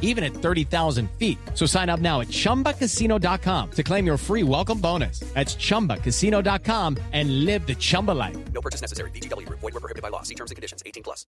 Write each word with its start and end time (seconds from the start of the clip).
even 0.00 0.24
at 0.24 0.32
30,000 0.32 1.10
feet. 1.18 1.36
So 1.54 1.66
sign 1.66 1.90
up 1.90 2.00
now 2.00 2.20
at 2.20 2.28
ChumbaCasino.com 2.28 3.70
to 3.72 3.82
claim 3.82 4.06
your 4.06 4.16
free 4.16 4.44
welcome 4.44 4.78
bonus. 4.80 5.20
That's 5.34 5.56
ChumbaCasino.com 5.56 6.98
and 7.12 7.44
live 7.44 7.66
the 7.66 7.74
Chumba 7.74 8.12
life. 8.12 8.36
No 8.52 8.60
purchase 8.60 8.80
necessary. 8.80 9.10
VGW. 9.10 9.48
Void 9.48 9.62
were 9.62 9.72
prohibited 9.72 10.02
by 10.02 10.10
law. 10.10 10.22
See 10.22 10.36
terms 10.36 10.52
and 10.52 10.56
conditions. 10.56 10.84
18 10.86 11.02
plus. 11.02 11.26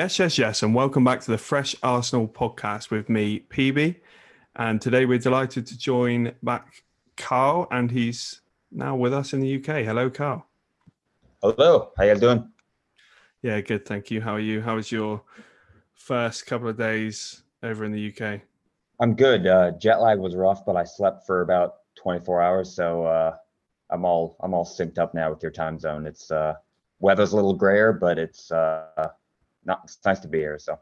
Yes, 0.00 0.18
yes, 0.18 0.38
yes, 0.38 0.62
and 0.62 0.74
welcome 0.74 1.04
back 1.04 1.20
to 1.20 1.30
the 1.30 1.36
Fresh 1.36 1.76
Arsenal 1.82 2.26
podcast 2.26 2.90
with 2.90 3.10
me, 3.10 3.44
PB. 3.50 3.96
And 4.60 4.78
today 4.78 5.06
we're 5.06 5.16
delighted 5.16 5.66
to 5.68 5.78
join 5.78 6.32
back 6.42 6.84
Carl, 7.16 7.66
and 7.70 7.90
he's 7.90 8.42
now 8.70 8.94
with 8.94 9.14
us 9.14 9.32
in 9.32 9.40
the 9.40 9.56
UK. 9.56 9.86
Hello, 9.86 10.10
Carl. 10.10 10.46
Hello, 11.42 11.92
how 11.96 12.04
you 12.04 12.14
doing? 12.16 12.46
Yeah, 13.40 13.62
good, 13.62 13.86
thank 13.86 14.10
you. 14.10 14.20
How 14.20 14.34
are 14.34 14.38
you? 14.38 14.60
How 14.60 14.74
was 14.74 14.92
your 14.92 15.22
first 15.94 16.44
couple 16.44 16.68
of 16.68 16.76
days 16.76 17.42
over 17.62 17.86
in 17.86 17.92
the 17.92 18.12
UK? 18.12 18.42
I'm 19.00 19.14
good. 19.14 19.46
Uh, 19.46 19.70
jet 19.78 20.02
lag 20.02 20.18
was 20.18 20.36
rough, 20.36 20.66
but 20.66 20.76
I 20.76 20.84
slept 20.84 21.24
for 21.24 21.40
about 21.40 21.76
24 21.94 22.42
hours, 22.42 22.70
so 22.74 23.04
uh, 23.04 23.36
I'm 23.88 24.04
all 24.04 24.36
I'm 24.40 24.52
all 24.52 24.66
synced 24.66 24.98
up 24.98 25.14
now 25.14 25.30
with 25.30 25.42
your 25.42 25.52
time 25.52 25.78
zone. 25.78 26.04
It's 26.04 26.30
uh, 26.30 26.52
weather's 26.98 27.32
a 27.32 27.36
little 27.36 27.54
grayer, 27.54 27.94
but 27.94 28.18
it's 28.18 28.52
uh, 28.52 29.08
not 29.64 29.80
it's 29.84 29.96
nice 30.04 30.20
to 30.20 30.28
be 30.28 30.40
here. 30.40 30.58
So 30.58 30.78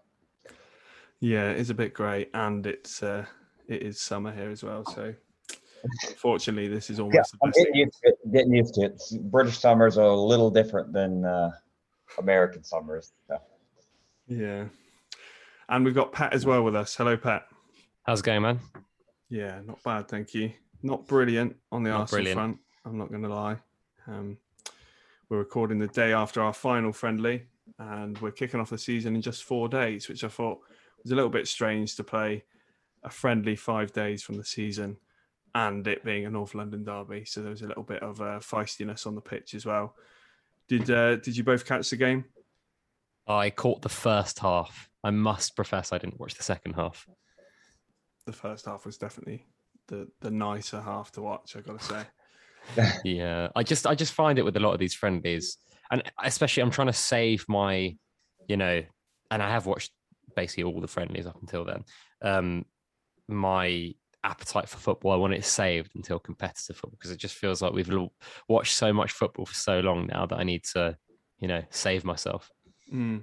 yeah, 1.21 1.51
it's 1.51 1.71
a 1.71 1.75
bit 1.75 1.95
grey, 1.95 2.27
and 2.35 2.67
it's 2.67 3.05
uh, 3.05 3.25
it 3.69 3.83
is 3.83 4.01
summer 4.01 4.33
here 4.33 4.51
as 4.51 4.65
well. 4.65 4.85
So 4.87 5.15
unfortunately, 6.09 6.69
this 6.69 6.91
is 6.91 6.99
almost 6.99 7.15
yeah, 7.15 7.23
the 7.33 7.47
I'm 7.47 7.53
getting 7.53 7.75
used 7.75 7.99
to 8.03 8.09
it. 8.09 8.33
Getting 8.33 8.55
used 8.55 8.75
to 8.75 8.81
it. 8.87 9.03
British 9.31 9.59
summers 9.59 9.99
are 9.99 10.07
a 10.07 10.17
little 10.17 10.51
different 10.51 10.93
than 10.93 11.25
uh, 11.25 11.51
American 12.19 12.65
summers. 12.65 13.13
So. 13.29 13.39
Yeah, 14.27 14.65
and 15.69 15.85
we've 15.85 15.95
got 15.95 16.13
Pet 16.13 16.33
as 16.33 16.45
well 16.47 16.63
with 16.63 16.75
us. 16.75 16.95
Hello, 16.97 17.17
Pet. 17.17 17.43
How's 18.05 18.21
it 18.21 18.25
going, 18.25 18.43
man? 18.43 18.59
Yeah, 19.29 19.61
not 19.65 19.83
bad, 19.83 20.09
thank 20.09 20.35
you. 20.35 20.53
Not 20.83 21.07
brilliant 21.07 21.57
on 21.71 21.83
the 21.83 21.91
Not 21.91 22.01
Arsenal 22.01 22.17
brilliant. 22.19 22.37
front. 22.37 22.59
I'm 22.87 22.99
not 22.99 23.11
going 23.11 23.23
to 23.23 23.29
lie. 23.29 23.57
Um, 24.07 24.39
we're 25.29 25.39
recording 25.39 25.79
the 25.79 25.89
day 25.89 26.15
after 26.15 26.41
our 26.41 26.55
final 26.55 26.93
friendly, 26.93 27.43
and 27.79 28.17
we're 28.19 28.31
kicking 28.31 28.61
off 28.61 28.71
the 28.71 28.79
season 28.79 29.15
in 29.15 29.21
just 29.21 29.45
four 29.45 29.69
days, 29.69 30.09
which 30.09 30.25
I 30.25 30.29
thought 30.29 30.61
was 31.03 31.13
a 31.13 31.15
little 31.15 31.31
bit 31.31 31.47
strange 31.47 31.97
to 31.97 32.05
play 32.05 32.45
a 33.09 33.11
friendly 33.11 33.57
five 33.57 33.93
days 33.93 34.23
from 34.23 34.37
the 34.37 34.45
season, 34.45 34.97
and 35.55 35.87
it 35.87 36.05
being 36.05 36.27
a 36.27 36.31
North 36.31 36.55
London 36.55 36.85
derby. 36.85 37.25
So 37.25 37.41
there 37.41 37.51
was 37.51 37.63
a 37.63 37.67
little 37.67 37.83
bit 37.83 38.03
of 38.03 38.21
uh, 38.21 38.39
feistiness 38.41 39.07
on 39.07 39.15
the 39.15 39.21
pitch 39.21 39.55
as 39.55 39.67
well. 39.67 39.95
Did 40.69 40.91
uh, 40.91 41.17
Did 41.17 41.37
you 41.37 41.45
both 41.45 41.65
catch 41.67 41.91
the 41.91 41.97
game? 41.97 42.25
I 43.27 43.51
caught 43.51 43.83
the 43.83 43.89
first 43.89 44.39
half. 44.39 44.89
I 45.03 45.11
must 45.11 45.57
profess 45.57 45.93
I 45.93 45.99
didn't 45.99 46.21
watch 46.21 46.35
the 46.35 46.43
second 46.43 46.75
half. 46.75 47.07
The 48.27 48.33
first 48.33 48.67
half 48.67 48.85
was 48.85 48.99
definitely 48.99 49.47
the 49.87 50.09
the 50.21 50.31
nicer 50.31 50.81
half 50.81 51.11
to 51.13 51.23
watch. 51.23 51.57
I 51.57 51.61
got 51.61 51.81
to 51.81 51.85
say. 51.85 52.03
Yeah, 53.05 53.49
I 53.57 53.63
just 53.63 53.87
I 53.87 53.95
just 53.95 54.13
find 54.13 54.39
it 54.39 54.45
with 54.45 54.57
a 54.57 54.61
lot 54.61 54.75
of 54.75 54.79
these 54.79 54.95
friendlies, 54.95 55.57
and 55.91 56.03
especially 56.23 56.63
I'm 56.63 56.71
trying 56.71 56.89
to 56.89 56.93
save 56.93 57.47
my, 57.49 57.97
you 58.47 58.59
know, 58.59 58.83
and 59.31 59.43
I 59.43 59.49
have 59.49 59.65
watched 59.65 59.93
basically 60.37 60.65
all 60.65 60.81
the 60.81 60.89
friendlies 60.89 61.27
up 61.27 61.39
until 61.41 61.65
then. 61.65 61.85
Um, 62.21 62.65
my 63.29 63.95
appetite 64.25 64.69
for 64.69 64.79
football, 64.79 65.13
I 65.13 65.17
want 65.17 65.35
it 65.35 65.45
saved 65.45 65.93
until 65.95 66.19
competitive 66.19 66.77
football 66.77 66.97
because 66.99 67.11
it 67.11 67.19
just 67.19 67.37
feels 67.37 67.63
like 67.63 67.73
we've 67.73 67.93
watched 68.49 68.75
so 68.75 68.93
much 68.93 69.13
football 69.13 69.47
for 69.47 69.55
so 69.55 69.81
long 69.81 70.07
now 70.07 70.27
that 70.27 70.39
I 70.39 70.45
need 70.45 70.65
to, 70.75 70.97
you 71.39 71.49
know, 71.49 71.63
save 71.71 72.05
myself. 72.05 72.51
Mm. 72.93 73.23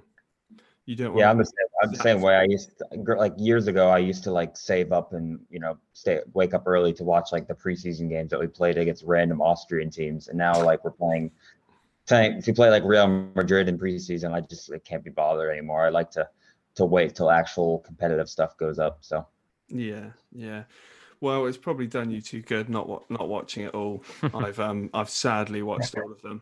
You 0.86 0.96
don't. 0.96 1.18
Yeah, 1.18 1.28
want 1.28 1.32
I'm 1.32 1.38
the 1.40 1.46
same. 1.46 1.68
I'm 1.82 1.92
the 1.92 1.98
same 1.98 2.22
way. 2.22 2.36
I 2.36 2.44
used 2.44 2.78
to, 2.78 3.16
like 3.16 3.34
years 3.38 3.68
ago. 3.68 3.90
I 3.90 3.98
used 3.98 4.24
to 4.26 4.32
like 4.32 4.56
save 4.56 4.92
up 4.92 5.14
and 5.14 5.40
you 5.50 5.60
know 5.60 5.78
stay 5.94 6.22
wake 6.34 6.54
up 6.54 6.68
early 6.68 6.94
to 6.94 7.04
watch 7.04 7.32
like 7.32 7.48
the 7.48 7.56
preseason 7.56 8.08
games 8.08 8.30
that 8.30 8.40
we 8.40 8.46
played 8.46 8.78
against 8.78 9.04
random 9.04 9.42
Austrian 9.42 9.90
teams. 9.90 10.28
And 10.28 10.38
now 10.38 10.62
like 10.64 10.84
we're 10.84 10.92
playing, 10.92 11.32
playing 12.08 12.38
if 12.38 12.48
you 12.48 12.54
play 12.54 12.70
like 12.70 12.84
Real 12.84 13.08
Madrid 13.36 13.68
in 13.68 13.80
preseason, 13.80 14.32
I 14.32 14.42
just 14.42 14.72
I 14.72 14.78
can't 14.78 15.04
be 15.04 15.10
bothered 15.10 15.52
anymore. 15.52 15.88
I 15.88 15.90
like 15.90 16.12
to 16.12 16.30
to 16.76 16.86
wait 16.86 17.16
till 17.16 17.32
actual 17.32 17.80
competitive 17.80 18.30
stuff 18.30 18.56
goes 18.58 18.78
up. 18.78 19.00
So 19.02 19.26
Yeah, 19.70 20.12
yeah. 20.32 20.64
Well, 21.22 21.46
it's 21.46 21.58
probably 21.58 21.88
done 21.88 22.12
you 22.12 22.22
too 22.22 22.42
good 22.42 22.70
not 22.70 22.88
wa- 22.88 23.02
not 23.10 23.28
watching 23.28 23.64
it 23.64 23.74
all. 23.74 24.04
I've 24.34 24.60
um 24.60 24.90
I've 24.94 25.10
sadly 25.10 25.62
watched 25.62 25.96
all 25.98 26.12
of 26.12 26.22
them. 26.22 26.42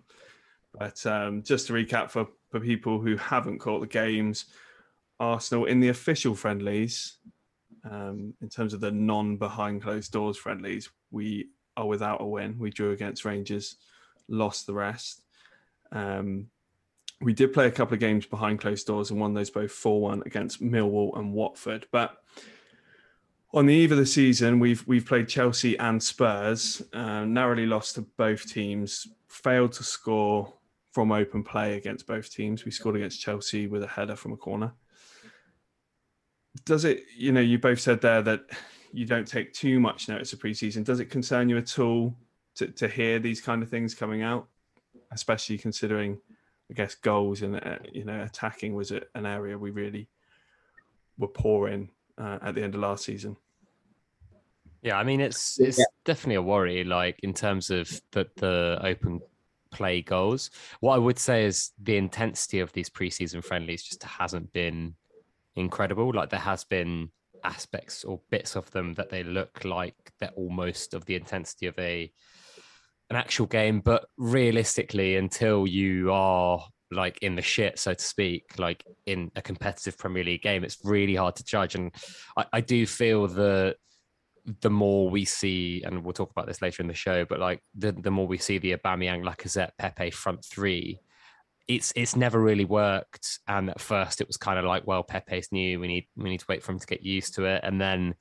But 0.78 1.06
um, 1.06 1.44
just 1.44 1.67
to 1.67 1.73
recap 1.73 2.09
for, 2.09 2.28
for 2.50 2.59
people 2.59 3.00
who 3.00 3.16
haven't 3.16 3.59
caught 3.59 3.81
the 3.81 3.88
games, 3.88 4.45
Arsenal 5.19 5.66
in 5.66 5.79
the 5.79 5.89
official 5.89 6.34
friendlies, 6.34 7.17
um, 7.89 8.34
in 8.41 8.50
terms 8.50 8.73
of 8.73 8.79
the 8.79 8.91
non 8.91 9.38
behind 9.38 9.84
closed 9.84 10.11
doors 10.11 10.38
friendlies, 10.38 10.90
we 11.11 11.50
are 11.78 11.88
without 11.88 12.22
a 12.22 12.25
win. 12.25 12.57
We 12.57 12.72
drew 12.72 12.91
against 12.91 13.25
Rangers, 13.25 13.75
lost 14.28 14.66
the 14.66 14.73
rest. 14.73 15.22
Um, 15.91 16.47
we 17.22 17.34
did 17.34 17.53
play 17.53 17.67
a 17.67 17.72
couple 17.72 17.94
of 17.94 18.00
games 18.00 18.25
behind 18.25 18.59
closed 18.59 18.88
doors 18.88 19.11
and 19.11 19.19
won 19.19 19.34
those 19.34 19.50
both 19.50 19.72
4 19.72 20.01
1 20.01 20.23
against 20.25 20.61
Millwall 20.61 21.17
and 21.17 21.34
Watford. 21.34 21.85
But 21.91 22.17
on 23.53 23.68
the 23.68 23.74
eve 23.74 23.91
of 23.91 23.97
the 23.97 24.06
season, 24.06 24.59
we've 24.59 24.86
we've 24.88 25.06
played 25.06 25.28
Chelsea 25.28 25.78
and 25.78 26.02
Spurs, 26.02 26.81
uh, 26.94 27.24
narrowly 27.25 27.66
lost 27.66 27.96
to 27.96 28.02
both 28.02 28.47
teams, 28.52 29.08
failed 29.28 29.74
to 29.74 29.84
score 29.84 30.53
from 30.91 31.12
open 31.12 31.44
play 31.44 31.78
against 31.78 32.08
both 32.08 32.31
teams. 32.31 32.66
We 32.66 32.72
scored 32.72 32.96
against 32.96 33.22
Chelsea 33.22 33.68
with 33.68 33.84
a 33.84 33.88
header 33.88 34.16
from 34.16 34.34
a 34.34 34.38
corner. 34.38 34.74
Does 36.66 36.86
it, 36.86 37.03
you 37.18 37.31
know, 37.31 37.41
you 37.41 37.58
both 37.58 37.80
said 37.80 38.00
there 38.02 38.22
that 38.22 38.41
you 38.91 39.06
don't 39.06 39.28
take 39.28 39.53
too 39.53 39.80
much 39.80 40.08
notice 40.08 40.34
of 40.34 40.40
preseason. 40.40 40.84
Does 40.84 41.00
it 41.00 41.09
concern 41.09 41.50
you 41.50 41.58
at 41.58 41.80
all 41.80 42.16
to, 42.56 42.68
to 42.68 42.88
hear 42.88 43.18
these 43.18 43.41
kind 43.41 43.64
of 43.64 43.70
things 43.70 43.96
coming 43.96 44.22
out, 44.22 44.47
especially 45.12 45.58
considering, 45.58 46.20
I 46.70 46.75
guess, 46.75 46.94
goals 46.94 47.41
and, 47.41 47.56
uh, 47.56 47.80
you 47.91 48.03
know, 48.06 48.22
attacking 48.22 48.75
was 48.75 48.91
an 48.91 49.25
area 49.25 49.58
we 49.58 49.72
really 49.72 50.08
were 51.18 51.28
poor 51.28 51.70
in 51.70 51.90
uh, 52.20 52.38
at 52.44 52.53
the 52.53 52.61
end 52.64 52.76
of 52.76 52.82
last 52.82 53.05
season? 53.05 53.35
Yeah, 54.84 54.97
I 54.97 55.03
mean 55.06 55.22
it's 55.22 55.59
it's 55.62 55.84
definitely 56.03 56.35
a 56.35 56.41
worry, 56.41 56.84
like 56.84 57.18
in 57.24 57.34
terms 57.34 57.70
of 57.72 57.90
the 58.12 58.28
the 58.35 58.80
open 58.84 59.22
play 59.72 60.02
goals. 60.02 60.52
What 60.82 60.96
I 60.96 60.97
would 60.97 61.18
say 61.18 61.46
is 61.46 61.72
the 61.82 61.96
intensity 61.96 62.59
of 62.59 62.72
these 62.74 62.90
preseason 62.90 63.44
friendlies 63.44 63.84
just 63.84 64.03
hasn't 64.03 64.52
been 64.52 64.96
incredible. 65.56 66.12
Like 66.14 66.30
there 66.30 66.40
has 66.40 66.66
been 66.66 67.09
aspects 67.46 68.03
or 68.03 68.20
bits 68.30 68.56
of 68.56 68.70
them 68.72 68.94
that 68.96 69.09
they 69.09 69.24
look 69.24 69.64
like 69.64 69.96
they're 70.20 70.30
almost 70.35 70.94
of 70.94 71.06
the 71.06 71.16
intensity 71.16 71.68
of 71.68 71.79
a 71.79 72.12
an 73.09 73.16
actual 73.16 73.46
game, 73.46 73.79
but 73.79 74.06
realistically, 74.18 75.16
until 75.16 75.66
you 75.66 76.12
are 76.12 76.66
like 76.91 77.20
in 77.20 77.36
the 77.36 77.41
shit, 77.41 77.79
so 77.79 77.94
to 77.94 78.03
speak, 78.03 78.59
like 78.59 78.84
in 79.06 79.32
a 79.38 79.41
competitive 79.41 79.97
Premier 79.97 80.26
League 80.26 80.41
game, 80.41 80.66
it's 80.66 80.79
really 80.84 81.16
hard 81.16 81.38
to 81.38 81.44
judge. 81.46 81.76
And 81.76 81.94
I, 82.36 82.46
I 82.53 82.62
do 82.62 82.86
feel 82.86 83.28
that 83.29 83.78
the 84.61 84.69
more 84.69 85.09
we 85.09 85.25
see, 85.25 85.84
and 85.85 86.03
we'll 86.03 86.13
talk 86.13 86.31
about 86.31 86.47
this 86.47 86.61
later 86.61 86.81
in 86.81 86.87
the 86.87 86.93
show, 86.93 87.25
but 87.25 87.40
like 87.40 87.61
the, 87.75 87.91
the 87.93 88.11
more 88.11 88.28
we 88.28 88.37
see 88.37 88.57
the 88.57 88.75
Aubameyang, 88.75 89.23
Lacazette, 89.23 89.72
Pepe 89.78 90.11
front 90.11 90.43
three, 90.43 90.99
it's 91.67 91.93
it's 91.95 92.16
never 92.16 92.41
really 92.41 92.66
worked. 92.66 93.40
And 93.47 93.69
at 93.69 93.79
first, 93.79 94.19
it 94.19 94.28
was 94.28 94.37
kind 94.37 94.59
of 94.59 94.66
like, 94.66 94.85
well, 94.85 95.03
Pepe's 95.03 95.51
new. 95.51 95.79
We 95.79 95.87
need 95.87 96.07
we 96.17 96.29
need 96.29 96.41
to 96.41 96.45
wait 96.49 96.63
for 96.63 96.73
him 96.73 96.79
to 96.79 96.87
get 96.87 97.03
used 97.03 97.35
to 97.35 97.45
it. 97.45 97.61
And 97.63 97.79
then 97.79 98.16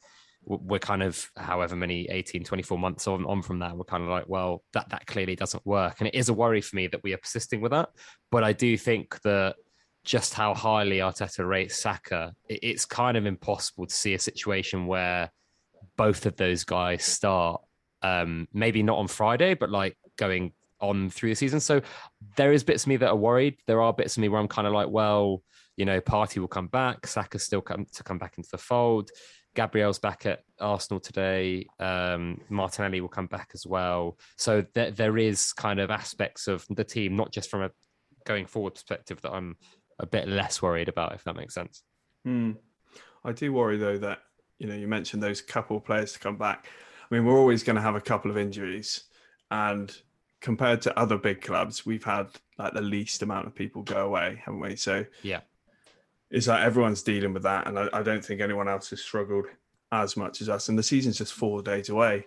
we're 0.45 0.79
kind 0.79 1.03
of 1.03 1.31
however 1.37 1.77
many 1.77 2.09
18 2.11 2.45
24 2.45 2.79
months 2.79 3.07
on, 3.07 3.25
on 3.27 3.43
from 3.43 3.61
that 3.61 3.77
we're 3.77 3.85
kind 3.85 4.03
of 4.03 4.09
like 4.09 4.25
well 4.27 4.63
that 4.73 4.89
that 4.91 5.07
clearly 5.07 5.37
doesn't 5.37 5.65
work 5.65 6.01
and 6.01 6.09
it 6.09 6.15
is 6.15 6.29
a 6.29 6.35
worry 6.35 6.61
for 6.61 6.75
me 6.77 6.87
that 6.89 7.03
we 7.05 7.13
are 7.13 7.19
persisting 7.19 7.61
with 7.61 7.71
that 7.71 7.89
but 8.31 8.43
i 8.43 8.53
do 8.53 8.77
think 8.77 9.21
that 9.23 9.55
just 10.05 10.35
how 10.35 10.53
highly 10.53 10.99
arteta 10.99 11.47
rates 11.47 11.81
saka 11.81 12.33
it's 12.49 12.85
kind 12.85 13.17
of 13.17 13.25
impossible 13.25 13.87
to 13.87 13.95
see 13.95 14.15
a 14.15 14.19
situation 14.19 14.87
where 14.87 15.31
both 16.03 16.27
of 16.27 16.37
those 16.37 16.65
guys 16.65 17.05
start 17.05 17.61
um 18.03 18.49
maybe 18.53 18.83
not 18.83 18.99
on 18.99 19.07
friday 19.07 19.55
but 19.55 19.71
like 19.71 19.97
going 20.17 20.53
on 20.83 21.09
through 21.09 21.31
the 21.31 21.37
season. 21.37 21.61
So 21.61 21.81
there 22.37 22.53
is 22.53 22.65
bits 22.65 22.83
of 22.83 22.89
me 22.89 22.97
that 22.97 23.09
are 23.09 23.17
worried. 23.17 23.57
There 23.67 23.81
are 23.81 23.93
bits 23.93 24.17
of 24.17 24.21
me 24.21 24.29
where 24.29 24.41
I'm 24.41 24.49
kind 24.49 24.67
of 24.67 24.75
like, 24.75 24.91
well, 24.91 25.43
you 25.77 25.87
know, 25.87 26.01
Partey 26.01 26.39
will 26.39 26.49
come 26.49 26.67
back. 26.67 27.07
Saka's 27.07 27.45
still 27.45 27.63
come 27.63 27.87
to 27.95 28.03
come 28.03 28.19
back 28.19 28.37
into 28.37 28.51
the 28.51 28.59
fold. 28.59 29.11
Gabriel's 29.55 29.99
back 29.99 30.27
at 30.27 30.41
Arsenal 30.61 31.01
today. 31.01 31.67
Um, 31.79 32.41
Martinelli 32.49 33.01
will 33.01 33.09
come 33.09 33.27
back 33.27 33.51
as 33.55 33.67
well. 33.67 34.19
So 34.37 34.65
there, 34.75 34.91
there 34.91 35.17
is 35.17 35.53
kind 35.53 35.79
of 35.79 35.91
aspects 35.91 36.49
of 36.49 36.67
the 36.69 36.85
team, 36.85 37.17
not 37.17 37.33
just 37.33 37.51
from 37.51 37.63
a 37.63 37.71
going 38.25 38.47
forward 38.47 38.75
perspective, 38.75 39.21
that 39.23 39.33
I'm 39.33 39.57
a 39.99 40.07
bit 40.07 40.27
less 40.27 40.61
worried 40.61 40.89
about, 40.89 41.15
if 41.15 41.25
that 41.25 41.37
makes 41.37 41.55
sense. 41.55 41.83
Hmm. 42.25 42.53
I 43.25 43.33
do 43.33 43.53
worry 43.53 43.77
though 43.77 43.99
that 43.99 44.19
you 44.63 44.69
know 44.69 44.77
you 44.77 44.87
mentioned 44.87 45.21
those 45.21 45.43
couple 45.43 45.77
of 45.77 45.85
players 45.85 46.13
to 46.13 46.21
come 46.21 46.37
back. 46.37 46.67
I 47.11 47.15
mean, 47.15 47.25
we're 47.25 47.37
always 47.37 47.65
going 47.65 47.77
to 47.77 47.83
have 47.83 47.97
a 47.97 48.01
couple 48.01 48.31
of 48.31 48.39
injuries, 48.39 49.05
and 49.51 49.95
compared 50.41 50.81
to 50.83 50.97
other 50.97 51.19
big 51.19 51.41
clubs, 51.41 51.85
we've 51.85 52.05
had 52.05 52.29
like 52.59 52.73
the 52.73 52.81
least 52.81 53.23
amount 53.23 53.49
of 53.49 53.55
people 53.57 53.83
go 53.83 54.07
away, 54.07 54.41
haven't 54.45 54.61
we? 54.61 54.77
So 54.77 55.05
yeah, 55.25 55.41
it's 56.31 56.47
like 56.47 56.63
everyone's 56.63 57.03
dealing 57.03 57.33
with 57.33 57.43
that, 57.43 57.67
and 57.67 57.77
I, 57.77 57.89
I 57.93 58.03
don't 58.05 58.25
think 58.25 58.41
anyone 58.41 58.69
else 58.69 58.91
has 58.91 59.03
struggled 59.03 59.47
as 59.91 60.17
much 60.17 60.41
as 60.41 60.49
us. 60.49 60.69
And 60.69 60.79
the 60.79 60.83
season's 60.85 61.19
just 61.19 61.33
four 61.33 61.61
days 61.61 61.89
away. 61.89 62.25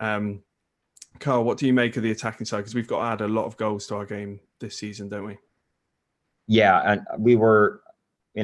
Um, 0.00 0.42
Carl, 1.20 1.44
what 1.44 1.58
do 1.58 1.66
you 1.66 1.72
make 1.72 1.96
of 1.96 2.02
the 2.02 2.10
attacking 2.10 2.44
side? 2.44 2.58
Because 2.58 2.74
we've 2.74 2.88
got 2.88 2.98
to 2.98 3.04
add 3.04 3.20
a 3.20 3.32
lot 3.32 3.46
of 3.46 3.56
goals 3.56 3.86
to 3.86 3.94
our 3.94 4.04
game 4.04 4.40
this 4.58 4.76
season, 4.76 5.08
don't 5.08 5.26
we? 5.26 5.38
Yeah, 6.48 6.80
and 6.84 7.06
we 7.18 7.36
were, 7.36 7.82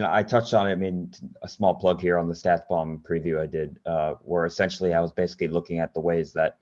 I 0.03 0.23
touched 0.23 0.55
on 0.55 0.67
it. 0.67 0.73
I 0.73 0.75
mean, 0.77 1.13
a 1.43 1.49
small 1.49 1.75
plug 1.75 2.01
here 2.01 2.19
on 2.19 2.29
the 2.29 2.35
StatsBomb 2.35 3.03
preview 3.03 3.41
I 3.41 3.47
did, 3.47 3.79
uh, 3.87 4.15
where 4.23 4.47
essentially 4.47 4.95
I 4.95 5.01
was 5.01 5.13
basically 5.13 5.49
looking 5.49 5.79
at 5.79 5.95
the 5.95 6.01
ways 6.01 6.33
that 6.33 6.59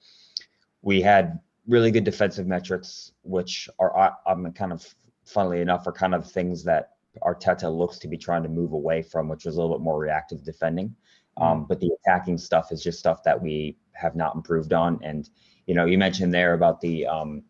we 0.82 1.00
had 1.00 1.38
really 1.67 1.90
good 1.90 2.05
defensive 2.05 2.46
metrics, 2.46 3.12
which 3.23 3.69
are 3.79 4.17
I'm 4.26 4.52
kind 4.52 4.73
of 4.73 4.94
funnily 5.25 5.61
enough 5.61 5.87
are 5.87 5.93
kind 5.93 6.14
of 6.14 6.31
things 6.31 6.64
that 6.64 6.90
Arteta 7.23 7.75
looks 7.75 7.99
to 7.99 8.08
be 8.08 8.19
trying 8.19 8.43
to 8.43 8.49
move 8.49 8.73
away 8.73 9.02
from, 9.02 9.29
which 9.29 9.44
was 9.44 9.56
a 9.56 9.61
little 9.61 9.76
bit 9.76 9.84
more 9.84 9.99
reactive 9.99 10.43
defending. 10.43 10.94
Um, 11.38 11.64
mm. 11.64 11.69
but 11.69 11.81
the 11.81 11.90
attacking 12.00 12.38
stuff 12.38 12.73
is 12.73 12.82
just 12.82 12.99
stuff 12.99 13.23
that 13.23 13.40
we 13.40 13.79
have 13.93 14.17
not 14.17 14.34
improved 14.34 14.73
on. 14.73 14.99
And 15.02 15.31
you 15.67 15.75
know, 15.75 15.85
you 15.85 15.97
mentioned 15.97 16.35
there 16.35 16.55
about 16.55 16.81
the 16.81 17.06
um, 17.06 17.43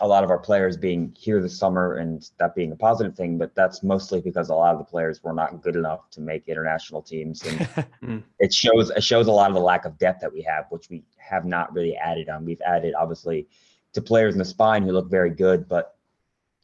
a 0.00 0.08
lot 0.08 0.24
of 0.24 0.30
our 0.30 0.38
players 0.38 0.76
being 0.76 1.14
here 1.18 1.42
this 1.42 1.58
summer 1.58 1.96
and 1.96 2.30
that 2.38 2.54
being 2.54 2.72
a 2.72 2.76
positive 2.76 3.14
thing, 3.14 3.36
but 3.36 3.54
that's 3.54 3.82
mostly 3.82 4.20
because 4.20 4.48
a 4.48 4.54
lot 4.54 4.72
of 4.72 4.78
the 4.78 4.84
players 4.84 5.22
were 5.22 5.34
not 5.34 5.62
good 5.62 5.76
enough 5.76 6.08
to 6.10 6.20
make 6.20 6.48
international 6.48 7.02
teams, 7.02 7.42
and 7.44 7.58
mm. 8.02 8.22
it 8.38 8.52
shows 8.52 8.90
it 8.90 9.04
shows 9.04 9.26
a 9.26 9.32
lot 9.32 9.50
of 9.50 9.54
the 9.54 9.60
lack 9.60 9.84
of 9.84 9.98
depth 9.98 10.20
that 10.22 10.32
we 10.32 10.42
have, 10.42 10.64
which 10.70 10.88
we 10.88 11.04
have 11.18 11.44
not 11.44 11.72
really 11.74 11.96
added 11.96 12.30
on. 12.30 12.44
We've 12.46 12.62
added 12.62 12.94
obviously 12.94 13.46
to 13.92 14.00
players 14.00 14.34
in 14.34 14.38
the 14.38 14.44
spine 14.44 14.82
who 14.82 14.92
look 14.92 15.10
very 15.10 15.30
good, 15.30 15.68
but 15.68 15.96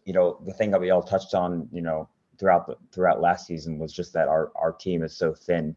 you 0.05 0.15
know 0.15 0.41
the 0.47 0.55
thing 0.55 0.71
that 0.71 0.81
we 0.81 0.91
all 0.91 1.03
touched 1.03 1.35
on, 1.35 1.69
you 1.73 1.83
know, 1.83 2.09
throughout 2.39 2.67
the 2.67 2.77
throughout 2.91 3.21
last 3.21 3.47
season 3.47 3.79
was 3.79 3.93
just 3.93 4.15
that 4.15 4.29
our 4.29 4.51
our 4.57 4.73
team 4.73 5.03
is 5.03 5.15
so 5.15 5.35
thin 5.35 5.77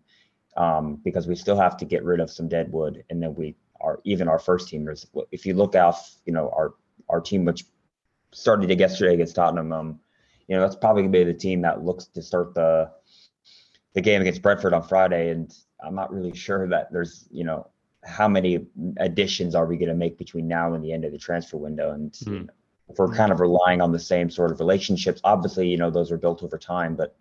um, 0.56 0.96
because 1.04 1.28
we 1.28 1.36
still 1.36 1.58
have 1.60 1.76
to 1.76 1.86
get 1.86 2.06
rid 2.06 2.22
of 2.22 2.32
some 2.32 2.48
dead 2.48 2.72
wood, 2.72 3.04
and 3.10 3.22
then 3.22 3.36
we 3.36 3.56
our 3.82 4.00
even 4.04 4.28
our 4.28 4.40
first 4.40 4.72
teamers. 4.72 5.06
If 5.32 5.46
you 5.46 5.54
look 5.54 5.76
off, 5.76 6.16
you 6.26 6.34
know, 6.34 6.50
our 6.50 6.74
our 7.10 7.22
team 7.22 7.46
which 7.46 7.66
started 8.32 8.78
yesterday 8.80 9.16
against 9.16 9.36
Tottenham, 9.36 9.74
um, 9.74 10.00
you 10.48 10.56
know, 10.56 10.62
that's 10.62 10.76
probably 10.76 11.04
gonna 11.04 11.12
be 11.12 11.24
the 11.24 11.34
team 11.34 11.62
that 11.62 11.84
looks 11.84 12.06
to 12.06 12.22
start 12.22 12.54
the 12.54 12.92
the 13.94 14.02
game 14.02 14.22
against 14.22 14.42
Brentford 14.42 14.74
on 14.74 14.84
Friday. 14.84 15.30
And 15.32 15.54
I'm 15.84 15.96
not 15.96 16.14
really 16.14 16.36
sure 16.36 16.68
that 16.70 16.92
there's, 16.92 17.28
you 17.32 17.44
know, 17.44 17.68
how 18.04 18.28
many 18.28 18.66
additions 18.98 19.56
are 19.56 19.66
we 19.66 19.78
going 19.78 19.90
to 19.90 19.96
make 19.96 20.18
between 20.18 20.48
now 20.48 20.74
and 20.74 20.84
the 20.84 20.94
end 20.94 21.06
of 21.06 21.12
the 21.12 21.18
transfer 21.18 21.58
window? 21.58 21.92
And 21.92 22.12
mm. 22.12 22.28
you 22.28 22.40
know, 22.40 22.54
if 22.90 22.98
we're 22.98 23.14
kind 23.14 23.32
of 23.32 23.40
relying 23.40 23.82
on 23.82 23.92
the 23.92 24.00
same 24.00 24.30
sort 24.30 24.52
of 24.52 24.60
relationships, 24.60 25.22
obviously, 25.24 25.68
you 25.68 25.78
know, 25.78 25.92
those 25.92 26.12
are 26.12 26.18
built 26.18 26.44
over 26.44 26.58
time, 26.58 26.96
but 26.96 27.16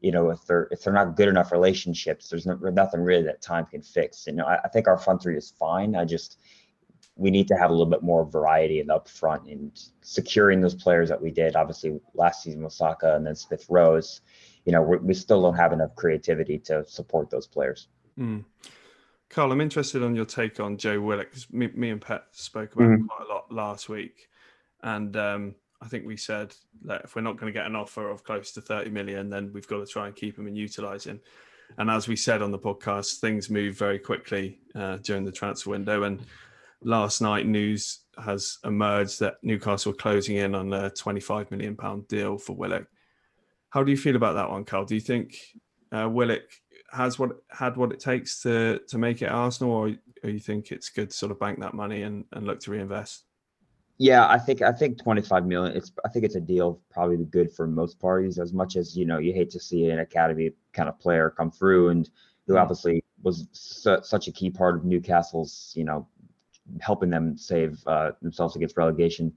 you 0.00 0.12
know, 0.12 0.30
if 0.30 0.44
they're 0.46 0.68
if 0.70 0.82
they're 0.82 0.92
not 0.92 1.16
good 1.16 1.28
enough 1.28 1.52
relationships, 1.52 2.28
there's 2.28 2.46
no, 2.46 2.54
nothing 2.54 3.00
really 3.00 3.24
that 3.24 3.42
time 3.42 3.66
can 3.66 3.82
fix. 3.82 4.26
You 4.26 4.34
know, 4.34 4.44
I, 4.44 4.60
I, 4.64 4.68
think 4.68 4.88
our 4.88 4.98
front 4.98 5.22
three 5.22 5.36
is 5.36 5.54
fine. 5.58 5.96
I 5.96 6.04
just 6.04 6.38
we 7.16 7.30
need 7.30 7.48
to 7.48 7.56
have 7.56 7.70
a 7.70 7.72
little 7.72 7.90
bit 7.90 8.02
more 8.02 8.24
variety 8.24 8.80
in 8.80 8.88
the 8.88 8.94
up 8.94 9.08
front 9.08 9.48
and 9.48 9.72
securing 10.02 10.60
those 10.60 10.74
players 10.74 11.08
that 11.08 11.20
we 11.20 11.30
did. 11.30 11.56
Obviously, 11.56 11.98
last 12.14 12.42
season 12.42 12.62
with 12.62 12.74
Saka 12.74 13.16
and 13.16 13.26
then 13.26 13.34
Smith 13.34 13.64
Rowe. 13.70 14.00
You 14.66 14.72
know, 14.72 14.82
we 14.82 15.14
still 15.14 15.40
don't 15.42 15.54
have 15.54 15.72
enough 15.72 15.94
creativity 15.94 16.58
to 16.60 16.84
support 16.86 17.30
those 17.30 17.46
players. 17.46 17.88
Mm. 18.18 18.44
Carl, 19.28 19.52
I'm 19.52 19.60
interested 19.60 20.02
on 20.02 20.14
your 20.14 20.24
take 20.24 20.60
on 20.60 20.76
Joe 20.76 21.00
Willock 21.00 21.28
me, 21.52 21.68
me, 21.74 21.90
and 21.90 22.00
Pet 22.00 22.24
spoke 22.32 22.74
about 22.74 22.84
mm-hmm. 22.84 23.06
quite 23.06 23.28
a 23.28 23.32
lot 23.32 23.52
last 23.52 23.88
week, 23.88 24.28
and 24.82 25.16
um, 25.16 25.54
I 25.82 25.88
think 25.88 26.06
we 26.06 26.16
said 26.16 26.54
that 26.84 27.02
if 27.04 27.14
we're 27.14 27.22
not 27.22 27.36
going 27.36 27.52
to 27.52 27.58
get 27.58 27.66
an 27.66 27.76
offer 27.76 28.08
of 28.08 28.24
close 28.24 28.52
to 28.52 28.60
30 28.60 28.90
million, 28.90 29.28
then 29.28 29.50
we've 29.52 29.68
got 29.68 29.78
to 29.78 29.86
try 29.86 30.06
and 30.06 30.16
keep 30.16 30.38
him 30.38 30.46
and 30.46 30.56
utilize 30.56 31.04
him. 31.04 31.20
And 31.78 31.90
as 31.90 32.08
we 32.08 32.16
said 32.16 32.42
on 32.42 32.50
the 32.50 32.58
podcast, 32.58 33.18
things 33.18 33.50
move 33.50 33.76
very 33.76 33.98
quickly 33.98 34.60
uh, 34.74 34.96
during 34.98 35.24
the 35.24 35.32
transfer 35.32 35.70
window. 35.70 36.04
And 36.04 36.24
last 36.82 37.20
night, 37.20 37.46
news 37.46 38.00
has 38.22 38.58
emerged 38.64 39.20
that 39.20 39.36
Newcastle 39.42 39.92
are 39.92 39.96
closing 39.96 40.36
in 40.36 40.54
on 40.54 40.72
a 40.72 40.90
25 40.90 41.50
million 41.50 41.76
pound 41.76 42.08
deal 42.08 42.38
for 42.38 42.54
Willock. 42.54 42.86
How 43.70 43.82
do 43.82 43.90
you 43.90 43.96
feel 43.96 44.16
about 44.16 44.34
that 44.34 44.50
one, 44.50 44.64
Carl? 44.64 44.86
Do 44.86 44.94
you 44.94 45.00
think 45.00 45.36
uh, 45.92 46.08
Willock 46.08 46.44
has 46.92 47.18
what 47.18 47.32
had 47.50 47.76
what 47.76 47.92
it 47.92 48.00
takes 48.00 48.40
to 48.42 48.80
to 48.88 48.96
make 48.96 49.20
it 49.20 49.26
Arsenal, 49.30 49.72
or, 49.72 49.92
or 50.22 50.30
you 50.30 50.38
think 50.38 50.70
it's 50.70 50.88
good 50.88 51.10
to 51.10 51.16
sort 51.16 51.32
of 51.32 51.40
bank 51.40 51.60
that 51.60 51.74
money 51.74 52.02
and, 52.02 52.24
and 52.32 52.46
look 52.46 52.60
to 52.60 52.70
reinvest? 52.70 53.25
Yeah, 53.98 54.28
I 54.28 54.38
think 54.38 54.60
I 54.60 54.72
think 54.72 55.02
25 55.02 55.46
million. 55.46 55.76
It's 55.76 55.92
I 56.04 56.08
think 56.08 56.24
it's 56.24 56.34
a 56.34 56.40
deal 56.40 56.80
probably 56.90 57.16
good 57.16 57.52
for 57.52 57.66
most 57.66 57.98
parties. 57.98 58.38
As 58.38 58.52
much 58.52 58.76
as 58.76 58.96
you 58.96 59.06
know, 59.06 59.18
you 59.18 59.32
hate 59.32 59.50
to 59.50 59.60
see 59.60 59.88
an 59.88 60.00
academy 60.00 60.50
kind 60.72 60.88
of 60.88 60.98
player 60.98 61.30
come 61.30 61.50
through 61.50 61.88
and 61.88 62.10
who 62.46 62.52
mm-hmm. 62.52 62.62
obviously 62.62 63.02
was 63.22 63.48
su- 63.52 64.02
such 64.02 64.28
a 64.28 64.32
key 64.32 64.50
part 64.50 64.76
of 64.76 64.84
Newcastle's, 64.84 65.72
you 65.74 65.84
know, 65.84 66.06
helping 66.80 67.10
them 67.10 67.38
save 67.38 67.82
uh, 67.86 68.12
themselves 68.20 68.54
against 68.54 68.76
relegation. 68.76 69.32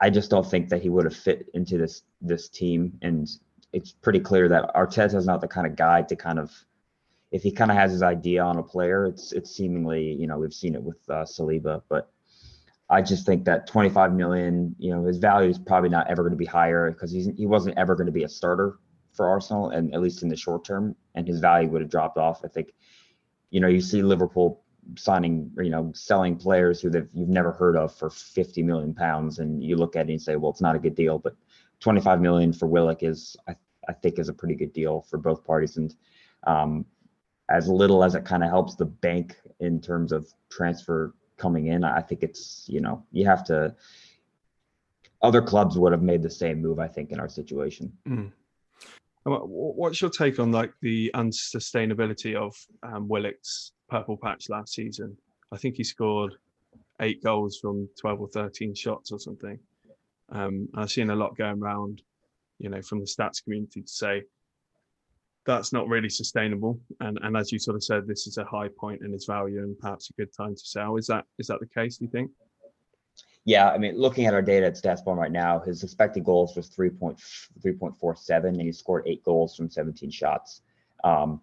I 0.00 0.10
just 0.10 0.30
don't 0.30 0.48
think 0.48 0.68
that 0.70 0.82
he 0.82 0.88
would 0.88 1.04
have 1.04 1.16
fit 1.16 1.48
into 1.52 1.76
this 1.76 2.02
this 2.22 2.48
team, 2.48 2.98
and 3.02 3.28
it's 3.72 3.92
pretty 3.92 4.20
clear 4.20 4.48
that 4.48 4.74
Arteta 4.74 5.14
is 5.14 5.26
not 5.26 5.42
the 5.42 5.48
kind 5.48 5.66
of 5.66 5.76
guy 5.76 6.02
to 6.02 6.16
kind 6.16 6.38
of 6.38 6.50
if 7.30 7.42
he 7.42 7.50
kind 7.50 7.70
of 7.70 7.76
has 7.76 7.92
his 7.92 8.02
idea 8.02 8.42
on 8.42 8.56
a 8.56 8.62
player, 8.62 9.06
it's 9.06 9.32
it's 9.32 9.50
seemingly 9.50 10.12
you 10.14 10.26
know 10.26 10.38
we've 10.38 10.54
seen 10.54 10.74
it 10.74 10.82
with 10.82 10.98
uh, 11.08 11.24
Saliba, 11.24 11.82
but 11.88 12.10
I 12.88 13.02
just 13.02 13.26
think 13.26 13.44
that 13.44 13.66
25 13.66 14.14
million, 14.14 14.74
you 14.78 14.94
know, 14.94 15.04
his 15.04 15.18
value 15.18 15.50
is 15.50 15.58
probably 15.58 15.88
not 15.88 16.08
ever 16.08 16.22
going 16.22 16.32
to 16.32 16.36
be 16.36 16.44
higher 16.44 16.90
because 16.90 17.10
he's 17.10 17.28
he 17.36 17.46
wasn't 17.46 17.76
ever 17.76 17.96
going 17.96 18.06
to 18.06 18.12
be 18.12 18.22
a 18.22 18.28
starter 18.28 18.78
for 19.12 19.28
Arsenal, 19.28 19.70
and 19.70 19.92
at 19.94 20.00
least 20.00 20.22
in 20.22 20.28
the 20.28 20.36
short 20.36 20.64
term, 20.64 20.94
and 21.14 21.26
his 21.26 21.40
value 21.40 21.68
would 21.70 21.80
have 21.80 21.90
dropped 21.90 22.18
off. 22.18 22.42
I 22.44 22.48
think, 22.48 22.72
you 23.50 23.60
know, 23.60 23.66
you 23.66 23.80
see 23.80 24.02
Liverpool 24.02 24.62
signing, 24.96 25.50
you 25.56 25.70
know, 25.70 25.90
selling 25.94 26.36
players 26.36 26.80
who 26.80 26.90
you've 27.12 27.28
never 27.28 27.50
heard 27.50 27.76
of 27.76 27.94
for 27.94 28.10
50 28.10 28.62
million 28.62 28.94
pounds, 28.94 29.40
and 29.40 29.64
you 29.64 29.76
look 29.76 29.96
at 29.96 30.08
it 30.08 30.12
and 30.12 30.22
say, 30.22 30.36
well, 30.36 30.52
it's 30.52 30.60
not 30.60 30.76
a 30.76 30.78
good 30.80 30.94
deal, 30.94 31.18
but 31.18 31.34
25 31.80 32.20
million 32.20 32.52
for 32.52 32.66
Willock 32.66 33.02
is, 33.02 33.36
I, 33.48 33.56
I 33.88 33.94
think, 33.94 34.18
is 34.18 34.28
a 34.28 34.34
pretty 34.34 34.54
good 34.54 34.72
deal 34.72 35.04
for 35.10 35.18
both 35.18 35.44
parties, 35.44 35.76
and 35.76 35.94
um, 36.46 36.84
as 37.48 37.68
little 37.68 38.04
as 38.04 38.14
it 38.14 38.24
kind 38.24 38.44
of 38.44 38.50
helps 38.50 38.76
the 38.76 38.84
bank 38.84 39.36
in 39.58 39.80
terms 39.80 40.12
of 40.12 40.32
transfer 40.50 41.14
coming 41.36 41.66
in. 41.66 41.84
I 41.84 42.00
think 42.00 42.22
it's 42.22 42.64
you 42.66 42.80
know 42.80 43.04
you 43.12 43.26
have 43.26 43.44
to. 43.44 43.74
Other 45.22 45.42
clubs 45.42 45.78
would 45.78 45.92
have 45.92 46.02
made 46.02 46.22
the 46.22 46.30
same 46.30 46.60
move, 46.60 46.78
I 46.78 46.88
think, 46.88 47.10
in 47.10 47.18
our 47.18 47.28
situation. 47.28 47.90
Mm. 48.06 48.32
What's 49.24 50.00
your 50.00 50.10
take 50.10 50.38
on 50.38 50.52
like 50.52 50.72
the 50.82 51.10
unsustainability 51.14 52.36
of 52.36 52.54
um, 52.82 53.08
Willock's 53.08 53.72
purple 53.88 54.16
patch 54.22 54.48
last 54.48 54.74
season? 54.74 55.16
I 55.52 55.56
think 55.56 55.76
he 55.76 55.84
scored 55.84 56.34
eight 57.00 57.24
goals 57.24 57.58
from 57.58 57.88
twelve 57.98 58.20
or 58.20 58.28
thirteen 58.28 58.74
shots 58.74 59.10
or 59.10 59.18
something. 59.18 59.58
Um, 60.30 60.68
I've 60.74 60.90
seen 60.90 61.10
a 61.10 61.16
lot 61.16 61.36
going 61.36 61.60
around, 61.60 62.02
you 62.58 62.68
know, 62.68 62.82
from 62.82 63.00
the 63.00 63.06
stats 63.06 63.42
community 63.42 63.82
to 63.82 63.88
say 63.88 64.22
that's 65.46 65.72
not 65.72 65.88
really 65.88 66.08
sustainable. 66.08 66.80
And 67.00 67.18
and 67.22 67.36
as 67.36 67.52
you 67.52 67.58
sort 67.58 67.76
of 67.76 67.84
said, 67.84 68.06
this 68.06 68.26
is 68.26 68.38
a 68.38 68.44
high 68.44 68.68
point 68.68 69.02
in 69.02 69.14
its 69.14 69.26
value 69.26 69.62
and 69.62 69.78
perhaps 69.78 70.10
a 70.10 70.12
good 70.14 70.32
time 70.36 70.54
to 70.54 70.64
sell. 70.64 70.96
Is 70.96 71.06
that 71.06 71.24
is 71.38 71.46
that 71.46 71.60
the 71.60 71.66
case? 71.66 71.96
Do 71.98 72.04
you 72.04 72.10
think? 72.10 72.30
yeah, 73.46 73.70
I 73.70 73.78
mean, 73.78 73.96
looking 73.96 74.26
at 74.26 74.34
our 74.34 74.42
data 74.42 74.66
at 74.66 74.74
StatsBomb 74.74 75.16
right 75.16 75.30
now, 75.30 75.60
his 75.60 75.84
expected 75.84 76.24
goals 76.24 76.56
was 76.56 76.68
3.3.47, 76.68 78.44
and 78.44 78.60
he 78.60 78.72
scored 78.72 79.04
eight 79.06 79.22
goals 79.22 79.54
from 79.54 79.70
17 79.70 80.10
shots. 80.10 80.62
Um, 81.04 81.40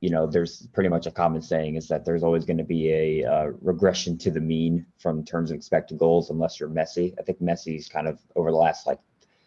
you 0.00 0.10
know, 0.10 0.26
there's 0.26 0.66
pretty 0.72 0.88
much 0.88 1.06
a 1.06 1.10
common 1.12 1.40
saying 1.40 1.76
is 1.76 1.86
that 1.86 2.04
there's 2.04 2.24
always 2.24 2.44
going 2.44 2.58
to 2.58 2.64
be 2.64 2.90
a 2.90 3.24
uh, 3.24 3.44
regression 3.60 4.18
to 4.18 4.30
the 4.32 4.40
mean 4.40 4.84
from 4.98 5.24
terms 5.24 5.52
of 5.52 5.56
expected 5.56 5.98
goals, 5.98 6.30
unless 6.30 6.58
you're 6.58 6.68
Messi. 6.68 7.14
I 7.16 7.22
think 7.22 7.40
Messi's 7.40 7.88
kind 7.88 8.08
of 8.08 8.18
over 8.34 8.50
the 8.50 8.56
last 8.56 8.88
like 8.88 8.98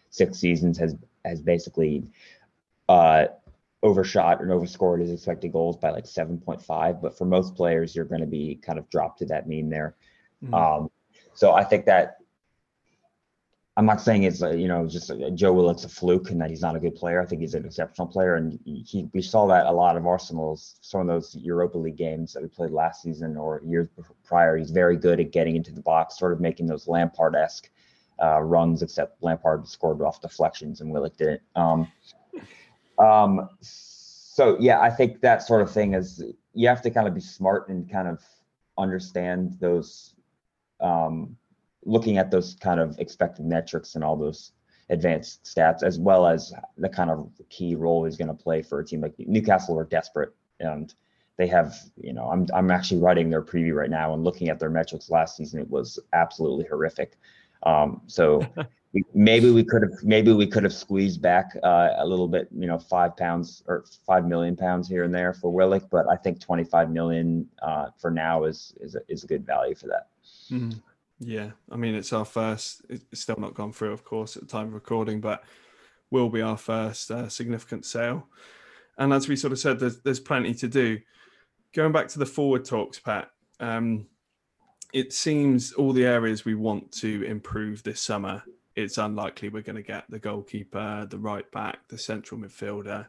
six 0.10 0.38
seasons 0.38 0.78
has 0.78 0.96
has 1.26 1.42
basically 1.42 2.08
uh, 2.88 3.26
overshot 3.84 4.42
and 4.42 4.52
overscored 4.52 5.02
his 5.02 5.12
expected 5.12 5.52
goals 5.52 5.78
by 5.78 5.92
like 5.92 6.06
7.5. 6.06 7.02
But 7.02 7.18
for 7.18 7.26
most 7.26 7.56
players, 7.56 7.96
you're 7.96 8.06
going 8.06 8.22
to 8.22 8.28
be 8.28 8.56
kind 8.56 8.80
of 8.80 8.90
dropped 8.90 9.20
to 9.20 9.26
that 9.26 9.48
mean 9.48 9.70
there. 9.70 9.96
Mm-hmm. 10.44 10.54
Um, 10.54 10.92
so 11.36 11.54
I 11.54 11.64
think 11.64 11.86
that 11.86 12.18
I'm 13.76 13.88
not 13.88 14.02
saying 14.02 14.24
it's 14.24 14.42
you 14.42 14.68
know 14.68 14.88
just 14.88 15.12
Joe 15.34 15.52
Willock's 15.52 15.84
a 15.84 15.90
fluke 15.90 16.30
and 16.30 16.40
that 16.42 16.52
he's 16.52 16.62
not 16.62 16.76
a 16.76 16.80
good 16.80 16.96
player. 16.96 17.20
I 17.22 17.26
think 17.26 17.42
he's 17.42 17.56
an 17.56 17.66
exceptional 17.66 18.08
player, 18.08 18.36
and 18.36 18.60
he 18.66 19.10
we 19.14 19.22
saw 19.22 19.48
that 19.48 19.66
a 19.66 19.72
lot 19.72 19.98
of 19.98 20.06
Arsenal's 20.06 20.76
some 20.82 21.02
of 21.02 21.08
those 21.08 21.36
Europa 21.36 21.80
League 21.80 21.98
games 21.98 22.34
that 22.34 22.44
we 22.44 22.50
played 22.50 22.70
last 22.70 23.02
season 23.02 23.36
or 23.36 23.62
years 23.66 23.90
prior. 24.24 24.58
He's 24.58 24.70
very 24.70 24.96
good 24.96 25.20
at 25.20 25.32
getting 25.32 25.56
into 25.56 25.72
the 25.72 25.82
box, 25.82 26.20
sort 26.20 26.34
of 26.34 26.40
making 26.40 26.68
those 26.68 26.88
Lampard 26.88 27.36
esque 27.36 27.72
uh, 28.22 28.42
runs, 28.42 28.84
except 28.84 29.24
Lampard 29.24 29.68
scored 29.68 30.04
off 30.04 30.22
deflections 30.22 30.82
and 30.82 30.92
Willock 30.92 31.18
didn't. 31.18 31.42
Um, 31.56 31.92
um, 32.98 33.50
so 33.62 34.58
yeah, 34.60 34.80
I 34.80 34.90
think 34.90 35.22
that 35.22 35.44
sort 35.44 35.62
of 35.62 35.72
thing 35.72 35.94
is 35.94 36.24
you 36.54 36.68
have 36.68 36.82
to 36.84 36.90
kind 36.90 37.08
of 37.08 37.14
be 37.14 37.22
smart 37.22 37.70
and 37.70 37.90
kind 37.90 38.08
of 38.08 38.20
understand 38.78 39.58
those 39.60 40.16
um, 40.82 41.38
looking 41.86 42.18
at 42.18 42.32
those 42.32 42.56
kind 42.60 42.80
of 42.80 42.98
expected 43.00 43.46
metrics 43.46 43.96
and 43.96 44.04
all 44.04 44.16
those 44.16 44.52
advanced 44.90 45.44
stats, 45.44 45.84
as 45.84 46.00
well 46.00 46.26
as 46.28 46.54
the 46.78 46.90
kind 46.90 47.10
of 47.10 47.30
key 47.50 47.76
role 47.76 48.06
he's 48.06 48.18
going 48.18 48.28
to 48.28 48.34
play 48.34 48.62
for 48.62 48.80
a 48.80 48.86
team 48.86 49.02
like 49.02 49.14
Newcastle 49.18 49.78
are 49.80 49.86
desperate 49.86 50.34
and 50.60 50.94
they 51.38 51.48
have, 51.48 51.76
you 51.98 52.14
know, 52.14 52.30
I'm 52.30 52.48
I'm 52.54 52.70
actually 52.70 53.02
writing 53.02 53.30
their 53.30 53.42
preview 53.42 53.74
right 53.74 53.90
now 53.90 54.14
and 54.14 54.24
looking 54.24 54.50
at 54.50 54.60
their 54.60 54.70
metrics 54.70 55.10
last 55.10 55.36
season, 55.36 55.60
it 55.60 55.70
was 55.70 56.00
absolutely 56.14 56.66
horrific. 56.66 57.18
Um, 57.66 58.02
so 58.08 58.46
maybe 59.14 59.52
we 59.52 59.64
could 59.64 59.82
have 59.82 60.04
maybe 60.04 60.34
we 60.34 60.48
could 60.48 60.64
have 60.64 60.74
squeezed 60.74 61.22
back 61.22 61.56
uh, 61.64 61.90
a 61.98 62.06
little 62.06 62.28
bit, 62.28 62.48
you 62.56 62.68
know, 62.68 62.78
five 62.78 63.18
pounds 63.18 63.64
or 63.68 63.86
five 64.06 64.26
million 64.26 64.56
pounds 64.56 64.88
here 64.88 65.04
and 65.04 65.14
there 65.14 65.34
for 65.34 65.52
Willock, 65.52 65.90
but 65.90 66.08
I 66.08 66.16
think 66.16 66.40
25 66.40 66.92
million 66.92 67.48
uh, 67.62 67.88
for 67.98 68.12
now 68.12 68.44
is 68.44 68.74
is 68.80 68.96
a, 68.96 69.02
is 69.08 69.24
a 69.24 69.28
good 69.28 69.46
value 69.46 69.76
for 69.76 69.88
that. 69.88 70.10
Mm. 70.52 70.82
Yeah, 71.20 71.52
I 71.72 71.78
mean 71.78 71.96
it's 71.96 72.14
our 72.14 72.26
first. 72.26 72.84
It's 72.90 73.22
still 73.22 73.40
not 73.40 73.54
gone 73.54 73.72
through, 73.72 73.94
of 73.94 74.04
course, 74.04 74.36
at 74.36 74.44
the 74.44 74.50
time 74.50 74.68
of 74.68 74.74
recording, 74.74 75.22
but 75.22 75.44
will 76.12 76.30
be 76.30 76.42
our 76.42 76.58
first 76.58 77.10
uh, 77.10 77.30
significant 77.30 77.86
sale. 77.86 78.28
And 78.98 79.12
as 79.12 79.28
we 79.28 79.36
sort 79.36 79.54
of 79.54 79.60
said, 79.60 79.80
there's 79.80 80.00
there's 80.02 80.20
plenty 80.20 80.54
to 80.56 80.68
do. 80.68 81.00
Going 81.74 81.92
back 81.92 82.08
to 82.10 82.20
the 82.20 82.26
forward 82.26 82.66
talks, 82.66 83.00
Pet. 83.00 83.30
Um, 83.60 84.06
it 84.94 85.12
seems 85.12 85.74
all 85.74 85.92
the 85.92 86.06
areas 86.06 86.46
we 86.46 86.56
want 86.56 86.92
to 86.92 87.24
improve 87.24 87.82
this 87.84 88.00
summer. 88.00 88.44
It's 88.76 89.00
unlikely 89.00 89.50
we're 89.50 89.64
going 89.64 89.76
to 89.76 89.82
get 89.82 90.06
the 90.10 90.20
goalkeeper, 90.20 91.08
the 91.10 91.18
right 91.18 91.50
back, 91.52 91.88
the 91.88 91.98
central 91.98 92.40
midfielder, 92.40 93.08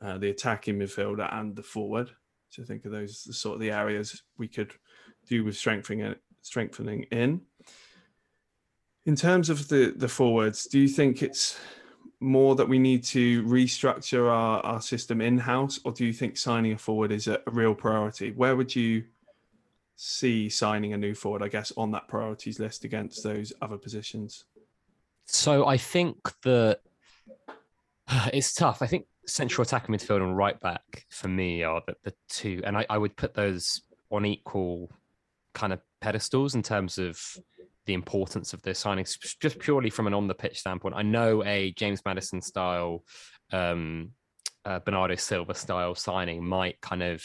uh, 0.00 0.18
the 0.18 0.30
attacking 0.30 0.78
midfielder, 0.78 1.32
and 1.34 1.54
the 1.54 1.62
forward. 1.62 2.10
So 2.48 2.62
think 2.62 2.84
of 2.84 2.92
those 2.92 3.24
the 3.24 3.32
sort 3.32 3.54
of 3.54 3.60
the 3.60 3.70
areas 3.72 4.22
we 4.38 4.48
could 4.48 4.72
do 5.28 5.44
with 5.44 5.56
strengthening 5.56 6.14
strengthening 6.42 7.02
in. 7.10 7.42
In 9.06 9.16
terms 9.16 9.50
of 9.50 9.68
the 9.68 9.92
the 9.96 10.08
forwards, 10.08 10.66
do 10.66 10.78
you 10.78 10.88
think 10.88 11.22
it's 11.22 11.58
more 12.20 12.54
that 12.54 12.68
we 12.68 12.78
need 12.78 13.02
to 13.02 13.42
restructure 13.44 14.30
our, 14.30 14.60
our 14.60 14.80
system 14.80 15.20
in 15.20 15.38
house, 15.38 15.80
or 15.84 15.92
do 15.92 16.04
you 16.04 16.12
think 16.12 16.36
signing 16.36 16.72
a 16.72 16.78
forward 16.78 17.10
is 17.10 17.26
a, 17.28 17.40
a, 17.46 17.50
real 17.50 17.74
priority? 17.74 18.30
Where 18.32 18.56
would 18.56 18.76
you 18.76 19.04
see 20.02 20.48
signing 20.48 20.94
a 20.94 20.96
new 20.96 21.14
forward, 21.14 21.42
I 21.42 21.48
guess, 21.48 21.72
on 21.76 21.90
that 21.90 22.08
priorities 22.08 22.58
list 22.58 22.84
against 22.84 23.22
those 23.22 23.52
other 23.60 23.76
positions? 23.76 24.44
So 25.26 25.66
I 25.66 25.76
think 25.76 26.16
that 26.42 26.80
it's 28.32 28.54
tough. 28.54 28.80
I 28.80 28.86
think 28.86 29.06
central 29.26 29.62
attacking 29.62 29.94
midfield 29.94 30.22
and 30.22 30.34
right 30.34 30.58
back 30.58 31.04
for 31.10 31.28
me 31.28 31.62
are 31.62 31.82
the, 31.86 31.94
the 32.02 32.14
two, 32.30 32.62
and 32.64 32.78
I, 32.78 32.86
I 32.88 32.96
would 32.96 33.14
put 33.14 33.34
those 33.34 33.82
on 34.10 34.24
equal 34.24 34.90
kind 35.52 35.72
of 35.72 35.80
pedestals 36.00 36.54
in 36.54 36.62
terms 36.62 36.96
of 36.96 37.20
the 37.84 37.92
importance 37.92 38.54
of 38.54 38.62
their 38.62 38.72
signings, 38.72 39.18
just 39.38 39.58
purely 39.58 39.90
from 39.90 40.06
an 40.06 40.14
on 40.14 40.28
the 40.28 40.34
pitch 40.34 40.60
standpoint. 40.60 40.94
I 40.96 41.02
know 41.02 41.44
a 41.44 41.72
James 41.72 42.00
Maddison 42.06 42.40
style, 42.40 43.04
um, 43.52 44.12
uh, 44.64 44.78
Bernardo 44.78 45.16
Silva 45.16 45.54
style 45.54 45.94
signing 45.94 46.42
might 46.42 46.80
kind 46.80 47.02
of 47.02 47.22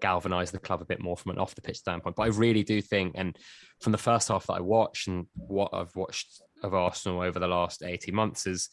galvanize 0.00 0.50
the 0.50 0.58
club 0.58 0.82
a 0.82 0.86
bit 0.86 1.00
more 1.00 1.16
from 1.16 1.32
an 1.32 1.38
off 1.38 1.54
the 1.54 1.62
pitch 1.62 1.78
standpoint. 1.78 2.16
But 2.16 2.24
I 2.24 2.28
really 2.28 2.62
do 2.62 2.80
think, 2.80 3.12
and 3.16 3.36
from 3.80 3.92
the 3.92 3.98
first 3.98 4.28
half 4.28 4.46
that 4.46 4.54
I 4.54 4.60
watched 4.60 5.08
and 5.08 5.26
what 5.34 5.70
I've 5.72 5.94
watched 5.96 6.42
of 6.62 6.74
Arsenal 6.74 7.22
over 7.22 7.38
the 7.38 7.46
last 7.46 7.82
18 7.82 8.14
months, 8.14 8.46
is 8.46 8.68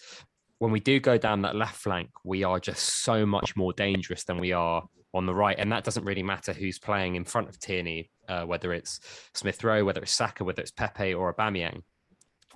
when 0.59 0.71
we 0.71 0.79
do 0.79 0.99
go 0.99 1.17
down 1.17 1.41
that 1.41 1.55
left 1.55 1.75
flank, 1.75 2.09
we 2.23 2.43
are 2.43 2.59
just 2.59 3.03
so 3.03 3.25
much 3.25 3.55
more 3.55 3.73
dangerous 3.73 4.23
than 4.23 4.39
we 4.39 4.51
are 4.53 4.83
on 5.13 5.25
the 5.25 5.33
right. 5.33 5.57
And 5.57 5.71
that 5.71 5.83
doesn't 5.83 6.05
really 6.05 6.23
matter 6.23 6.53
who's 6.53 6.79
playing 6.79 7.15
in 7.15 7.23
front 7.23 7.49
of 7.49 7.59
Tierney, 7.59 8.09
uh, 8.27 8.43
whether 8.43 8.73
it's 8.73 8.99
Smith 9.33 9.63
Rowe, 9.63 9.83
whether 9.83 10.01
it's 10.01 10.11
Saka, 10.11 10.43
whether 10.43 10.61
it's 10.61 10.71
Pepe 10.71 11.13
or 11.13 11.33
Aubameyang. 11.33 11.81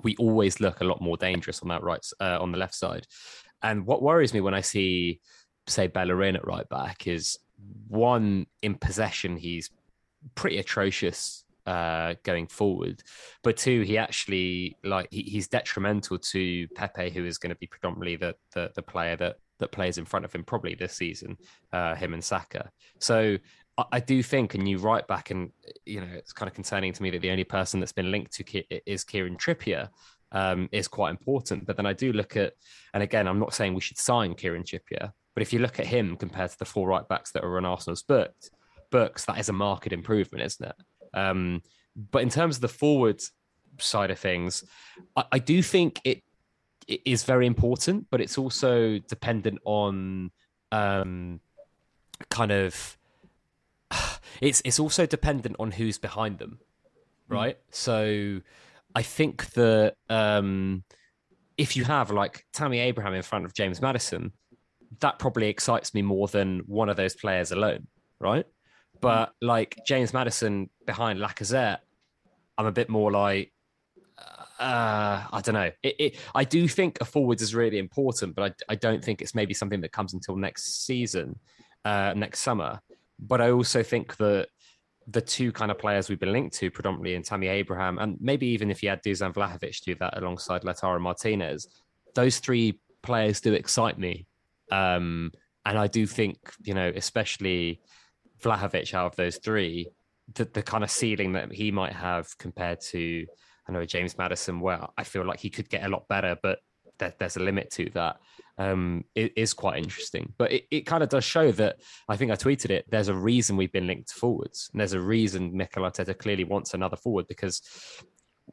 We 0.03 0.15
always 0.17 0.59
look 0.59 0.81
a 0.81 0.85
lot 0.85 1.01
more 1.01 1.17
dangerous 1.17 1.61
on 1.61 1.69
that 1.69 1.83
right, 1.83 2.05
uh, 2.19 2.37
on 2.39 2.51
the 2.51 2.57
left 2.57 2.75
side. 2.75 3.05
And 3.61 3.85
what 3.85 4.01
worries 4.01 4.33
me 4.33 4.41
when 4.41 4.53
I 4.53 4.61
see, 4.61 5.19
say, 5.67 5.87
Bellerin 5.87 6.35
at 6.35 6.47
right 6.47 6.67
back 6.69 7.07
is 7.07 7.37
one 7.87 8.47
in 8.61 8.75
possession, 8.75 9.37
he's 9.37 9.69
pretty 10.35 10.57
atrocious 10.57 11.43
uh, 11.65 12.15
going 12.23 12.47
forward. 12.47 13.03
But 13.43 13.57
two, 13.57 13.81
he 13.81 13.97
actually 13.97 14.77
like 14.83 15.07
he, 15.11 15.21
he's 15.23 15.47
detrimental 15.47 16.17
to 16.17 16.67
Pepe, 16.69 17.11
who 17.11 17.25
is 17.25 17.37
going 17.37 17.51
to 17.51 17.59
be 17.59 17.67
predominantly 17.67 18.15
the, 18.15 18.35
the, 18.53 18.71
the 18.75 18.81
player 18.81 19.15
that 19.17 19.37
that 19.59 19.71
plays 19.71 19.97
in 19.97 20.05
front 20.05 20.25
of 20.25 20.33
him 20.33 20.43
probably 20.43 20.73
this 20.73 20.93
season, 20.93 21.37
uh, 21.73 21.93
him 21.93 22.13
and 22.13 22.23
Saka. 22.23 22.71
So 22.99 23.37
I, 23.91 23.99
do 23.99 24.23
think 24.23 24.55
a 24.55 24.57
new 24.57 24.77
right 24.77 25.05
back, 25.07 25.31
and 25.31 25.51
you 25.85 26.01
know, 26.01 26.07
it's 26.11 26.33
kind 26.33 26.47
of 26.49 26.55
concerning 26.55 26.93
to 26.93 27.03
me 27.03 27.09
that 27.11 27.21
the 27.21 27.31
only 27.31 27.43
person 27.43 27.79
that's 27.79 27.91
been 27.91 28.11
linked 28.11 28.33
to 28.33 28.89
is 28.89 29.03
Kieran 29.03 29.37
Trippier. 29.37 29.89
Um, 30.31 30.69
is 30.71 30.87
quite 30.87 31.09
important, 31.09 31.65
but 31.65 31.75
then 31.75 31.87
I 31.87 31.93
do 31.93 32.13
look 32.13 32.37
at, 32.37 32.53
and 32.93 33.01
again, 33.01 33.27
I'm 33.27 33.39
not 33.39 33.51
saying 33.51 33.73
we 33.73 33.81
should 33.81 33.97
sign 33.97 34.35
Kieran 34.35 34.61
Trippier, 34.61 35.11
but 35.39 35.43
if 35.43 35.53
you 35.53 35.59
look 35.59 35.79
at 35.79 35.87
him 35.87 36.17
compared 36.17 36.51
to 36.51 36.59
the 36.59 36.65
four 36.65 36.85
right 36.85 37.07
backs 37.07 37.31
that 37.31 37.45
are 37.45 37.55
on 37.55 37.63
Arsenal's 37.63 38.03
books, 38.03 38.49
books 38.91 39.23
that 39.23 39.39
is 39.39 39.47
a 39.47 39.53
market 39.53 39.93
improvement, 39.93 40.43
isn't 40.43 40.67
it? 40.67 40.75
Um, 41.17 41.63
but 42.11 42.23
in 42.23 42.29
terms 42.29 42.57
of 42.57 42.61
the 42.61 42.67
forward 42.67 43.21
side 43.77 44.11
of 44.11 44.19
things, 44.19 44.65
I, 45.15 45.23
I 45.31 45.39
do 45.39 45.61
think 45.61 46.01
it 46.03 46.23
it 46.89 46.99
is 47.05 47.23
very 47.23 47.45
important, 47.47 48.07
but 48.11 48.19
it's 48.19 48.37
also 48.37 48.99
dependent 48.99 49.59
on 49.63 50.31
um, 50.73 51.39
kind 52.27 52.51
of 52.51 52.97
it's 54.41 54.61
it's 54.65 54.77
also 54.77 55.05
dependent 55.05 55.55
on 55.57 55.71
who's 55.71 55.97
behind 55.97 56.37
them, 56.37 56.59
hmm. 57.29 57.33
right? 57.33 57.55
Mm. 57.55 57.61
So 57.71 58.41
I 58.93 59.03
think 59.03 59.51
that 59.51 59.95
um, 60.09 60.83
if 61.57 61.77
you 61.77 61.85
have 61.85 62.11
like 62.11 62.45
Tammy 62.51 62.79
Abraham 62.79 63.13
in 63.13 63.21
front 63.21 63.45
of 63.45 63.53
James 63.53 63.81
Maddison, 63.81 64.33
that 64.99 65.19
probably 65.19 65.47
excites 65.47 65.93
me 65.93 66.01
more 66.01 66.27
than 66.27 66.59
one 66.65 66.89
of 66.89 66.97
those 66.97 67.15
players 67.15 67.51
alone, 67.51 67.87
right? 68.19 68.45
But 69.01 69.33
like 69.41 69.77
James 69.85 70.13
Maddison 70.13 70.69
behind 70.85 71.19
Lacazette, 71.19 71.79
I'm 72.57 72.65
a 72.65 72.71
bit 72.71 72.89
more 72.89 73.11
like 73.11 73.53
uh, 74.59 75.25
I 75.31 75.41
don't 75.41 75.55
know. 75.55 75.71
It, 75.81 75.95
it, 75.99 76.15
I 76.35 76.43
do 76.43 76.67
think 76.67 76.97
a 76.99 77.05
forwards 77.05 77.41
is 77.41 77.55
really 77.55 77.77
important, 77.77 78.35
but 78.35 78.51
I, 78.69 78.73
I 78.73 78.75
don't 78.75 79.03
think 79.03 79.21
it's 79.21 79.33
maybe 79.33 79.53
something 79.53 79.79
that 79.81 79.93
comes 79.93 80.13
until 80.13 80.35
next 80.35 80.85
season, 80.85 81.39
uh, 81.85 82.13
next 82.15 82.39
summer. 82.39 82.81
But 83.19 83.39
I 83.39 83.51
also 83.51 83.83
think 83.83 84.17
that 84.17 84.49
the 85.07 85.21
two 85.21 85.51
kind 85.53 85.71
of 85.71 85.79
players 85.79 86.09
we've 86.09 86.19
been 86.19 86.33
linked 86.33 86.57
to, 86.57 86.69
predominantly 86.69 87.15
in 87.15 87.23
Tammy 87.23 87.47
Abraham, 87.47 87.97
and 87.99 88.17
maybe 88.19 88.47
even 88.47 88.69
if 88.69 88.83
you 88.83 88.89
had 88.89 89.01
Dusan 89.01 89.33
Vlahovic 89.33 89.81
do 89.81 89.95
that 89.95 90.17
alongside 90.17 90.63
Lautaro 90.63 90.99
Martinez, 90.99 91.67
those 92.13 92.39
three 92.39 92.79
players 93.01 93.39
do 93.39 93.53
excite 93.53 93.97
me. 93.97 94.27
Um, 94.71 95.31
and 95.65 95.77
I 95.77 95.87
do 95.87 96.05
think, 96.05 96.37
you 96.63 96.73
know, 96.73 96.91
especially 96.95 97.81
Vlahovic 98.41 98.93
out 98.93 99.07
of 99.07 99.15
those 99.15 99.37
three, 99.37 99.89
the, 100.33 100.45
the 100.45 100.63
kind 100.63 100.83
of 100.83 100.91
ceiling 100.91 101.33
that 101.33 101.51
he 101.51 101.71
might 101.71 101.93
have 101.93 102.37
compared 102.37 102.81
to 102.81 103.25
I 103.69 103.71
know 103.71 103.85
James 103.85 104.17
Maddison, 104.17 104.61
where 104.61 104.87
I 104.97 105.03
feel 105.03 105.23
like 105.23 105.39
he 105.39 105.51
could 105.51 105.69
get 105.69 105.85
a 105.85 105.89
lot 105.89 106.07
better, 106.07 106.35
but 106.41 106.57
there, 106.97 107.13
there's 107.19 107.37
a 107.37 107.41
limit 107.41 107.69
to 107.71 107.89
that. 107.93 108.17
Um, 108.57 109.05
it 109.13 109.33
is 109.37 109.53
quite 109.53 109.77
interesting, 109.77 110.33
but 110.37 110.51
it, 110.51 110.63
it 110.71 110.81
kind 110.81 111.03
of 111.03 111.09
does 111.09 111.23
show 111.23 111.51
that 111.53 111.77
I 112.09 112.17
think 112.17 112.31
I 112.31 112.35
tweeted 112.35 112.71
it. 112.71 112.85
There's 112.89 113.07
a 113.07 113.13
reason 113.13 113.55
we've 113.55 113.71
been 113.71 113.87
linked 113.87 114.11
forwards, 114.11 114.69
and 114.73 114.79
there's 114.79 114.93
a 114.93 114.99
reason 114.99 115.55
Mikel 115.55 115.83
Arteta 115.83 116.17
clearly 116.17 116.43
wants 116.43 116.73
another 116.73 116.97
forward 116.97 117.27
because 117.27 117.61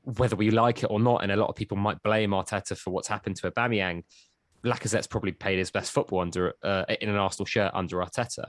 whether 0.03 0.37
we 0.37 0.51
like 0.51 0.83
it 0.83 0.91
or 0.91 1.01
not, 1.01 1.23
and 1.23 1.33
a 1.33 1.37
lot 1.37 1.49
of 1.49 1.57
people 1.57 1.79
might 1.79 2.03
blame 2.03 2.31
Arteta 2.31 2.77
for 2.77 2.91
what's 2.91 3.09
happened 3.09 3.37
to 3.37 3.51
Aubameyang. 3.51 4.05
Lacazette's 4.65 5.07
probably 5.07 5.33
played 5.33 5.59
his 5.59 5.71
best 5.71 5.93
football 5.93 6.21
under 6.21 6.55
uh, 6.63 6.85
in 7.01 7.09
an 7.09 7.17
Arsenal 7.17 7.47
shirt 7.47 7.71
under 7.75 7.99
Arteta. 7.99 8.47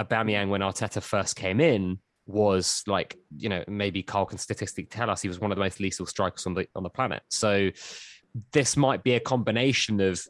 Aubameyang, 0.00 0.48
when 0.48 0.60
Arteta 0.60 1.02
first 1.02 1.36
came 1.36 1.60
in, 1.60 1.98
was 2.26 2.82
like 2.86 3.16
you 3.36 3.48
know 3.48 3.62
maybe 3.68 4.02
Carl 4.02 4.26
can 4.26 4.38
statistically 4.38 4.84
tell 4.84 5.10
us 5.10 5.22
he 5.22 5.28
was 5.28 5.38
one 5.38 5.52
of 5.52 5.56
the 5.56 5.62
most 5.62 5.78
lethal 5.80 6.06
strikers 6.06 6.46
on 6.46 6.54
the 6.54 6.66
on 6.74 6.82
the 6.82 6.90
planet. 6.90 7.22
So 7.30 7.70
this 8.52 8.76
might 8.76 9.02
be 9.02 9.14
a 9.14 9.20
combination 9.20 10.00
of 10.00 10.20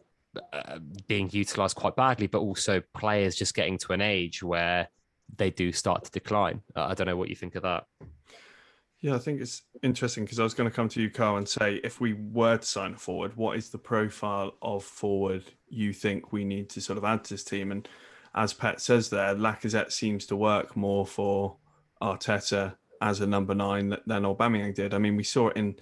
uh, 0.53 0.79
being 1.07 1.31
utilized 1.33 1.77
quite 1.77 1.97
badly, 1.97 2.27
but 2.27 2.41
also 2.41 2.83
players 2.95 3.35
just 3.35 3.55
getting 3.55 3.79
to 3.79 3.93
an 3.93 4.01
age 4.01 4.43
where 4.43 4.89
they 5.37 5.51
do 5.51 5.73
start 5.73 6.05
to 6.05 6.11
decline. 6.11 6.63
Uh, 6.75 6.87
I 6.87 6.95
don't 6.95 7.07
know 7.07 7.17
what 7.17 7.31
you 7.31 7.37
think 7.37 7.55
of 7.57 7.63
that. 7.63 7.85
Yeah, 9.07 9.15
I 9.15 9.19
think 9.19 9.41
it's 9.41 9.63
interesting 9.85 10.25
because 10.25 10.41
I 10.41 10.43
was 10.43 10.53
going 10.53 10.69
to 10.69 10.75
come 10.75 10.89
to 10.89 11.01
you, 11.01 11.09
Carl, 11.11 11.37
and 11.37 11.49
say 11.49 11.77
if 11.85 12.01
we 12.01 12.15
were 12.15 12.57
to 12.57 12.67
sign 12.67 12.95
a 12.95 12.97
forward, 12.97 13.37
what 13.37 13.57
is 13.57 13.69
the 13.69 13.79
profile 13.79 14.55
of 14.63 14.83
forward 14.83 15.45
you 15.69 15.93
think 15.93 16.33
we 16.33 16.43
need 16.43 16.69
to 16.71 16.81
sort 16.81 16.99
of 16.99 17.05
add 17.05 17.23
to 17.23 17.35
this 17.35 17.45
team? 17.45 17.71
And 17.71 17.89
as 18.35 18.53
Pet 18.53 18.81
says 18.81 19.09
there, 19.09 19.33
Lacazette 19.37 19.93
seems 19.93 20.27
to 20.27 20.35
work 20.35 20.77
more 20.77 21.07
for 21.07 21.57
Arteta 22.03 22.75
as 23.01 23.21
a 23.21 23.29
number 23.29 23.55
nine 23.55 23.91
than 24.07 24.25
Aubameyang 24.25 24.75
did. 24.75 24.93
I 24.93 24.99
mean, 24.99 25.15
we 25.15 25.23
saw 25.23 25.51
it 25.51 25.57
in 25.57 25.77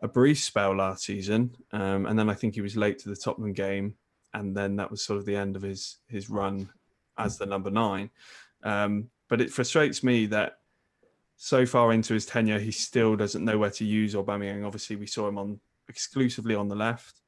a 0.00 0.08
brief 0.08 0.38
spell 0.38 0.74
last 0.74 1.04
season, 1.04 1.54
um, 1.72 2.06
and 2.06 2.18
then 2.18 2.30
I 2.30 2.34
think 2.34 2.54
he 2.54 2.62
was 2.62 2.78
late 2.78 2.98
to 3.00 3.10
the 3.10 3.16
Tottenham 3.16 3.52
game, 3.52 3.96
and 4.32 4.56
then 4.56 4.76
that 4.76 4.90
was 4.90 5.02
sort 5.02 5.18
of 5.18 5.26
the 5.26 5.36
end 5.36 5.54
of 5.54 5.60
his 5.60 5.98
his 6.08 6.30
run 6.30 6.70
as 7.18 7.36
the 7.36 7.44
number 7.44 7.70
nine. 7.70 8.08
Um, 8.62 9.10
but 9.28 9.42
it 9.42 9.50
frustrates 9.50 10.02
me 10.02 10.24
that 10.26 10.57
so 11.40 11.64
far 11.64 11.92
into 11.92 12.14
his 12.14 12.26
tenure, 12.26 12.58
he 12.58 12.72
still 12.72 13.14
doesn't 13.14 13.44
know 13.44 13.58
where 13.58 13.70
to 13.70 13.84
use 13.84 14.14
Aubameyang. 14.14 14.66
Obviously, 14.66 14.96
we 14.96 15.06
saw 15.06 15.28
him 15.28 15.38
on 15.38 15.60
exclusively 15.88 16.56
on 16.56 16.68
the 16.68 16.74
left. 16.74 17.20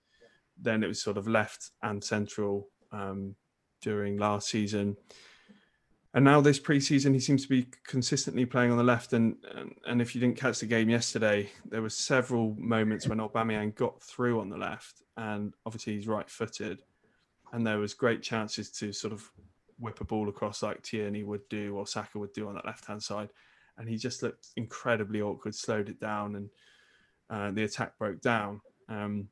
Then 0.61 0.83
it 0.83 0.89
was 0.89 1.01
sort 1.01 1.17
of 1.17 1.29
left 1.29 1.71
and 1.83 2.03
central 2.03 2.69
um, 2.91 3.37
during 3.81 4.19
last 4.19 4.49
season. 4.49 4.97
And 6.13 6.25
now 6.25 6.41
this 6.41 6.59
preseason, 6.59 7.15
he 7.15 7.21
seems 7.21 7.43
to 7.45 7.49
be 7.49 7.69
consistently 7.87 8.45
playing 8.45 8.73
on 8.73 8.79
the 8.79 8.83
left. 8.83 9.13
And, 9.13 9.37
and 9.55 9.77
and 9.87 10.03
if 10.03 10.13
you 10.13 10.21
didn't 10.21 10.37
catch 10.37 10.59
the 10.59 10.67
game 10.67 10.91
yesterday, 10.91 11.49
there 11.65 11.83
were 11.83 11.89
several 11.89 12.57
moments 12.59 13.07
when 13.07 13.19
Aubameyang 13.19 13.77
got 13.77 14.03
through 14.03 14.41
on 14.41 14.49
the 14.49 14.59
left, 14.59 15.03
and 15.17 15.55
obviously 15.65 15.95
he's 15.95 16.09
right-footed, 16.09 16.83
and 17.53 17.65
there 17.65 17.79
was 17.79 17.95
great 17.95 18.23
chances 18.23 18.73
to 18.73 18.93
sort 18.93 19.13
of 19.13 19.31
whip 19.79 20.01
a 20.01 20.05
ball 20.05 20.29
across 20.29 20.65
like 20.65 20.83
Tierney 20.83 21.23
would 21.23 21.49
do 21.49 21.77
or 21.77 21.87
Saka 21.87 22.19
would 22.19 22.33
do 22.33 22.49
on 22.49 22.57
that 22.57 22.67
left-hand 22.67 23.03
side, 23.03 23.31
and 23.79 23.89
he 23.89 23.97
just 23.97 24.23
looked 24.23 24.49
incredibly 24.57 25.21
awkward, 25.21 25.55
slowed 25.55 25.89
it 25.89 26.01
down, 26.01 26.37
and 26.37 26.51
uh, 27.31 27.51
the 27.51 27.65
attack 27.65 27.99
broke 27.99 28.21
down. 28.21 28.61
Um, 28.89 29.29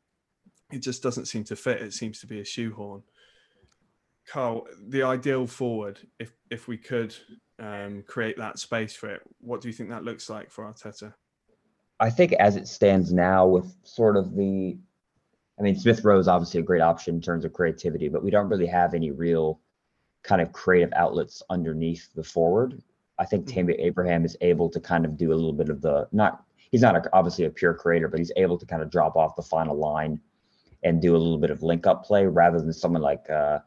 it 0.72 0.80
just 0.80 1.02
doesn't 1.02 1.26
seem 1.26 1.44
to 1.44 1.56
fit. 1.56 1.82
It 1.82 1.94
seems 1.94 2.20
to 2.20 2.26
be 2.26 2.40
a 2.40 2.44
shoehorn. 2.44 3.02
Carl, 4.26 4.66
the 4.88 5.02
ideal 5.02 5.46
forward, 5.46 5.98
if 6.18 6.32
if 6.50 6.68
we 6.68 6.76
could 6.76 7.14
um, 7.58 8.04
create 8.06 8.36
that 8.36 8.58
space 8.58 8.94
for 8.94 9.08
it, 9.08 9.22
what 9.40 9.60
do 9.60 9.68
you 9.68 9.74
think 9.74 9.88
that 9.88 10.04
looks 10.04 10.28
like 10.28 10.50
for 10.50 10.64
Arteta? 10.64 11.14
I 12.00 12.10
think 12.10 12.32
as 12.34 12.56
it 12.56 12.68
stands 12.68 13.12
now, 13.12 13.46
with 13.46 13.74
sort 13.82 14.16
of 14.16 14.36
the, 14.36 14.78
I 15.58 15.62
mean, 15.62 15.76
Smith 15.76 16.04
Rowe 16.04 16.18
is 16.18 16.28
obviously 16.28 16.60
a 16.60 16.64
great 16.64 16.82
option 16.82 17.16
in 17.16 17.20
terms 17.20 17.44
of 17.44 17.52
creativity, 17.52 18.08
but 18.08 18.22
we 18.22 18.30
don't 18.30 18.48
really 18.48 18.66
have 18.66 18.94
any 18.94 19.10
real 19.10 19.60
kind 20.22 20.40
of 20.40 20.52
creative 20.52 20.92
outlets 20.94 21.42
underneath 21.50 22.08
the 22.14 22.22
forward. 22.22 22.80
I 23.18 23.24
think 23.24 23.44
mm-hmm. 23.44 23.54
Tammy 23.54 23.74
Abraham 23.74 24.24
is 24.24 24.36
able 24.40 24.68
to 24.70 24.80
kind 24.80 25.04
of 25.04 25.16
do 25.16 25.32
a 25.32 25.34
little 25.34 25.52
bit 25.52 25.68
of 25.68 25.80
the 25.80 26.08
not. 26.12 26.44
He's 26.70 26.82
not 26.82 26.96
a, 26.96 27.02
obviously 27.14 27.46
a 27.46 27.50
pure 27.50 27.72
creator, 27.72 28.08
but 28.08 28.18
he's 28.18 28.32
able 28.36 28.58
to 28.58 28.66
kind 28.66 28.82
of 28.82 28.90
drop 28.90 29.16
off 29.16 29.36
the 29.36 29.42
final 29.42 29.76
line 29.76 30.20
and 30.84 31.00
do 31.00 31.16
a 31.16 31.18
little 31.18 31.38
bit 31.38 31.50
of 31.50 31.62
link 31.62 31.86
up 31.86 32.04
play 32.04 32.26
rather 32.26 32.60
than 32.60 32.72
someone 32.72 33.00
like 33.00 33.28
uh, 33.30 33.60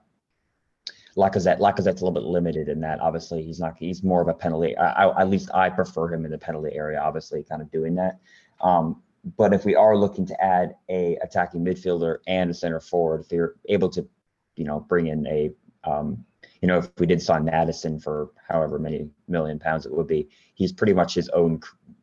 Lacazette, 1.17 1.60
Lacazette's 1.60 2.01
a 2.01 2.05
little 2.05 2.12
bit 2.12 2.24
limited 2.24 2.70
in 2.70 2.79
that. 2.81 3.00
Obviously, 3.01 3.43
he's 3.43 3.60
not. 3.60 3.75
He's 3.77 4.03
more 4.03 4.22
of 4.22 4.27
a 4.27 4.34
penalty. 4.34 4.77
I, 4.77 5.05
I, 5.05 5.22
at 5.22 5.29
least 5.29 5.50
I 5.53 5.70
prefer 5.70 6.14
him 6.14 6.25
in 6.25 6.31
the 6.31 6.37
penalty 6.37 6.74
area. 6.74 7.01
Obviously, 7.01 7.44
kind 7.44 7.61
of 7.61 7.72
doing 7.72 7.96
that. 7.96 8.20
Um, 8.61 9.01
but 9.37 9.53
if 9.53 9.66
we 9.66 9.75
are 9.75 9.98
looking 9.98 10.25
to 10.27 10.44
add 10.44 10.75
a 10.90 11.18
attacking 11.18 11.64
midfielder 11.64 12.18
and 12.27 12.50
a 12.50 12.53
center 12.53 12.79
forward, 12.79 13.22
if 13.22 13.31
you're 13.31 13.55
able 13.68 13.90
to, 13.90 14.07
you 14.55 14.64
know, 14.64 14.79
bring 14.79 15.07
in 15.07 15.27
a, 15.27 15.51
um, 15.83 16.25
you 16.61 16.67
know, 16.67 16.77
if 16.77 16.89
we 17.00 17.07
did 17.07 17.21
sign 17.21 17.45
Maddison 17.45 18.00
for 18.00 18.29
however 18.47 18.77
many 18.77 19.09
million 19.27 19.59
pounds 19.59 19.85
it 19.85 19.91
would 19.91 20.07
be, 20.07 20.29
he's 20.53 20.71
pretty 20.71 20.93
much 20.93 21.15
his 21.15 21.27
own. 21.29 21.59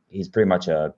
He's 0.08 0.28
pretty 0.28 0.48
much 0.48 0.68
a 0.68 0.94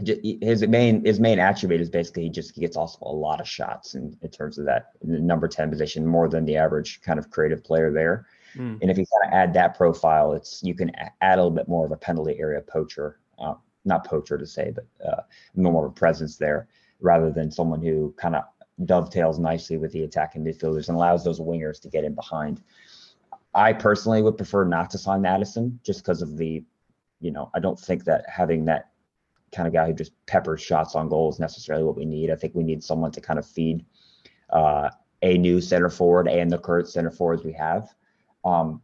his 0.00 0.66
main 0.66 1.04
his 1.04 1.18
main 1.18 1.40
attribute 1.40 1.80
is 1.80 1.90
basically 1.90 2.22
he 2.22 2.30
just 2.30 2.54
gets 2.54 2.76
also 2.76 2.98
a 3.02 3.12
lot 3.12 3.40
of 3.40 3.48
shots 3.48 3.94
in, 3.96 4.16
in 4.22 4.30
terms 4.30 4.56
of 4.56 4.64
that 4.64 4.92
number 5.02 5.48
10 5.48 5.68
position 5.70 6.06
more 6.06 6.28
than 6.28 6.44
the 6.44 6.56
average 6.56 7.00
kind 7.00 7.18
of 7.18 7.30
creative 7.30 7.64
player 7.64 7.90
there 7.90 8.26
mm. 8.54 8.78
and 8.80 8.90
if 8.92 8.96
you 8.96 9.04
kind 9.20 9.32
of 9.32 9.36
add 9.36 9.52
that 9.52 9.76
profile 9.76 10.34
it's 10.34 10.62
you 10.62 10.72
can 10.72 10.92
add 11.20 11.38
a 11.38 11.42
little 11.42 11.50
bit 11.50 11.66
more 11.66 11.84
of 11.84 11.90
a 11.90 11.96
penalty 11.96 12.38
area 12.38 12.60
poacher 12.60 13.18
uh, 13.40 13.54
not 13.84 14.06
poacher 14.06 14.38
to 14.38 14.46
say 14.46 14.72
but 14.72 14.86
uh, 15.04 15.22
more 15.56 15.86
of 15.86 15.90
a 15.90 15.94
presence 15.94 16.36
there 16.36 16.68
rather 17.00 17.32
than 17.32 17.50
someone 17.50 17.82
who 17.82 18.14
kind 18.16 18.36
of 18.36 18.44
dovetails 18.84 19.38
nicely 19.38 19.76
with 19.76 19.92
the 19.92 20.04
attacking 20.04 20.44
midfielders 20.44 20.88
and 20.88 20.96
allows 20.96 21.24
those 21.24 21.40
wingers 21.40 21.80
to 21.80 21.88
get 21.88 22.04
in 22.04 22.14
behind 22.14 22.62
i 23.54 23.72
personally 23.72 24.22
would 24.22 24.36
prefer 24.36 24.64
not 24.64 24.90
to 24.90 24.98
sign 24.98 25.20
maddison 25.22 25.78
just 25.84 26.00
because 26.00 26.22
of 26.22 26.36
the 26.36 26.62
you 27.20 27.30
know 27.30 27.50
i 27.54 27.58
don't 27.58 27.78
think 27.78 28.04
that 28.04 28.24
having 28.28 28.64
that 28.64 28.90
kind 29.54 29.66
of 29.66 29.72
guy 29.72 29.86
who 29.86 29.92
just 29.92 30.12
peppers 30.26 30.60
shots 30.60 30.94
on 30.94 31.08
goal 31.08 31.30
is 31.30 31.38
necessarily 31.38 31.84
what 31.84 31.96
we 31.96 32.04
need. 32.04 32.30
I 32.30 32.36
think 32.36 32.54
we 32.54 32.62
need 32.62 32.82
someone 32.82 33.12
to 33.12 33.20
kind 33.20 33.38
of 33.38 33.46
feed 33.46 33.84
uh, 34.50 34.90
a 35.22 35.38
new 35.38 35.60
center 35.60 35.90
forward 35.90 36.28
and 36.28 36.50
the 36.50 36.58
current 36.58 36.88
center 36.88 37.10
forwards 37.10 37.44
we 37.44 37.52
have. 37.52 37.88
Um, 38.44 38.82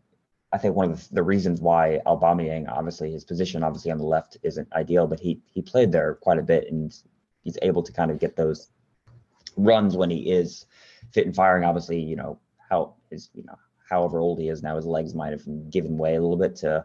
I 0.53 0.59
think 0.59 0.77
one 0.77 0.91
of 0.91 1.09
the, 1.11 1.23
reasons 1.23 1.61
why 1.61 2.01
Aubameyang, 2.07 2.69
obviously 2.71 3.11
his 3.11 3.25
position 3.25 3.65
obviously 3.65 3.91
on 3.91 3.99
the 3.99 4.05
left 4.05 4.37
isn't 4.43 4.73
ideal, 4.73 5.07
but 5.07 5.19
he 5.19 5.41
he 5.53 5.63
played 5.63 5.91
there 5.91 6.15
quite 6.15 6.39
a 6.39 6.43
bit 6.43 6.71
and 6.71 6.95
he's 7.43 7.59
able 7.63 7.83
to 7.83 7.93
kind 7.93 8.11
of 8.11 8.21
get 8.21 8.37
those 8.37 8.69
runs 9.57 9.97
when 9.97 10.11
he 10.11 10.31
is 10.31 10.67
fit 11.13 11.27
and 11.27 11.35
firing. 11.35 11.65
Obviously, 11.65 12.01
you 12.01 12.17
know 12.17 12.39
how 12.71 12.95
his 13.11 13.31
you 13.35 13.45
know 13.45 13.59
however 13.89 14.19
old 14.19 14.39
he 14.39 14.49
is 14.49 14.63
now, 14.63 14.77
his 14.77 14.87
legs 14.87 15.15
might 15.15 15.33
have 15.33 15.71
given 15.71 15.99
way 15.99 16.17
a 16.17 16.21
little 16.21 16.37
bit 16.37 16.57
to 16.57 16.85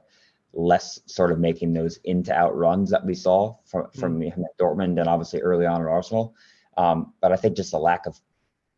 less 0.53 0.99
sort 1.05 1.32
of 1.32 1.39
making 1.39 1.73
those 1.73 1.97
into 2.05 2.34
out 2.34 2.55
runs 2.55 2.89
that 2.89 3.05
we 3.05 3.13
saw 3.13 3.55
from 3.65 3.89
from 3.91 4.19
mm. 4.19 4.34
him 4.34 4.43
at 4.43 4.58
Dortmund 4.58 4.99
and 4.99 5.08
obviously 5.08 5.41
early 5.41 5.65
on 5.65 5.82
at 5.82 5.88
Arsenal. 5.88 6.36
Um, 6.77 7.13
but 7.21 7.32
I 7.32 7.36
think 7.36 7.55
just 7.55 7.73
a 7.73 7.77
lack 7.77 8.05
of, 8.05 8.19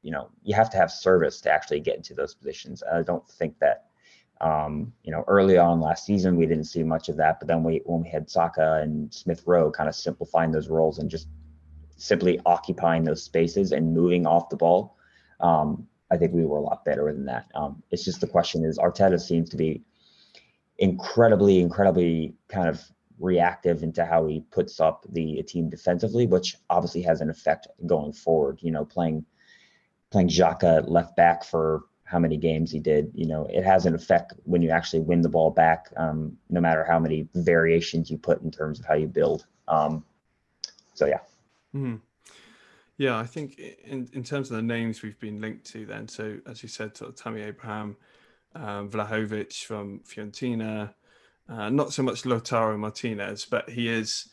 you 0.02 0.12
know, 0.12 0.30
you 0.44 0.56
have 0.56 0.70
to 0.72 0.78
have 0.78 0.92
service 0.92 1.40
to 1.42 1.52
actually 1.52 1.80
get 1.80 1.98
into 1.98 2.14
those 2.14 2.34
positions. 2.34 2.82
I 2.92 3.04
don't 3.04 3.28
think 3.30 3.60
that, 3.60 3.86
um, 4.42 4.92
you 5.04 5.12
know, 5.12 5.24
early 5.28 5.58
on 5.58 5.80
last 5.80 6.06
season 6.06 6.36
we 6.36 6.48
didn't 6.48 6.66
see 6.66 6.84
much 6.84 7.10
of 7.10 7.18
that. 7.18 7.40
But 7.40 7.48
then 7.48 7.64
we 7.64 7.82
when 7.86 8.02
we 8.02 8.10
had 8.10 8.30
Saka 8.30 8.82
and 8.82 9.14
Smith 9.14 9.44
Rowe 9.46 9.72
kind 9.72 9.88
of 9.88 9.96
simplifying 9.96 10.52
those 10.52 10.68
roles 10.68 11.00
and 11.00 11.10
just 11.10 11.28
simply 12.02 12.40
occupying 12.46 13.04
those 13.04 13.24
spaces 13.24 13.72
and 13.72 13.94
moving 13.94 14.26
off 14.26 14.50
the 14.50 14.56
ball. 14.56 14.98
Um, 15.40 15.88
I 16.12 16.18
think 16.18 16.34
we 16.34 16.46
were 16.46 16.58
a 16.58 16.62
lot 16.62 16.84
better 16.84 17.12
than 17.12 17.26
that. 17.26 17.50
Um, 17.56 17.82
it's 17.92 18.04
just 18.04 18.22
the 18.22 18.28
question 18.28 18.66
is 18.66 18.78
Arteta 18.78 19.20
seems 19.20 19.50
to 19.50 19.58
be 19.58 19.84
incredibly, 20.78 21.60
incredibly 21.60 22.34
kind 22.50 22.68
of 22.68 22.82
reactive 23.20 23.84
into 23.84 24.04
how 24.04 24.26
he 24.26 24.42
puts 24.52 24.80
up 24.80 25.06
the 25.10 25.44
team 25.44 25.70
defensively, 25.70 26.26
which 26.26 26.58
obviously 26.70 27.04
has 27.04 27.22
an 27.22 27.30
effect 27.30 27.68
going 27.86 28.14
forward. 28.14 28.60
You 28.62 28.72
know, 28.72 28.84
playing 28.84 29.26
playing 30.10 30.30
Xhaka 30.30 30.90
left 30.90 31.16
back 31.16 31.44
for 31.44 31.84
how 32.04 32.20
many 32.20 32.36
games 32.36 32.72
he 32.72 32.80
did, 32.80 33.10
you 33.14 33.26
know, 33.26 33.48
it 33.50 33.64
has 33.64 33.86
an 33.86 33.96
effect 33.96 34.34
when 34.44 34.62
you 34.62 34.70
actually 34.70 35.00
win 35.00 35.22
the 35.22 35.30
ball 35.30 35.50
back, 35.50 35.88
um, 35.96 36.38
no 36.50 36.60
matter 36.60 36.84
how 36.84 37.00
many 37.00 37.26
variations 37.36 38.12
you 38.12 38.18
put 38.18 38.42
in 38.42 38.52
terms 38.52 38.80
of 38.80 38.86
how 38.86 38.96
you 38.96 39.08
build. 39.08 39.46
Um, 39.70 40.04
so 40.94 41.06
yeah. 41.06 41.20
Mm-hmm. 41.76 41.96
Yeah, 42.98 43.18
I 43.18 43.26
think 43.26 43.58
in, 43.58 44.08
in 44.14 44.24
terms 44.24 44.52
of 44.52 44.58
the 44.58 44.62
names 44.62 45.02
we've 45.02 45.20
been 45.20 45.42
linked 45.42 45.66
to, 45.72 45.86
then, 45.86 46.08
so 46.08 46.38
as 46.46 46.62
you 46.62 46.70
said, 46.70 46.96
sort 46.96 47.10
of 47.10 47.16
Tammy 47.16 47.42
Abraham, 47.42 47.96
um, 48.56 48.90
Vlahovic 48.90 49.64
from 49.64 50.02
Fiorentina. 50.02 50.94
Uh, 51.50 51.70
not 51.70 51.92
so 51.94 52.04
much 52.04 52.24
Lautaro 52.24 52.78
Martinez, 52.78 53.46
but 53.46 53.70
he 53.70 53.90
is 53.90 54.30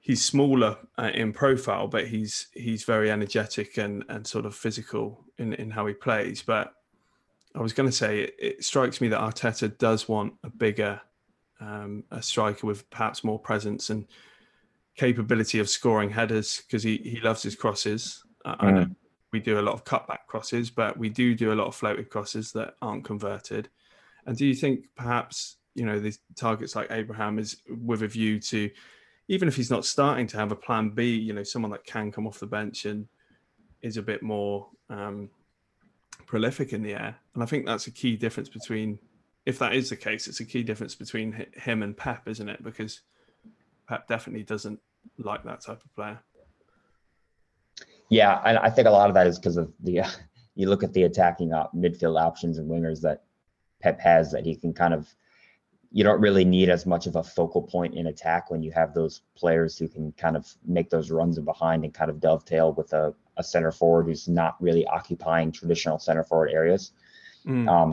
he's 0.00 0.24
smaller 0.24 0.76
uh, 0.98 1.10
in 1.14 1.32
profile, 1.32 1.86
but 1.86 2.08
he's 2.08 2.48
he's 2.54 2.84
very 2.84 3.10
energetic 3.10 3.78
and 3.78 4.04
and 4.08 4.26
sort 4.26 4.46
of 4.46 4.54
physical 4.54 5.24
in 5.38 5.54
in 5.54 5.70
how 5.70 5.86
he 5.86 5.94
plays. 5.94 6.42
But 6.42 6.74
I 7.54 7.60
was 7.60 7.72
going 7.72 7.88
to 7.88 7.94
say 7.94 8.22
it, 8.22 8.34
it, 8.38 8.64
strikes 8.64 9.00
me 9.00 9.08
that 9.08 9.20
Arteta 9.20 9.76
does 9.78 10.08
want 10.08 10.34
a 10.44 10.50
bigger 10.50 11.00
um, 11.60 12.04
a 12.10 12.22
striker 12.22 12.66
with 12.66 12.88
perhaps 12.90 13.22
more 13.22 13.38
presence 13.38 13.90
and 13.90 14.06
capability 14.96 15.58
of 15.58 15.68
scoring 15.68 16.10
headers 16.10 16.62
because 16.66 16.82
he 16.82 16.98
he 16.98 17.20
loves 17.20 17.42
his 17.42 17.54
crosses. 17.54 18.22
Uh, 18.44 18.56
mm. 18.56 18.64
I 18.64 18.70
know 18.70 18.86
we 19.32 19.40
do 19.40 19.60
a 19.60 19.62
lot 19.62 19.74
of 19.74 19.84
cutback 19.84 20.26
crosses, 20.26 20.70
but 20.70 20.96
we 20.98 21.08
do 21.08 21.34
do 21.34 21.52
a 21.52 21.54
lot 21.54 21.68
of 21.68 21.74
floated 21.74 22.10
crosses 22.10 22.52
that 22.52 22.74
aren't 22.82 23.04
converted. 23.04 23.68
And 24.26 24.36
do 24.36 24.44
you 24.46 24.54
think 24.54 24.86
perhaps 24.96 25.56
you 25.74 25.86
know 25.86 25.98
these 26.00 26.18
targets 26.36 26.74
like 26.74 26.90
Abraham 26.90 27.38
is 27.38 27.56
with 27.68 28.02
a 28.02 28.08
view 28.08 28.40
to 28.40 28.70
even 29.30 29.46
if 29.46 29.54
he's 29.54 29.70
not 29.70 29.84
starting 29.84 30.26
to 30.26 30.36
have 30.36 30.50
a 30.50 30.56
plan 30.56 30.90
B, 30.90 31.14
you 31.14 31.32
know, 31.32 31.44
someone 31.44 31.70
that 31.70 31.84
can 31.84 32.10
come 32.10 32.26
off 32.26 32.40
the 32.40 32.46
bench 32.46 32.84
and 32.84 33.06
is 33.80 33.96
a 33.96 34.02
bit 34.02 34.24
more 34.24 34.68
um, 34.88 35.30
prolific 36.26 36.72
in 36.72 36.82
the 36.82 36.94
air. 36.94 37.14
And 37.34 37.42
I 37.42 37.46
think 37.46 37.64
that's 37.64 37.86
a 37.86 37.92
key 37.92 38.16
difference 38.16 38.48
between, 38.48 38.98
if 39.46 39.56
that 39.60 39.72
is 39.72 39.88
the 39.88 39.96
case, 39.96 40.26
it's 40.26 40.40
a 40.40 40.44
key 40.44 40.64
difference 40.64 40.96
between 40.96 41.46
him 41.54 41.84
and 41.84 41.96
Pep, 41.96 42.26
isn't 42.26 42.48
it? 42.48 42.64
Because 42.64 43.02
Pep 43.90 44.06
definitely 44.06 44.44
doesn't 44.44 44.78
like 45.18 45.42
that 45.42 45.60
type 45.60 45.82
of 45.84 45.94
player. 45.96 46.20
Yeah, 48.08 48.40
and 48.44 48.56
I 48.58 48.70
think 48.70 48.86
a 48.86 48.90
lot 48.90 49.10
of 49.10 49.14
that 49.14 49.26
is 49.26 49.36
because 49.36 49.56
of 49.56 49.72
the. 49.80 50.00
Uh, 50.00 50.08
you 50.54 50.68
look 50.68 50.84
at 50.84 50.92
the 50.92 51.04
attacking 51.04 51.52
op- 51.52 51.74
midfield 51.74 52.20
options 52.20 52.58
and 52.58 52.70
wingers 52.70 53.00
that 53.00 53.24
Pep 53.82 54.00
has 54.00 54.30
that 54.30 54.44
he 54.44 54.54
can 54.54 54.72
kind 54.72 54.94
of 54.94 55.12
you 55.92 56.04
don't 56.04 56.20
really 56.20 56.44
need 56.44 56.68
as 56.68 56.86
much 56.86 57.08
of 57.08 57.16
a 57.16 57.22
focal 57.22 57.62
point 57.62 57.94
in 57.94 58.06
attack 58.06 58.48
when 58.48 58.62
you 58.62 58.70
have 58.70 58.94
those 58.94 59.22
players 59.36 59.76
who 59.76 59.88
can 59.88 60.12
kind 60.12 60.36
of 60.36 60.46
make 60.64 60.88
those 60.88 61.10
runs 61.10 61.36
in 61.36 61.44
behind 61.44 61.82
and 61.82 61.92
kind 61.92 62.10
of 62.10 62.20
dovetail 62.20 62.72
with 62.74 62.92
a, 62.92 63.12
a 63.38 63.42
center 63.42 63.72
forward 63.72 64.06
who's 64.06 64.28
not 64.28 64.54
really 64.62 64.86
occupying 64.86 65.50
traditional 65.50 65.98
center 65.98 66.22
forward 66.22 66.50
areas. 66.52 66.92
Mm. 67.44 67.68
Um, 67.68 67.92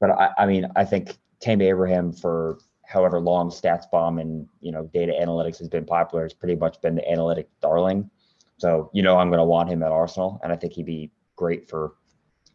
but 0.00 0.12
I, 0.12 0.30
I, 0.38 0.46
mean, 0.46 0.66
I 0.76 0.86
think 0.86 1.18
Tammy 1.40 1.66
Abraham 1.66 2.10
for 2.10 2.58
however 2.86 3.20
long 3.20 3.50
StatsBomb 3.50 4.20
and 4.20 4.48
you 4.60 4.72
know 4.72 4.88
data 4.94 5.12
analytics 5.20 5.58
has 5.58 5.68
been 5.68 5.84
popular 5.84 6.24
has 6.24 6.32
pretty 6.32 6.54
much 6.54 6.80
been 6.80 6.94
the 6.94 7.10
analytic 7.10 7.48
darling. 7.60 8.10
So 8.58 8.90
you 8.92 9.02
know 9.02 9.18
I'm 9.18 9.28
going 9.28 9.38
to 9.38 9.44
want 9.44 9.68
him 9.68 9.82
at 9.82 9.92
Arsenal, 9.92 10.40
and 10.42 10.52
I 10.52 10.56
think 10.56 10.72
he'd 10.72 10.86
be 10.86 11.10
great 11.34 11.68
for 11.68 11.94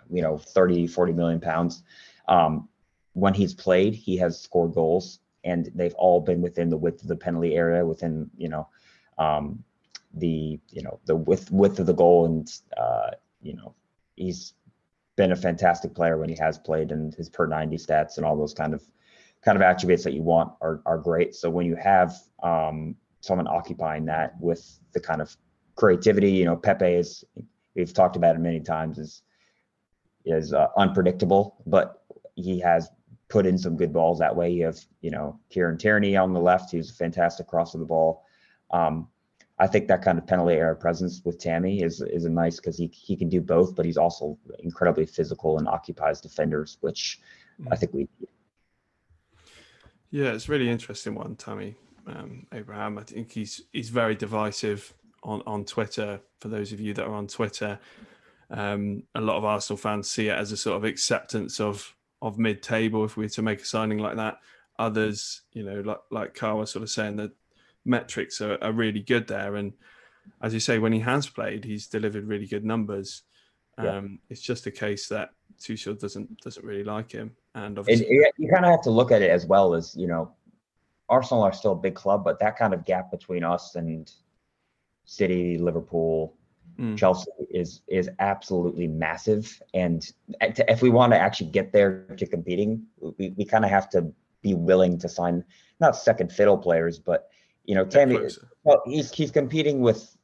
you 0.09 0.21
know 0.21 0.37
30, 0.37 0.87
40 0.87 1.13
million 1.13 1.39
pounds. 1.39 1.83
Um, 2.27 2.67
when 3.13 3.33
he's 3.33 3.53
played, 3.53 3.93
he 3.93 4.17
has 4.17 4.39
scored 4.39 4.73
goals, 4.73 5.19
and 5.43 5.69
they've 5.75 5.95
all 5.95 6.21
been 6.21 6.41
within 6.41 6.69
the 6.69 6.77
width 6.77 7.01
of 7.01 7.07
the 7.07 7.15
penalty 7.15 7.55
area, 7.55 7.85
within 7.85 8.29
you 8.37 8.49
know 8.49 8.67
um, 9.17 9.63
the 10.13 10.59
you 10.69 10.81
know 10.81 10.99
the 11.05 11.15
width 11.15 11.51
width 11.51 11.79
of 11.79 11.85
the 11.85 11.93
goal, 11.93 12.25
and 12.25 12.51
uh, 12.77 13.11
you 13.41 13.53
know 13.53 13.75
he's 14.15 14.53
been 15.17 15.33
a 15.33 15.35
fantastic 15.35 15.93
player 15.93 16.17
when 16.17 16.29
he 16.29 16.35
has 16.35 16.57
played, 16.57 16.91
and 16.91 17.13
his 17.15 17.29
per 17.29 17.45
ninety 17.45 17.77
stats 17.77 18.17
and 18.17 18.25
all 18.25 18.37
those 18.37 18.53
kind 18.53 18.73
of 18.73 18.83
kind 19.43 19.55
of 19.55 19.61
attributes 19.61 20.03
that 20.03 20.13
you 20.13 20.21
want 20.21 20.53
are 20.61 20.81
are 20.85 20.97
great. 20.97 21.35
So 21.35 21.49
when 21.49 21.65
you 21.65 21.75
have 21.75 22.15
um, 22.43 22.95
someone 23.21 23.47
occupying 23.47 24.05
that 24.05 24.33
with 24.39 24.79
the 24.93 24.99
kind 24.99 25.21
of 25.21 25.35
creativity, 25.75 26.31
you 26.31 26.45
know, 26.45 26.55
Pepe 26.55 26.85
is 26.85 27.23
we've 27.75 27.93
talked 27.93 28.15
about 28.15 28.35
it 28.35 28.39
many 28.39 28.59
times 28.59 28.97
is 28.97 29.23
is 30.25 30.53
uh, 30.53 30.67
unpredictable, 30.77 31.61
but 31.65 32.03
he 32.35 32.59
has 32.59 32.89
put 33.29 33.45
in 33.45 33.57
some 33.57 33.77
good 33.77 33.93
balls 33.93 34.19
that 34.19 34.35
way. 34.35 34.51
You 34.51 34.65
have, 34.65 34.79
you 35.01 35.09
know, 35.09 35.39
Kieran 35.49 35.77
Tierney 35.77 36.15
on 36.17 36.33
the 36.33 36.39
left, 36.39 36.71
who's 36.71 36.91
a 36.91 36.93
fantastic 36.93 37.47
cross 37.47 37.73
of 37.73 37.79
the 37.79 37.85
ball. 37.85 38.25
Um, 38.71 39.07
I 39.57 39.67
think 39.67 39.87
that 39.87 40.01
kind 40.01 40.17
of 40.17 40.25
penalty 40.25 40.55
area 40.55 40.75
presence 40.75 41.21
with 41.23 41.39
Tammy 41.39 41.81
is 41.81 42.01
is 42.01 42.25
a 42.25 42.29
nice 42.29 42.57
because 42.57 42.77
he 42.77 42.87
he 42.87 43.15
can 43.15 43.29
do 43.29 43.41
both, 43.41 43.75
but 43.75 43.85
he's 43.85 43.97
also 43.97 44.37
incredibly 44.59 45.05
physical 45.05 45.57
and 45.57 45.67
occupies 45.67 46.19
defenders, 46.19 46.77
which 46.81 47.19
I 47.71 47.75
think 47.75 47.93
we 47.93 48.07
need. 48.19 48.30
Yeah, 50.11 50.33
it's 50.33 50.49
really 50.49 50.69
interesting 50.69 51.15
one, 51.15 51.35
Tammy 51.35 51.75
um, 52.07 52.45
Abraham. 52.53 52.97
I 52.97 53.03
think 53.03 53.31
he's 53.31 53.61
he's 53.71 53.89
very 53.89 54.15
divisive 54.15 54.93
on 55.23 55.41
on 55.45 55.65
Twitter. 55.65 56.19
For 56.39 56.47
those 56.47 56.71
of 56.71 56.79
you 56.79 56.93
that 56.93 57.05
are 57.05 57.13
on 57.13 57.27
Twitter, 57.27 57.79
um, 58.49 59.03
a 59.15 59.21
lot 59.21 59.37
of 59.37 59.45
Arsenal 59.45 59.77
fans 59.77 60.09
see 60.09 60.27
it 60.27 60.37
as 60.37 60.51
a 60.51 60.57
sort 60.57 60.77
of 60.77 60.83
acceptance 60.83 61.59
of 61.59 61.95
of 62.21 62.37
mid 62.37 62.61
table 62.61 63.03
if 63.05 63.17
we 63.17 63.25
were 63.25 63.29
to 63.29 63.41
make 63.41 63.61
a 63.61 63.65
signing 63.65 63.99
like 63.99 64.15
that. 64.15 64.39
Others, 64.79 65.41
you 65.53 65.63
know, 65.63 65.81
like 65.81 66.01
like 66.09 66.33
Carl 66.33 66.59
was 66.59 66.71
sort 66.71 66.83
of 66.83 66.89
saying 66.89 67.17
that 67.17 67.31
metrics 67.85 68.41
are, 68.41 68.57
are 68.61 68.71
really 68.71 69.01
good 69.01 69.27
there. 69.27 69.55
And 69.55 69.73
as 70.41 70.53
you 70.53 70.59
say, 70.59 70.79
when 70.79 70.93
he 70.93 70.99
has 70.99 71.27
played, 71.27 71.63
he's 71.63 71.87
delivered 71.87 72.27
really 72.27 72.47
good 72.47 72.65
numbers. 72.65 73.23
Yeah. 73.81 73.97
Um, 73.97 74.19
it's 74.29 74.41
just 74.41 74.67
a 74.67 74.71
case 74.71 75.07
that 75.07 75.31
Tuchel 75.59 75.99
doesn't 75.99 76.41
doesn't 76.41 76.65
really 76.65 76.83
like 76.83 77.11
him, 77.11 77.35
and 77.55 77.77
obviously 77.77 78.07
it, 78.07 78.33
you 78.37 78.49
kind 78.49 78.65
of 78.65 78.71
have 78.71 78.81
to 78.81 78.91
look 78.91 79.11
at 79.11 79.21
it 79.21 79.29
as 79.29 79.45
well 79.45 79.73
as 79.73 79.95
you 79.95 80.07
know, 80.07 80.31
Arsenal 81.09 81.43
are 81.43 81.53
still 81.53 81.73
a 81.73 81.75
big 81.75 81.95
club, 81.95 82.23
but 82.23 82.39
that 82.39 82.57
kind 82.57 82.73
of 82.73 82.85
gap 82.85 83.11
between 83.11 83.43
us 83.43 83.75
and 83.75 84.11
City, 85.05 85.57
Liverpool, 85.57 86.37
mm. 86.79 86.97
Chelsea 86.97 87.29
is 87.49 87.81
is 87.87 88.09
absolutely 88.19 88.87
massive. 88.87 89.61
And 89.73 90.09
if 90.39 90.81
we 90.81 90.89
want 90.89 91.13
to 91.13 91.19
actually 91.19 91.51
get 91.51 91.73
there 91.73 92.05
to 92.17 92.25
competing, 92.25 92.83
we, 92.99 93.33
we 93.37 93.45
kind 93.45 93.65
of 93.65 93.71
have 93.71 93.89
to 93.91 94.11
be 94.41 94.53
willing 94.53 94.97
to 94.99 95.09
sign 95.09 95.43
not 95.79 95.95
second 95.95 96.31
fiddle 96.31 96.57
players, 96.57 96.99
but 96.99 97.29
you 97.65 97.75
know, 97.75 97.85
Tammy. 97.85 98.17
Well, 98.63 98.81
he's 98.85 99.11
he's 99.11 99.31
competing 99.31 99.81
with. 99.81 100.15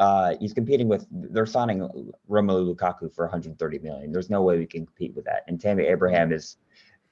Uh, 0.00 0.34
he's 0.40 0.54
competing 0.54 0.88
with. 0.88 1.06
They're 1.10 1.44
signing 1.44 2.10
Romelu 2.28 2.74
Lukaku 2.74 3.14
for 3.14 3.26
130 3.26 3.78
million. 3.80 4.10
There's 4.10 4.30
no 4.30 4.40
way 4.40 4.56
we 4.56 4.66
can 4.66 4.86
compete 4.86 5.14
with 5.14 5.26
that. 5.26 5.44
And 5.46 5.60
Tammy 5.60 5.84
Abraham 5.84 6.32
is 6.32 6.56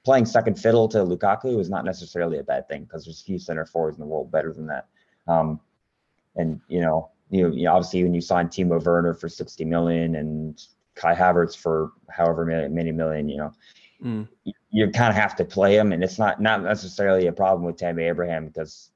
playing 0.03 0.25
second 0.25 0.55
fiddle 0.59 0.87
to 0.87 0.97
Lukaku 0.97 1.59
is 1.59 1.69
not 1.69 1.85
necessarily 1.85 2.39
a 2.39 2.43
bad 2.43 2.67
thing 2.67 2.85
because 2.85 3.05
there's 3.05 3.21
few 3.21 3.37
center 3.37 3.63
forwards 3.63 3.97
in 3.97 4.01
the 4.01 4.07
world 4.07 4.31
better 4.31 4.51
than 4.53 4.65
that. 4.65 4.87
Um, 5.27 5.59
and 6.35 6.59
you 6.67 6.81
know, 6.81 7.11
you 7.29 7.47
know, 7.47 7.71
obviously 7.71 8.01
when 8.03 8.15
you 8.15 8.21
sign 8.21 8.47
Timo 8.47 8.83
Werner 8.83 9.13
for 9.13 9.29
60 9.29 9.65
million 9.65 10.15
and 10.15 10.59
Kai 10.95 11.13
Havertz 11.13 11.55
for 11.55 11.91
however 12.09 12.43
many, 12.43 12.67
many 12.69 12.91
million, 12.91 13.29
you 13.29 13.37
know, 13.37 13.53
mm. 14.03 14.27
you, 14.45 14.53
you 14.71 14.89
kind 14.89 15.11
of 15.11 15.15
have 15.15 15.35
to 15.35 15.45
play 15.45 15.77
him. 15.77 15.91
And 15.91 16.03
it's 16.03 16.17
not, 16.17 16.41
not 16.41 16.63
necessarily 16.63 17.27
a 17.27 17.31
problem 17.31 17.67
with 17.67 17.77
Tammy 17.77 18.05
Abraham 18.05 18.47
because 18.47 18.89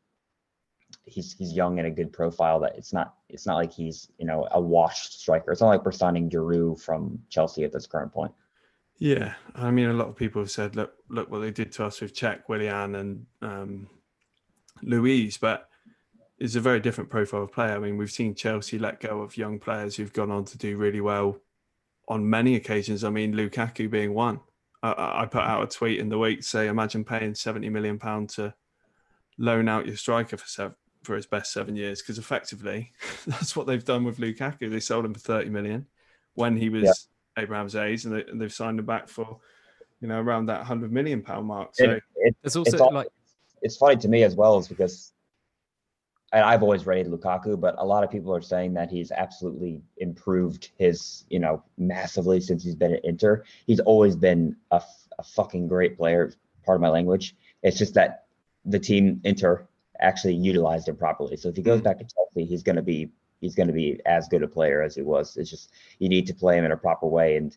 he's, 1.06 1.34
he's 1.34 1.54
young 1.54 1.80
and 1.80 1.88
a 1.88 1.92
good 1.92 2.12
profile 2.12 2.60
that 2.62 2.76
it's 2.78 2.94
not, 2.94 3.16
it's 3.30 3.46
not 3.46 3.56
like 3.56 3.74
he's, 3.74 4.10
you 4.18 4.26
know, 4.26 4.48
a 4.52 4.60
washed 4.60 5.20
striker. 5.20 5.52
It's 5.52 5.62
not 5.62 5.68
like 5.68 5.86
we're 5.86 5.92
signing 5.92 6.30
Giroud 6.30 6.82
from 6.82 7.20
Chelsea 7.30 7.64
at 7.64 7.72
this 7.72 7.88
current 7.88 8.14
point. 8.14 8.32
Yeah. 9.00 9.34
I 9.56 9.72
mean, 9.72 9.90
a 9.90 9.94
lot 9.94 10.08
of 10.08 10.16
people 10.16 10.42
have 10.42 10.52
said, 10.52 10.76
look, 10.76 10.94
look 11.10 11.30
what 11.30 11.40
they 11.40 11.52
did 11.52 11.72
to 11.74 11.86
us 11.86 12.00
with 12.00 12.14
Cech, 12.14 12.44
Willian 12.48 12.96
and 12.96 13.26
um, 13.42 13.90
Luiz, 14.82 15.38
but 15.38 15.70
is 16.40 16.56
a 16.56 16.62
very 16.62 16.80
different 16.80 17.10
profile 17.10 17.44
of 17.44 17.52
player. 17.52 17.76
I 17.76 17.80
mean, 17.80 17.98
we've 17.98 18.12
seen 18.12 18.36
Chelsea 18.36 18.78
let 18.78 19.00
go 19.00 19.22
of 19.22 19.38
young 19.38 19.60
players 19.60 19.96
who've 19.96 20.12
gone 20.12 20.32
on 20.32 20.46
to 20.46 20.58
do 20.58 20.78
really 20.78 21.02
well 21.02 21.38
on 22.08 22.30
many 22.30 22.56
occasions. 22.56 23.04
I 23.04 23.10
mean, 23.10 23.34
Lukaku 23.34 23.90
being 23.90 24.14
one. 24.14 24.42
I, 24.82 25.22
I 25.22 25.26
put 25.26 25.44
out 25.44 25.64
a 25.64 25.68
tweet 25.68 26.00
in 26.00 26.10
the 26.10 26.18
week 26.18 26.44
say, 26.44 26.68
imagine 26.68 27.06
paying 27.06 27.36
seventy 27.36 27.70
million 27.70 27.98
pound 27.98 28.30
to 28.32 28.54
loan 29.38 29.70
out 29.70 29.88
your 29.88 29.96
striker 29.96 30.36
for 30.36 30.48
seven, 30.48 30.76
for 31.04 31.16
his 31.16 31.26
best 31.26 31.54
seven 31.54 31.76
years, 31.76 32.02
because 32.02 32.18
effectively 32.18 32.92
that's 33.28 33.56
what 33.56 33.68
they've 33.68 33.86
done 33.86 34.04
with 34.04 34.18
Lukaku. 34.18 34.70
They 34.70 34.80
sold 34.80 35.06
him 35.06 35.14
for 35.14 35.20
thirty 35.20 35.50
million 35.50 35.88
when 36.36 36.58
he 36.58 36.70
was 36.70 36.84
yeah. 36.84 37.44
Abraham's 37.44 37.76
age, 37.76 38.06
and, 38.06 38.14
they, 38.14 38.44
have 38.44 38.54
signed 38.54 38.80
him 38.80 38.86
back 38.86 39.08
for 39.08 39.40
you 40.02 40.08
know 40.08 40.20
around 40.20 40.48
that 40.48 40.66
hundred 40.66 40.92
million 40.92 41.22
pound 41.22 41.48
mark. 41.48 41.70
So 41.74 41.86
it, 41.86 42.04
it, 42.16 42.36
it's 42.44 42.56
also 42.56 42.72
it's 42.72 42.82
all, 42.82 42.94
like 42.94 43.08
it's 43.62 43.78
funny 43.78 43.98
to 43.98 44.08
me 44.08 44.24
as 44.24 44.36
well, 44.36 44.58
is 44.58 44.68
because 44.68 45.14
and 46.34 46.44
I've 46.44 46.64
always 46.64 46.88
rated 46.88 47.12
Lukaku, 47.12 47.60
but 47.60 47.76
a 47.78 47.86
lot 47.86 48.04
of 48.04 48.10
people 48.10 48.36
are 48.36 48.42
saying 48.42 48.74
that 48.74 48.90
he's 48.90 49.12
absolutely 49.12 49.84
improved 49.98 50.72
his, 50.78 51.26
you 51.30 51.38
know, 51.38 51.64
massively 51.78 52.42
since 52.42 52.64
he's 52.64 52.74
been 52.74 52.92
at 52.92 53.06
Inter. 53.06 53.44
He's 53.68 53.80
always 53.80 54.16
been 54.16 54.56
a, 54.72 54.82
a 55.20 55.24
fucking 55.24 55.68
great 55.68 55.96
player. 55.96 56.34
Part 56.66 56.78
of 56.78 56.82
my 56.82 56.90
language. 56.90 57.36
It's 57.62 57.78
just 57.78 57.94
that 57.94 58.26
the 58.66 58.80
team 58.80 59.22
Inter 59.24 59.68
actually 60.04 60.36
utilized 60.36 60.88
him 60.88 60.96
properly. 60.96 61.38
So 61.38 61.50
if 61.50 61.56
he 61.56 61.62
goes 61.62 61.82
mm. 61.82 61.86
back 61.86 61.98
to 62.00 62.06
Chelsea, 62.06 62.46
he's 62.46 62.64
going 62.64 62.76
to 62.76 62.82
be 62.82 63.10
he's 63.42 63.56
going 63.56 63.68
to 63.68 63.74
be 63.74 64.00
as 64.06 64.28
good 64.28 64.44
a 64.44 64.48
player 64.48 64.82
as 64.82 64.96
he 64.96 65.02
was. 65.02 65.36
It's 65.38 65.50
just 65.50 65.72
you 66.00 66.10
need 66.10 66.28
to 66.28 66.34
play 66.34 66.58
him 66.58 66.66
in 66.66 66.72
a 66.72 66.78
proper 66.78 67.08
way, 67.08 67.38
and 67.38 67.56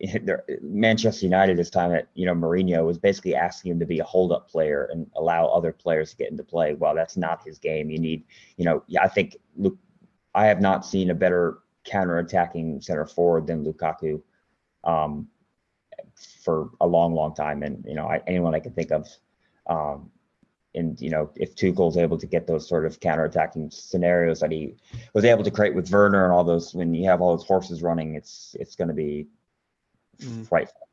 Manchester 0.62 1.24
United 1.24 1.56
this 1.56 1.70
time 1.70 1.92
at 1.92 2.08
you 2.14 2.26
know 2.26 2.34
Mourinho 2.34 2.84
was 2.84 2.98
basically 2.98 3.34
asking 3.34 3.72
him 3.72 3.80
to 3.80 3.86
be 3.86 4.00
a 4.00 4.04
hold 4.04 4.32
up 4.32 4.48
player 4.48 4.88
and 4.92 5.08
allow 5.16 5.46
other 5.46 5.72
players 5.72 6.10
to 6.10 6.16
get 6.16 6.30
into 6.30 6.42
play. 6.42 6.74
Well, 6.74 6.94
that's 6.94 7.16
not 7.16 7.44
his 7.46 7.58
game. 7.58 7.90
You 7.90 7.98
need, 7.98 8.24
you 8.56 8.64
know, 8.64 8.82
I 9.00 9.08
think 9.08 9.36
look, 9.56 9.76
I 10.34 10.46
have 10.46 10.60
not 10.60 10.84
seen 10.84 11.10
a 11.10 11.14
better 11.14 11.58
counter 11.84 12.18
attacking 12.18 12.80
center 12.80 13.06
forward 13.06 13.46
than 13.46 13.64
Lukaku 13.64 14.22
um, 14.84 15.28
for 16.44 16.70
a 16.80 16.86
long, 16.86 17.14
long 17.14 17.34
time. 17.34 17.62
And 17.62 17.84
you 17.86 17.94
know, 17.94 18.06
I, 18.06 18.20
anyone 18.26 18.54
I 18.54 18.60
can 18.60 18.72
think 18.72 18.90
of. 18.90 19.08
Um, 19.66 20.10
and 20.74 21.00
you 21.00 21.10
know, 21.10 21.30
if 21.36 21.54
Tuchel's 21.54 21.96
able 21.96 22.18
to 22.18 22.26
get 22.26 22.46
those 22.46 22.68
sort 22.68 22.86
of 22.86 23.00
counter 23.00 23.24
attacking 23.24 23.70
scenarios 23.70 24.40
that 24.40 24.50
he 24.50 24.76
was 25.12 25.24
able 25.24 25.44
to 25.44 25.50
create 25.50 25.74
with 25.74 25.90
Werner 25.90 26.24
and 26.24 26.32
all 26.32 26.44
those, 26.44 26.74
when 26.74 26.94
you 26.94 27.08
have 27.08 27.20
all 27.20 27.36
those 27.36 27.46
horses 27.46 27.82
running, 27.82 28.14
it's 28.14 28.56
it's 28.58 28.74
going 28.74 28.88
to 28.88 28.94
be 28.94 29.26
mm. 30.20 30.46
frightful. 30.46 30.88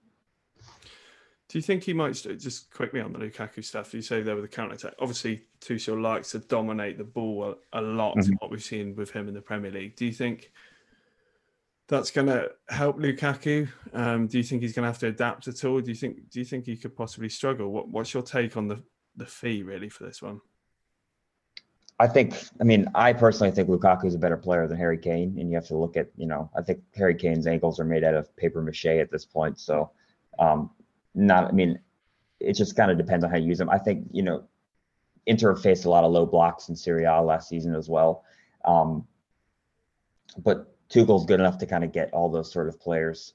Do 1.49 1.57
you 1.57 1.63
think 1.63 1.83
he 1.83 1.93
might 1.93 2.13
just 2.13 2.71
quickly 2.71 3.01
on 3.01 3.11
the 3.11 3.17
Lukaku 3.17 3.63
stuff? 3.65 3.91
You 3.93 4.03
say 4.03 4.21
there 4.21 4.35
with 4.35 4.43
the 4.43 4.55
counter 4.55 4.75
attack. 4.75 4.93
Obviously, 4.99 5.41
Tuchel 5.61 5.99
likes 5.99 6.31
to 6.31 6.39
dominate 6.39 6.99
the 6.99 7.03
ball 7.03 7.55
a, 7.73 7.79
a 7.79 7.81
lot. 7.81 8.17
Mm-hmm. 8.17 8.33
What 8.33 8.51
we've 8.51 8.63
seen 8.63 8.95
with 8.95 9.09
him 9.09 9.27
in 9.27 9.33
the 9.33 9.41
Premier 9.41 9.71
League. 9.71 9.95
Do 9.95 10.05
you 10.05 10.13
think 10.13 10.51
that's 11.87 12.11
going 12.11 12.27
to 12.27 12.51
help 12.67 12.99
Lukaku? 12.99 13.67
Um, 13.93 14.27
do 14.27 14.37
you 14.37 14.43
think 14.43 14.61
he's 14.61 14.73
going 14.73 14.83
to 14.83 14.89
have 14.89 14.99
to 14.99 15.07
adapt 15.07 15.47
at 15.47 15.65
all? 15.65 15.81
Do 15.81 15.89
you 15.89 15.95
think? 15.95 16.29
Do 16.29 16.37
you 16.37 16.45
think 16.45 16.65
he 16.65 16.77
could 16.77 16.95
possibly 16.95 17.29
struggle? 17.29 17.71
What, 17.71 17.87
what's 17.87 18.13
your 18.13 18.21
take 18.21 18.55
on 18.55 18.67
the 18.67 18.83
the 19.19 19.25
fee 19.25 19.61
really 19.63 19.89
for 19.89 20.03
this 20.03 20.21
one? 20.21 20.41
I 22.01 22.07
think, 22.07 22.33
I 22.61 22.63
mean, 22.63 22.87
I 22.95 23.11
personally 23.11 23.51
think 23.51 23.67
Lukaku 23.67 24.05
is 24.05 24.15
a 24.15 24.19
better 24.19 24.37
player 24.37 24.67
than 24.67 24.77
Harry 24.77 24.97
Kane, 24.97 25.35
and 25.37 25.49
you 25.49 25.55
have 25.55 25.67
to 25.67 25.75
look 25.75 25.97
at, 25.97 26.07
you 26.15 26.25
know, 26.25 26.49
I 26.57 26.61
think 26.61 26.81
Harry 26.95 27.13
Kane's 27.13 27.45
ankles 27.45 27.77
are 27.77 27.85
made 27.85 28.05
out 28.05 28.13
of 28.13 28.33
paper 28.37 28.61
mache 28.61 28.85
at 28.85 29.11
this 29.11 29.25
point. 29.25 29.59
So, 29.59 29.91
um, 30.39 30.69
not, 31.13 31.49
I 31.49 31.51
mean, 31.51 31.77
it 32.39 32.53
just 32.53 32.77
kind 32.77 32.89
of 32.89 32.97
depends 32.97 33.25
on 33.25 33.31
how 33.31 33.37
you 33.37 33.47
use 33.47 33.57
them. 33.57 33.69
I 33.69 33.77
think, 33.77 34.07
you 34.11 34.23
know, 34.23 34.45
Inter 35.25 35.55
faced 35.57 35.83
a 35.83 35.89
lot 35.89 36.05
of 36.05 36.13
low 36.13 36.25
blocks 36.25 36.69
in 36.69 36.75
Serie 36.75 37.03
A 37.03 37.21
last 37.21 37.49
season 37.49 37.75
as 37.75 37.89
well. 37.89 38.23
Um, 38.63 39.05
but 40.37 40.73
Tuchel's 40.87 41.25
good 41.25 41.41
enough 41.41 41.57
to 41.57 41.65
kind 41.65 41.83
of 41.83 41.91
get 41.91 42.13
all 42.13 42.29
those 42.29 42.51
sort 42.51 42.69
of 42.69 42.79
players 42.79 43.33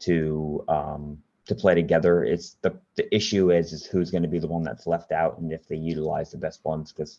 to 0.00 0.64
um, 0.68 1.18
to 1.46 1.54
play 1.54 1.74
together. 1.74 2.24
It's 2.24 2.56
the 2.62 2.78
the 2.96 3.14
issue 3.14 3.50
is 3.50 3.72
is 3.72 3.86
who's 3.86 4.10
going 4.10 4.22
to 4.22 4.28
be 4.28 4.38
the 4.38 4.46
one 4.46 4.62
that's 4.62 4.86
left 4.86 5.12
out 5.12 5.38
and 5.38 5.52
if 5.52 5.66
they 5.68 5.76
utilize 5.76 6.30
the 6.30 6.38
best 6.38 6.64
ones 6.64 6.92
because 6.92 7.18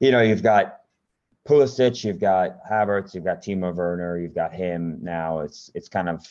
you 0.00 0.10
know 0.10 0.22
you've 0.22 0.42
got 0.42 0.80
Pulisic, 1.46 2.04
you've 2.04 2.20
got 2.20 2.64
Havertz, 2.64 3.14
you've 3.14 3.24
got 3.24 3.42
Timo 3.42 3.74
Werner, 3.74 4.18
you've 4.18 4.34
got 4.34 4.52
him 4.52 4.98
now. 5.02 5.40
It's 5.40 5.70
it's 5.74 5.88
kind 5.88 6.08
of 6.08 6.26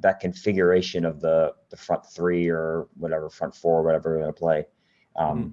that 0.00 0.20
configuration 0.20 1.04
of 1.04 1.20
the 1.20 1.54
the 1.70 1.76
front 1.76 2.06
three 2.06 2.48
or 2.48 2.88
whatever 2.96 3.28
front 3.28 3.54
four, 3.54 3.82
whatever 3.82 4.10
they're 4.10 4.20
going 4.20 4.32
to 4.32 4.38
play. 4.38 4.66
Um, 5.16 5.38
mm 5.38 5.52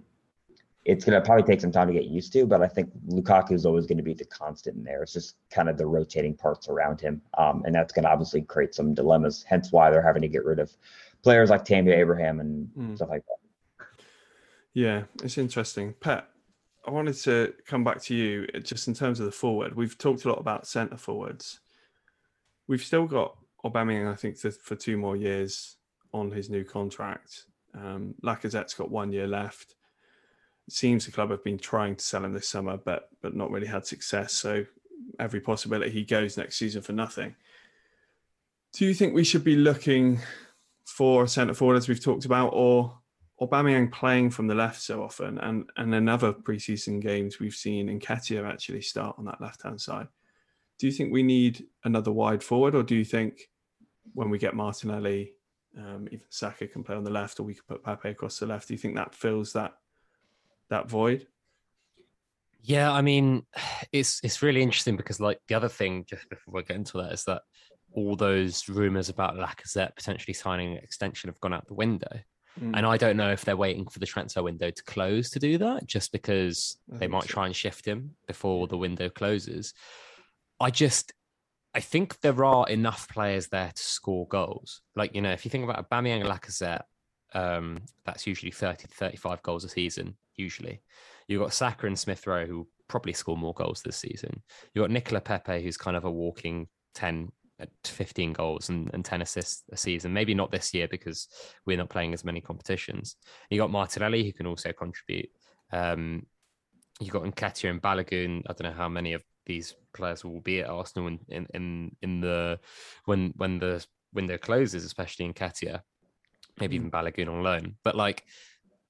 it's 0.86 1.04
going 1.04 1.20
to 1.20 1.26
probably 1.26 1.44
take 1.44 1.60
some 1.60 1.72
time 1.72 1.88
to 1.88 1.94
get 1.94 2.06
used 2.06 2.32
to, 2.34 2.46
but 2.46 2.62
I 2.62 2.68
think 2.68 2.92
Lukaku 3.08 3.54
is 3.54 3.66
always 3.66 3.88
going 3.88 3.98
to 3.98 4.04
be 4.04 4.14
the 4.14 4.26
constant 4.26 4.78
in 4.78 4.84
there. 4.84 5.02
It's 5.02 5.14
just 5.14 5.36
kind 5.50 5.68
of 5.68 5.78
the 5.78 5.88
rotating 5.88 6.36
parts 6.36 6.70
around 6.70 7.02
him. 7.02 7.24
Um, 7.40 7.64
and 7.66 7.74
that's 7.74 7.92
going 7.92 8.04
to 8.04 8.12
obviously 8.12 8.44
create 8.44 8.76
some 8.76 8.94
dilemmas, 8.94 9.44
hence 9.48 9.72
why 9.72 9.90
they're 9.90 10.06
having 10.06 10.22
to 10.22 10.28
get 10.28 10.46
rid 10.46 10.60
of 10.60 10.72
players 11.24 11.50
like 11.50 11.66
Tammy 11.66 11.92
Abraham 11.92 12.40
and 12.40 12.70
mm. 12.78 12.96
stuff 12.96 13.10
like 13.10 13.24
that. 13.26 13.88
Yeah, 14.74 15.04
it's 15.24 15.40
interesting. 15.40 15.96
Pat, 16.00 16.30
I 16.86 16.92
wanted 16.92 17.16
to 17.16 17.56
come 17.66 17.84
back 17.84 18.00
to 18.04 18.16
you 18.16 18.48
uh, 18.54 18.60
just 18.60 18.88
in 18.88 18.94
terms 18.94 19.20
of 19.20 19.26
the 19.26 19.32
forward. 19.32 19.76
We've 19.76 19.98
talked 19.98 20.26
a 20.26 20.30
lot 20.30 20.40
about 20.40 20.68
centre 20.68 20.98
forwards. 20.98 21.62
We've 22.68 22.84
still 22.84 23.08
got 23.08 23.38
Aubameyang, 23.64 24.12
I 24.12 24.16
think, 24.16 24.38
for 24.38 24.76
two 24.76 24.98
more 24.98 25.16
years 25.16 25.78
on 26.14 26.30
his 26.30 26.52
new 26.52 26.64
contract. 26.64 27.46
Um, 27.74 28.14
Lacazette's 28.24 28.76
got 28.76 28.92
one 28.92 29.12
year 29.12 29.28
left 29.28 29.76
seems 30.70 31.06
the 31.06 31.12
club 31.12 31.30
have 31.30 31.44
been 31.44 31.58
trying 31.58 31.96
to 31.96 32.04
sell 32.04 32.26
him 32.26 32.34
this 32.34 32.48
summer, 32.48 32.78
but 32.78 33.10
but 33.22 33.36
not 33.36 33.52
really 33.52 33.68
had 33.68 33.86
success. 33.86 34.34
So 34.34 34.66
every 35.20 35.40
possibility 35.40 35.92
he 35.92 36.04
goes 36.04 36.38
next 36.38 36.58
season 36.58 36.82
for 36.82 36.94
nothing. 36.94 37.36
Do 38.74 38.86
you 38.86 38.94
think 38.94 39.14
we 39.14 39.24
should 39.24 39.44
be 39.44 39.56
looking 39.56 40.20
for 40.86 41.24
a 41.24 41.28
centre 41.28 41.54
forward 41.54 41.78
as 41.78 41.88
we've 41.88 42.04
talked 42.04 42.26
about, 42.26 42.50
or 42.50 43.00
Aubameyang 43.42 43.92
playing 43.92 44.30
from 44.30 44.48
the 44.48 44.56
left 44.56 44.82
so 44.82 45.04
often, 45.04 45.38
and 45.40 45.70
and 45.78 45.94
in 45.94 46.10
other 46.10 46.34
preseason 46.34 47.02
games 47.02 47.40
we've 47.40 47.56
seen 47.56 47.88
Nketiah 48.00 48.48
actually 48.48 48.82
start 48.82 49.16
on 49.18 49.26
that 49.26 49.42
left 49.42 49.64
hand 49.64 49.80
side. 49.80 50.08
Do 50.78 50.88
you 50.88 50.92
think 50.92 51.14
we 51.14 51.24
need 51.24 51.66
another 51.84 52.12
wide 52.12 52.44
forward, 52.44 52.76
or 52.76 52.84
do 52.84 52.96
you 52.96 53.06
think 53.06 53.50
when 54.14 54.30
we 54.30 54.38
get 54.38 54.56
Martinelli, 54.56 55.34
um, 55.78 56.08
even 56.12 56.26
Saka 56.30 56.68
can 56.68 56.84
play 56.84 56.96
on 56.96 57.04
the 57.04 57.12
left, 57.12 57.40
or 57.40 57.44
we 57.44 57.54
could 57.54 57.68
put 57.68 57.84
Pepe 57.84 58.10
across 58.10 58.40
the 58.40 58.46
left? 58.46 58.68
Do 58.68 58.74
you 58.74 58.78
think 58.78 58.96
that 58.96 59.16
fills 59.16 59.54
that 59.54 59.74
that 60.70 60.90
void? 60.90 61.28
Yeah, 62.62 62.92
I 62.92 63.02
mean, 63.02 63.44
it's 63.92 64.20
it's 64.24 64.42
really 64.42 64.62
interesting 64.62 64.98
because 64.98 65.20
like 65.20 65.40
the 65.48 65.56
other 65.56 65.70
thing, 65.70 66.06
just 66.08 66.30
before 66.30 66.54
we 66.54 66.64
get 66.64 66.78
into 66.78 66.98
that, 66.98 67.14
is 67.14 67.24
that 67.26 67.44
all 67.94 68.16
those 68.16 68.68
rumors 68.68 69.10
about 69.10 69.36
Lacazette 69.36 69.96
potentially 69.96 70.34
signing 70.34 70.74
an 70.74 70.84
extension 70.84 71.30
have 71.30 71.40
gone 71.40 71.54
out 71.54 71.68
the 71.68 71.74
window. 71.74 72.20
Mm. 72.60 72.78
And 72.78 72.86
I 72.86 72.98
don't 72.98 73.18
know 73.18 73.32
if 73.32 73.44
they're 73.44 73.58
waiting 73.58 73.88
for 73.88 74.00
the 74.00 74.06
transfer 74.06 74.44
window 74.44 74.70
to 74.70 74.84
close 74.84 75.30
to 75.32 75.40
do 75.40 75.58
that, 75.60 75.86
just 75.86 76.12
because 76.12 76.78
they 76.88 77.08
might 77.08 77.24
so. 77.24 77.30
try 77.30 77.46
and 77.46 77.56
shift 77.56 77.86
him 77.86 78.12
before 78.28 78.68
the 78.68 78.78
window 78.78 79.10
closes. 79.10 79.74
I 80.60 80.72
just, 80.72 81.14
I 81.74 81.82
think 81.82 82.22
there 82.22 82.46
are 82.46 82.68
enough 82.68 83.10
players 83.10 83.48
there 83.48 83.72
to 83.74 83.84
score 83.84 84.28
goals. 84.28 84.82
Like, 84.96 85.16
you 85.16 85.22
know, 85.22 85.32
if 85.32 85.44
you 85.44 85.52
think 85.52 85.66
about 85.66 85.90
Aubameyang 85.90 86.24
Lacazette, 86.26 86.84
um, 87.34 87.82
that's 88.06 88.28
usually 88.28 88.52
30 88.52 88.88
to 88.88 88.88
35 88.88 89.42
goals 89.44 89.64
a 89.64 89.70
season 89.70 90.16
usually. 90.36 90.82
You've 91.28 91.42
got 91.42 91.54
Saka 91.54 91.88
and 91.88 91.98
Smith 91.98 92.28
Rowe, 92.28 92.46
who 92.46 92.68
probably 92.88 93.14
score 93.14 93.38
more 93.38 93.54
goals 93.54 93.82
this 93.82 93.98
season. 93.98 94.42
You've 94.74 94.84
got 94.84 94.92
Nicola 94.92 95.22
Pepe, 95.22 95.62
who's 95.64 95.78
kind 95.78 95.98
of 95.98 96.06
a 96.06 96.12
walking 96.12 96.68
10 96.94 97.32
uh, 97.60 97.66
to 97.84 97.92
15 97.92 98.34
goals 98.34 98.70
and, 98.70 98.90
and 98.94 99.04
10 99.04 99.22
assists 99.22 99.64
a 99.72 99.78
season. 99.78 100.14
Maybe 100.14 100.34
not 100.34 100.52
this 100.52 100.74
year 100.74 100.88
because 100.88 101.28
we're 101.66 101.78
not 101.78 101.90
playing 101.90 102.14
as 102.14 102.24
many 102.24 102.42
competitions. 102.42 103.16
You've 103.50 103.62
got 103.62 103.72
Martinelli, 103.72 104.24
who 104.24 104.34
can 104.34 104.48
also 104.48 104.72
contribute. 104.72 105.30
Um, 105.72 106.26
you 107.00 107.12
got 107.12 107.24
Nketiah 107.24 107.72
and 107.72 107.82
Balogun. 107.82 108.44
I 108.48 108.54
don't 108.54 108.70
know 108.72 108.78
how 108.78 108.90
many 108.90 109.14
of 109.14 109.24
these 109.46 109.76
players 109.94 110.24
will 110.24 110.42
be 110.42 110.60
at 110.62 110.70
Arsenal 110.70 111.08
in, 111.08 111.20
in, 111.30 111.48
in, 111.54 111.96
in 112.02 112.22
the 112.22 112.60
when 113.06 113.34
when 113.36 113.60
the 113.60 113.86
window 114.14 114.38
closes, 114.38 114.86
especially 114.86 115.26
in 115.26 115.34
Nketiah, 115.34 115.82
maybe 116.60 116.78
hmm. 116.78 116.88
even 116.88 116.92
Balogun 116.92 117.30
on 117.30 117.44
loan. 117.44 117.76
But 117.84 117.96
like, 117.96 118.24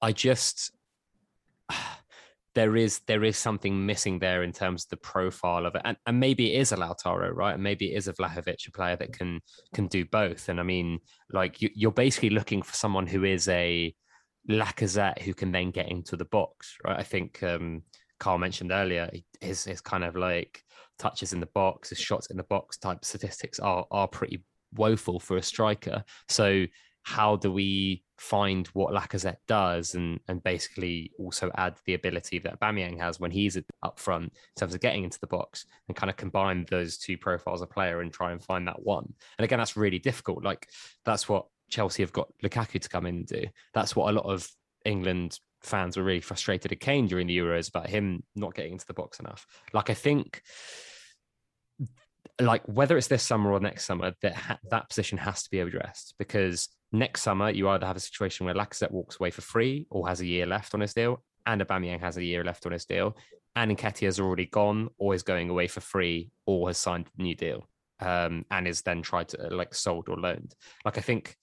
I 0.00 0.12
just 0.12 0.72
there 2.54 2.76
is 2.76 3.00
there 3.06 3.24
is 3.24 3.36
something 3.36 3.84
missing 3.84 4.18
there 4.18 4.42
in 4.42 4.52
terms 4.52 4.84
of 4.84 4.90
the 4.90 4.96
profile 4.96 5.66
of 5.66 5.74
it, 5.74 5.82
and, 5.84 5.96
and 6.06 6.18
maybe 6.18 6.54
it 6.54 6.60
is 6.60 6.72
a 6.72 6.76
Lautaro, 6.76 7.30
right? 7.34 7.54
And 7.54 7.62
maybe 7.62 7.92
it 7.92 7.96
is 7.96 8.08
a 8.08 8.12
Vlahovic, 8.12 8.66
a 8.66 8.72
player 8.72 8.96
that 8.96 9.12
can 9.12 9.40
can 9.74 9.86
do 9.86 10.04
both. 10.04 10.48
And 10.48 10.58
I 10.58 10.62
mean, 10.62 11.00
like 11.30 11.60
you, 11.60 11.70
you're 11.74 11.92
basically 11.92 12.30
looking 12.30 12.62
for 12.62 12.74
someone 12.74 13.06
who 13.06 13.24
is 13.24 13.48
a 13.48 13.94
Lacazette 14.48 15.20
who 15.22 15.34
can 15.34 15.52
then 15.52 15.70
get 15.70 15.90
into 15.90 16.16
the 16.16 16.24
box, 16.24 16.76
right? 16.84 16.98
I 16.98 17.02
think 17.02 17.42
um, 17.42 17.82
Carl 18.18 18.38
mentioned 18.38 18.72
earlier 18.72 19.10
his 19.40 19.64
his 19.64 19.80
kind 19.80 20.04
of 20.04 20.16
like 20.16 20.62
touches 20.98 21.32
in 21.32 21.40
the 21.40 21.46
box, 21.46 21.90
his 21.90 21.98
shots 21.98 22.28
in 22.28 22.36
the 22.36 22.44
box 22.44 22.78
type 22.78 23.04
statistics 23.04 23.58
are 23.58 23.86
are 23.90 24.08
pretty 24.08 24.42
woeful 24.74 25.20
for 25.20 25.36
a 25.36 25.42
striker. 25.42 26.04
So 26.28 26.66
how 27.06 27.36
do 27.36 27.52
we 27.52 28.02
find 28.18 28.66
what 28.68 28.92
Lacazette 28.92 29.36
does 29.46 29.94
and 29.94 30.18
and 30.26 30.42
basically 30.42 31.12
also 31.20 31.52
add 31.54 31.76
the 31.84 31.94
ability 31.94 32.40
that 32.40 32.58
Aubameyang 32.58 32.98
has 32.98 33.20
when 33.20 33.30
he's 33.30 33.56
up 33.84 34.00
front 34.00 34.24
in 34.24 34.30
terms 34.56 34.74
of 34.74 34.80
getting 34.80 35.04
into 35.04 35.20
the 35.20 35.28
box 35.28 35.66
and 35.86 35.96
kind 35.96 36.10
of 36.10 36.16
combine 36.16 36.66
those 36.68 36.98
two 36.98 37.16
profiles 37.16 37.62
of 37.62 37.70
player 37.70 38.00
and 38.00 38.12
try 38.12 38.32
and 38.32 38.42
find 38.42 38.66
that 38.66 38.82
one. 38.82 39.14
And 39.38 39.44
again, 39.44 39.60
that's 39.60 39.76
really 39.76 40.00
difficult. 40.00 40.42
Like 40.42 40.68
that's 41.04 41.28
what 41.28 41.46
Chelsea 41.70 42.02
have 42.02 42.12
got 42.12 42.32
Lukaku 42.42 42.80
to 42.80 42.88
come 42.88 43.06
in 43.06 43.18
and 43.18 43.26
do. 43.26 43.44
That's 43.72 43.94
what 43.94 44.10
a 44.10 44.16
lot 44.16 44.26
of 44.26 44.50
England 44.84 45.38
fans 45.62 45.96
were 45.96 46.02
really 46.02 46.20
frustrated 46.20 46.72
at 46.72 46.80
Kane 46.80 47.06
during 47.06 47.28
the 47.28 47.38
Euros 47.38 47.68
about 47.68 47.88
him 47.88 48.24
not 48.34 48.56
getting 48.56 48.72
into 48.72 48.86
the 48.86 48.94
box 48.94 49.20
enough. 49.20 49.46
Like 49.72 49.90
I 49.90 49.94
think 49.94 50.42
like 52.40 52.62
whether 52.66 52.96
it's 52.96 53.08
this 53.08 53.22
summer 53.22 53.52
or 53.52 53.60
next 53.60 53.84
summer, 53.84 54.12
that 54.22 54.34
ha- 54.34 54.58
that 54.70 54.88
position 54.88 55.18
has 55.18 55.42
to 55.42 55.50
be 55.50 55.60
addressed 55.60 56.14
because 56.18 56.68
next 56.92 57.22
summer 57.22 57.50
you 57.50 57.68
either 57.68 57.86
have 57.86 57.96
a 57.96 58.00
situation 58.00 58.46
where 58.46 58.54
Lacazette 58.54 58.90
walks 58.90 59.18
away 59.18 59.30
for 59.30 59.42
free 59.42 59.86
or 59.90 60.06
has 60.08 60.20
a 60.20 60.26
year 60.26 60.46
left 60.46 60.74
on 60.74 60.80
his 60.80 60.94
deal, 60.94 61.22
and 61.46 61.62
Aubameyang 61.62 62.00
has 62.00 62.16
a 62.16 62.24
year 62.24 62.44
left 62.44 62.66
on 62.66 62.72
his 62.72 62.84
deal, 62.84 63.16
and 63.54 63.76
Nketiah 63.76 64.06
has 64.06 64.20
already 64.20 64.46
gone 64.46 64.88
or 64.98 65.14
is 65.14 65.22
going 65.22 65.48
away 65.48 65.66
for 65.66 65.80
free 65.80 66.30
or 66.44 66.68
has 66.68 66.78
signed 66.78 67.06
a 67.18 67.22
new 67.22 67.34
deal, 67.34 67.68
um, 68.00 68.44
and 68.50 68.68
is 68.68 68.82
then 68.82 69.02
tried 69.02 69.28
to 69.28 69.48
like 69.50 69.74
sold 69.74 70.08
or 70.08 70.16
loaned. 70.16 70.54
Like 70.84 70.98
I 70.98 71.02
think 71.02 71.36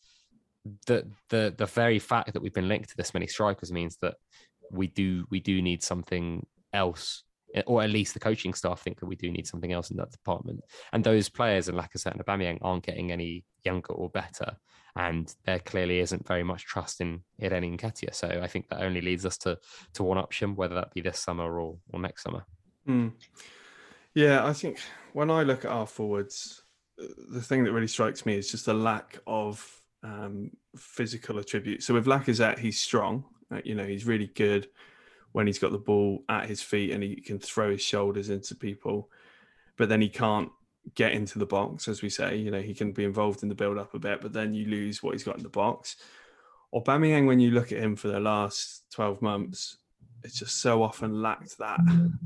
the 0.86 1.10
the 1.29 1.53
the 1.58 1.65
very 1.65 1.99
fact 1.99 2.34
that 2.34 2.41
we've 2.41 2.53
been 2.53 2.67
linked 2.67 2.89
to 2.89 2.97
this 2.97 3.13
many 3.13 3.27
strikers 3.27 3.71
means 3.71 3.97
that 4.01 4.15
we 4.71 4.88
do 4.88 5.25
we 5.29 5.39
do 5.39 5.62
need 5.62 5.84
something 5.84 6.45
else 6.71 7.23
or 7.67 7.83
at 7.83 7.89
least 7.89 8.13
the 8.13 8.19
coaching 8.19 8.53
staff 8.53 8.81
think 8.81 8.99
that 8.99 9.05
we 9.05 9.15
do 9.15 9.31
need 9.31 9.47
something 9.47 9.71
else 9.71 9.91
in 9.91 9.97
that 9.97 10.11
department. 10.11 10.61
And 10.91 11.03
those 11.03 11.29
players 11.29 11.67
and 11.67 11.77
Lacazette 11.77 12.13
and 12.13 12.25
Aubameyang 12.25 12.59
aren't 12.61 12.85
getting 12.85 13.11
any 13.11 13.45
younger 13.63 13.93
or 13.93 14.09
better, 14.09 14.57
and 14.95 15.33
there 15.45 15.59
clearly 15.59 15.99
isn't 15.99 16.27
very 16.27 16.43
much 16.43 16.65
trust 16.65 17.01
in 17.01 17.21
Irene 17.41 17.77
Nketiah. 17.77 18.13
So 18.13 18.39
I 18.43 18.47
think 18.47 18.69
that 18.69 18.81
only 18.81 19.01
leads 19.01 19.25
us 19.25 19.37
to 19.39 19.57
to 19.93 20.03
one 20.03 20.17
option, 20.17 20.55
whether 20.55 20.75
that 20.75 20.93
be 20.93 21.01
this 21.01 21.19
summer 21.19 21.59
or 21.59 21.77
or 21.91 21.99
next 21.99 22.23
summer. 22.23 22.45
Mm. 22.87 23.13
Yeah, 24.15 24.45
I 24.45 24.53
think 24.53 24.79
when 25.13 25.31
I 25.31 25.43
look 25.43 25.65
at 25.65 25.71
our 25.71 25.87
forwards, 25.87 26.63
the 26.97 27.41
thing 27.41 27.63
that 27.63 27.71
really 27.71 27.87
strikes 27.87 28.25
me 28.25 28.37
is 28.37 28.51
just 28.51 28.65
the 28.65 28.73
lack 28.73 29.19
of 29.25 29.65
um, 30.03 30.51
physical 30.77 31.39
attributes. 31.39 31.85
So 31.85 31.93
with 31.93 32.05
Lacazette, 32.05 32.59
he's 32.59 32.79
strong. 32.79 33.25
Uh, 33.51 33.61
you 33.63 33.75
know, 33.75 33.85
he's 33.85 34.05
really 34.05 34.27
good 34.27 34.67
when 35.33 35.47
he's 35.47 35.59
got 35.59 35.71
the 35.71 35.77
ball 35.77 36.23
at 36.29 36.47
his 36.47 36.61
feet 36.61 36.91
and 36.91 37.03
he 37.03 37.15
can 37.15 37.39
throw 37.39 37.71
his 37.71 37.81
shoulders 37.81 38.29
into 38.29 38.55
people, 38.55 39.09
but 39.77 39.89
then 39.89 39.99
he 39.99 40.09
can't 40.09 40.49
get 40.95 41.11
into 41.11 41.39
the 41.39 41.45
box, 41.45 41.87
as 41.87 42.01
we 42.01 42.09
say. 42.09 42.37
You 42.37 42.51
know, 42.51 42.61
he 42.61 42.73
can 42.73 42.91
be 42.91 43.03
involved 43.03 43.43
in 43.43 43.49
the 43.49 43.55
build 43.55 43.77
up 43.77 43.93
a 43.93 43.99
bit, 43.99 44.21
but 44.21 44.31
then 44.31 44.53
you 44.53 44.65
lose 44.65 45.01
what 45.01 45.13
he's 45.13 45.23
got 45.23 45.37
in 45.37 45.43
the 45.43 45.49
box. 45.49 45.97
Or 46.71 46.83
Aubameyang, 46.83 47.27
when 47.27 47.39
you 47.39 47.51
look 47.51 47.71
at 47.71 47.79
him 47.79 47.95
for 47.95 48.07
the 48.07 48.19
last 48.19 48.83
12 48.91 49.21
months, 49.21 49.77
it's 50.23 50.37
just 50.37 50.61
so 50.61 50.83
often 50.83 51.21
lacked 51.21 51.57
that 51.57 51.79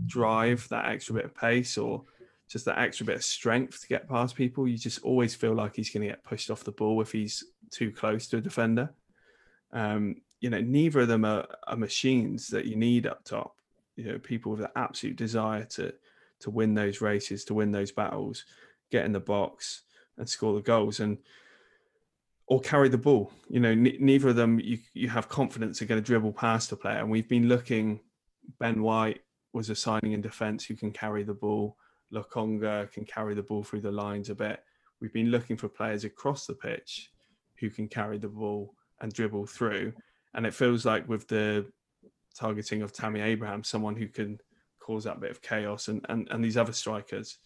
drive, 0.05 0.67
that 0.69 0.87
extra 0.87 1.15
bit 1.15 1.25
of 1.25 1.35
pace, 1.35 1.77
or 1.77 2.03
just 2.49 2.65
that 2.65 2.77
extra 2.77 3.05
bit 3.05 3.15
of 3.15 3.23
strength 3.23 3.81
to 3.81 3.87
get 3.87 4.09
past 4.09 4.35
people. 4.35 4.67
You 4.67 4.77
just 4.77 4.99
always 4.99 5.33
feel 5.33 5.53
like 5.53 5.75
he's 5.75 5.89
going 5.89 6.01
to 6.01 6.09
get 6.09 6.23
pushed 6.23 6.51
off 6.51 6.63
the 6.63 6.71
ball 6.71 7.01
if 7.01 7.11
he's 7.11 7.43
too 7.71 7.91
close 7.91 8.27
to 8.27 8.37
a 8.37 8.41
defender. 8.41 8.93
Um, 9.71 10.17
you 10.39 10.50
know, 10.50 10.62
neither 10.62 11.02
of 11.02 11.08
them 11.08 11.26
are, 11.26 11.47
are 11.67 11.78
machines 11.78 12.47
that 12.50 12.65
you 12.65 12.76
need 12.76 13.08
up 13.08 13.23
top. 13.23 13.56
you 13.95 14.06
know 14.06 14.19
people 14.19 14.52
with 14.52 14.62
an 14.62 14.71
absolute 14.76 15.15
desire 15.15 15.65
to 15.65 15.93
to 16.39 16.52
win 16.52 16.76
those 16.76 17.02
races, 17.02 17.43
to 17.45 17.54
win 17.54 17.71
those 17.71 17.91
battles, 17.91 18.45
get 18.91 19.06
in 19.06 19.12
the 19.12 19.19
box 19.19 19.82
and 20.17 20.30
score 20.30 20.54
the 20.54 20.62
goals, 20.62 21.00
and 21.00 21.17
or 22.47 22.62
carry 22.62 22.89
the 22.89 22.97
ball. 22.97 23.32
You 23.50 23.60
know, 23.60 23.71
n- 23.71 23.97
neither 24.00 24.30
of 24.30 24.36
them 24.36 24.60
you 24.60 24.78
you 24.93 25.10
have 25.10 25.30
confidence 25.30 25.82
are 25.82 25.86
going 25.86 26.02
to 26.02 26.06
dribble 26.06 26.34
past 26.34 26.71
a 26.71 26.76
player. 26.76 27.00
And 27.00 27.10
we've 27.10 27.30
been 27.30 27.47
looking. 27.47 28.00
Ben 28.60 28.82
White 28.82 29.21
was 29.52 29.69
a 29.69 29.76
signing 29.76 30.13
in 30.13 30.21
defence 30.21 30.63
who 30.63 30.76
can 30.76 30.91
carry 30.91 31.23
the 31.23 31.34
ball. 31.34 31.76
Lokonga 32.13 32.89
can 32.91 33.04
carry 33.04 33.36
the 33.36 33.43
ball 33.43 33.63
through 33.63 33.82
the 33.82 33.91
lines 33.91 34.30
a 34.30 34.36
bit. 34.36 34.63
We've 35.02 35.12
been 35.12 35.32
looking 35.32 35.58
for 35.58 35.67
players 35.67 36.06
across 36.06 36.45
the 36.45 36.54
pitch 36.54 37.12
who 37.60 37.69
can 37.69 37.88
carry 37.89 38.17
the 38.17 38.30
ball 38.30 38.73
and 39.02 39.12
dribble 39.12 39.47
through. 39.47 39.91
And 40.38 40.45
it 40.45 40.54
feels 40.54 40.86
like 40.86 41.10
with 41.10 41.28
the 41.28 41.65
targeting 42.39 42.84
of 42.84 42.93
Tammy 42.93 43.21
Abraham, 43.21 43.63
someone 43.63 43.95
who 43.95 44.08
can 44.08 44.39
cause 44.80 45.04
that 45.04 45.19
bit 45.19 45.32
of 45.32 45.41
chaos, 45.41 45.88
and 45.88 46.06
and, 46.10 46.28
and 46.30 46.43
these 46.43 46.58
other 46.58 46.73
strikers, 46.73 47.39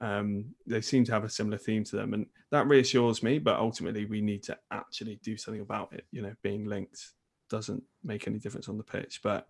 um, 0.00 0.46
they 0.66 0.80
seem 0.80 1.04
to 1.04 1.12
have 1.12 1.24
a 1.24 1.30
similar 1.30 1.58
theme 1.58 1.84
to 1.84 1.96
them, 1.96 2.14
and 2.14 2.26
that 2.50 2.66
reassures 2.66 3.22
me. 3.22 3.38
But 3.38 3.60
ultimately, 3.60 4.04
we 4.04 4.20
need 4.20 4.42
to 4.44 4.58
actually 4.72 5.20
do 5.22 5.36
something 5.36 5.62
about 5.62 5.92
it. 5.92 6.06
You 6.10 6.22
know, 6.22 6.34
being 6.42 6.66
linked 6.66 7.00
doesn't 7.48 7.82
make 8.04 8.26
any 8.26 8.38
difference 8.38 8.68
on 8.68 8.78
the 8.78 8.84
pitch, 8.84 9.20
but 9.22 9.46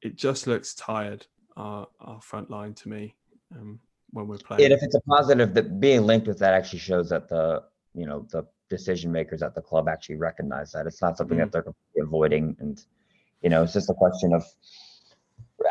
it 0.00 0.16
just 0.16 0.46
looks 0.46 0.74
tired. 0.74 1.26
Our 1.56 1.88
our 2.00 2.20
front 2.22 2.48
line 2.48 2.74
to 2.74 2.88
me 2.88 3.16
um, 3.54 3.80
when 4.10 4.28
we're 4.28 4.38
playing. 4.38 4.64
And 4.64 4.72
if 4.72 4.82
it's 4.82 4.94
a 4.94 5.00
positive, 5.00 5.52
that 5.54 5.80
being 5.80 6.06
linked 6.06 6.28
with 6.28 6.38
that 6.38 6.54
actually 6.54 6.78
shows 6.78 7.10
that 7.10 7.28
the 7.28 7.64
you 7.94 8.06
know 8.06 8.26
the 8.30 8.46
decision 8.68 9.12
makers 9.12 9.42
at 9.42 9.54
the 9.54 9.60
club 9.60 9.88
actually 9.88 10.16
recognize 10.16 10.72
that 10.72 10.86
it's 10.86 11.02
not 11.02 11.16
something 11.16 11.38
mm-hmm. 11.38 11.50
that 11.50 11.64
they're 11.64 12.04
avoiding, 12.04 12.56
and 12.60 12.84
you 13.42 13.50
know 13.50 13.62
it's 13.62 13.72
just 13.72 13.90
a 13.90 13.94
question 13.94 14.32
of 14.32 14.44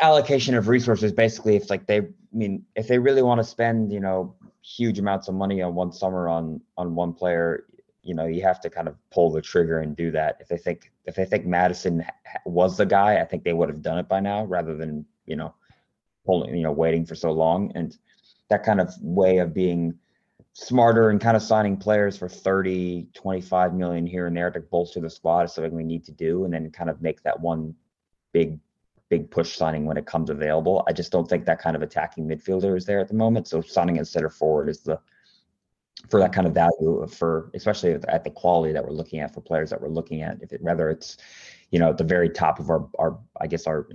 allocation 0.02 0.56
of 0.56 0.68
resources. 0.68 1.12
Basically, 1.12 1.56
if 1.56 1.70
like 1.70 1.88
they, 1.88 2.00
I 2.00 2.06
mean, 2.32 2.64
if 2.76 2.88
they 2.88 3.00
really 3.00 3.22
want 3.22 3.40
to 3.40 3.44
spend 3.44 3.92
you 3.92 4.00
know 4.00 4.36
huge 4.62 5.00
amounts 5.00 5.28
of 5.28 5.36
money 5.36 5.62
on 5.62 5.76
one 5.76 5.92
summer 5.92 6.30
on 6.30 6.62
on 6.78 6.96
one 6.96 7.14
player, 7.14 7.66
you 8.04 8.14
know 8.14 8.26
you 8.26 8.42
have 8.42 8.62
to 8.62 8.70
kind 8.70 8.88
of 8.88 8.96
pull 9.12 9.32
the 9.32 9.42
trigger 9.42 9.80
and 9.80 9.96
do 9.96 10.12
that. 10.12 10.38
If 10.40 10.48
they 10.48 10.58
think 10.58 10.92
if 11.06 11.16
they 11.16 11.26
think 11.26 11.46
Maddison 11.46 12.06
was 12.46 12.78
the 12.78 12.86
guy, 12.86 13.20
I 13.20 13.26
think 13.26 13.44
they 13.44 13.54
would 13.54 13.70
have 13.70 13.82
done 13.82 13.98
it 13.98 14.08
by 14.08 14.20
now 14.20 14.46
rather 14.46 14.76
than 14.76 15.06
you 15.26 15.36
know 15.36 15.54
pulling 16.26 16.56
you 16.56 16.64
know 16.64 16.72
waiting 16.72 17.06
for 17.06 17.16
so 17.16 17.32
long 17.32 17.72
and 17.74 17.98
that 18.50 18.64
kind 18.64 18.82
of 18.82 18.94
way 19.02 19.38
of 19.38 19.54
being 19.54 19.98
smarter 20.54 21.10
and 21.10 21.22
kind 21.22 21.38
of 21.38 21.44
signing 21.44 21.78
players 21.78 22.18
for 22.18 22.28
30 22.28 23.08
25 23.14 23.74
million 23.74 24.06
here 24.06 24.28
and 24.28 24.36
there 24.36 24.52
to 24.52 24.60
bolster 24.60 25.00
the 25.00 25.10
squad 25.10 25.44
is 25.44 25.54
something 25.54 25.74
we 25.74 25.84
need 25.84 26.04
to 26.04 26.12
do 26.12 26.44
and 26.44 26.54
then 26.54 26.70
kind 26.72 26.90
of 26.90 27.02
make 27.02 27.24
that 27.24 27.40
one 27.40 27.74
big 28.34 28.60
big 29.10 29.30
push 29.30 29.56
signing 29.56 29.86
when 29.86 29.98
it 29.98 30.06
comes 30.06 30.30
available. 30.30 30.86
I 30.88 30.94
just 30.94 31.12
don't 31.12 31.28
think 31.28 31.46
that 31.46 31.60
kind 31.60 31.76
of 31.76 31.82
attacking 31.82 32.28
midfielder 32.28 32.78
is 32.78 32.86
there 32.86 33.00
at 33.00 33.08
the 33.08 33.14
moment 33.14 33.48
so 33.48 33.62
signing 33.62 34.00
a 34.00 34.06
center 34.06 34.30
forward 34.30 34.70
is 34.70 34.82
the 34.82 35.00
for 36.10 36.20
that 36.20 36.34
kind 36.34 36.48
of 36.48 36.54
value 36.54 37.06
for 37.08 37.52
especially 37.54 37.94
at 37.94 38.24
the 38.24 38.30
quality 38.30 38.74
that 38.74 38.84
we're 38.84 38.92
looking 38.92 39.20
at 39.20 39.34
for 39.34 39.42
players 39.42 39.70
that 39.70 39.80
we're 39.80 39.90
looking 39.90 40.22
at 40.22 40.42
if 40.42 40.52
it 40.52 40.62
whether 40.62 40.90
it's 40.90 41.18
you 41.70 41.80
know 41.80 41.90
at 41.90 41.98
the 41.98 42.04
very 42.04 42.30
top 42.30 42.60
of 42.60 42.70
our 42.70 42.88
our 42.98 43.20
i 43.40 43.48
guess 43.48 43.68
our 43.68 43.88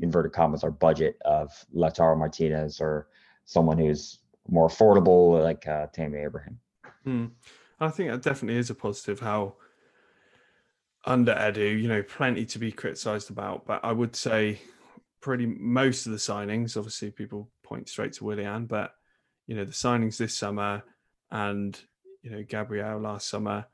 inverted 0.00 0.32
commas 0.32 0.62
our 0.62 0.70
budget 0.70 1.16
of 1.24 1.50
Lautaro 1.74 2.16
Martinez 2.18 2.80
or 2.80 3.08
someone 3.44 3.78
who's 3.78 4.18
more 4.48 4.68
affordable 4.68 5.42
like 5.42 5.66
uh, 5.66 5.86
Tammy 5.92 6.18
Abraham. 6.18 6.58
Hmm. 7.04 7.26
I 7.80 7.88
think 7.88 8.10
that 8.10 8.22
definitely 8.22 8.58
is 8.58 8.70
a 8.70 8.74
positive. 8.74 9.20
How 9.20 9.56
under 11.04 11.34
Edu, 11.34 11.80
you 11.80 11.88
know, 11.88 12.02
plenty 12.02 12.46
to 12.46 12.58
be 12.58 12.72
criticised 12.72 13.30
about, 13.30 13.66
but 13.66 13.84
I 13.84 13.92
would 13.92 14.16
say 14.16 14.60
pretty 15.20 15.46
most 15.46 16.06
of 16.06 16.12
the 16.12 16.18
signings. 16.18 16.76
Obviously, 16.76 17.10
people 17.10 17.50
point 17.62 17.88
straight 17.88 18.12
to 18.14 18.24
Willian, 18.24 18.66
but 18.66 18.94
you 19.46 19.56
know, 19.56 19.64
the 19.64 19.72
signings 19.72 20.16
this 20.16 20.36
summer 20.36 20.82
and 21.30 21.78
you 22.22 22.30
know 22.30 22.42
Gabriel 22.42 23.00
last 23.00 23.28
summer, 23.28 23.66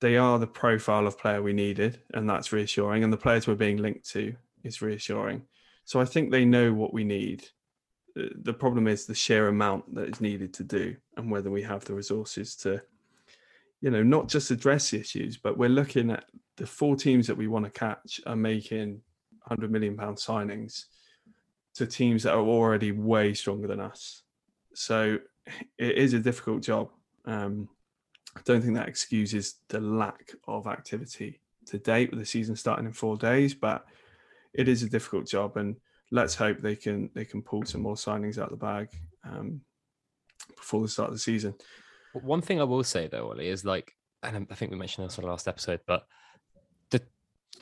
they 0.00 0.16
are 0.16 0.38
the 0.38 0.46
profile 0.46 1.06
of 1.06 1.18
player 1.18 1.42
we 1.42 1.52
needed, 1.52 2.00
and 2.14 2.28
that's 2.28 2.52
reassuring. 2.52 3.04
And 3.04 3.12
the 3.12 3.18
players 3.18 3.46
we're 3.46 3.54
being 3.54 3.78
linked 3.78 4.08
to 4.10 4.34
is 4.64 4.82
reassuring. 4.82 5.42
So 5.84 6.00
I 6.00 6.04
think 6.04 6.30
they 6.30 6.44
know 6.44 6.72
what 6.72 6.92
we 6.92 7.04
need. 7.04 7.44
The 8.14 8.52
problem 8.52 8.88
is 8.88 9.06
the 9.06 9.14
sheer 9.14 9.48
amount 9.48 9.94
that 9.94 10.08
is 10.08 10.20
needed 10.20 10.52
to 10.54 10.64
do, 10.64 10.96
and 11.16 11.30
whether 11.30 11.50
we 11.50 11.62
have 11.62 11.84
the 11.84 11.94
resources 11.94 12.56
to, 12.56 12.82
you 13.80 13.90
know, 13.90 14.02
not 14.02 14.28
just 14.28 14.50
address 14.50 14.90
the 14.90 15.00
issues, 15.00 15.36
but 15.36 15.56
we're 15.56 15.68
looking 15.68 16.10
at 16.10 16.24
the 16.56 16.66
four 16.66 16.96
teams 16.96 17.26
that 17.26 17.36
we 17.36 17.46
want 17.46 17.64
to 17.64 17.70
catch 17.70 18.20
are 18.26 18.36
making 18.36 19.00
hundred 19.42 19.70
million 19.70 19.96
pound 19.96 20.16
signings 20.16 20.86
to 21.74 21.86
teams 21.86 22.22
that 22.24 22.34
are 22.34 22.40
already 22.40 22.92
way 22.92 23.32
stronger 23.32 23.66
than 23.66 23.80
us. 23.80 24.22
So 24.74 25.18
it 25.78 25.96
is 25.96 26.12
a 26.12 26.18
difficult 26.18 26.62
job. 26.62 26.90
Um, 27.24 27.68
I 28.36 28.40
don't 28.44 28.60
think 28.60 28.74
that 28.74 28.88
excuses 28.88 29.56
the 29.68 29.80
lack 29.80 30.32
of 30.46 30.66
activity 30.66 31.40
to 31.66 31.78
date 31.78 32.10
with 32.10 32.18
the 32.18 32.26
season 32.26 32.56
starting 32.56 32.86
in 32.86 32.92
four 32.92 33.16
days, 33.16 33.54
but 33.54 33.86
it 34.52 34.68
is 34.68 34.82
a 34.82 34.90
difficult 34.90 35.26
job, 35.26 35.56
and 35.56 35.76
let's 36.10 36.34
hope 36.34 36.60
they 36.60 36.76
can 36.76 37.10
they 37.14 37.24
can 37.24 37.42
pull 37.42 37.64
some 37.64 37.82
more 37.82 37.94
signings 37.94 38.38
out 38.38 38.52
of 38.52 38.58
the 38.58 38.64
bag 38.64 38.88
um, 39.24 39.60
before 40.56 40.82
the 40.82 40.88
start 40.88 41.08
of 41.08 41.14
the 41.14 41.20
season. 41.20 41.54
One 42.12 42.40
thing 42.40 42.60
I 42.60 42.64
will 42.64 42.84
say 42.84 43.06
though, 43.06 43.30
Ollie, 43.30 43.48
is 43.48 43.64
like, 43.64 43.92
and 44.22 44.46
I 44.50 44.54
think 44.54 44.70
we 44.72 44.78
mentioned 44.78 45.06
this 45.06 45.18
on 45.18 45.24
the 45.24 45.30
last 45.30 45.46
episode, 45.46 45.80
but 45.86 46.04
the 46.90 47.00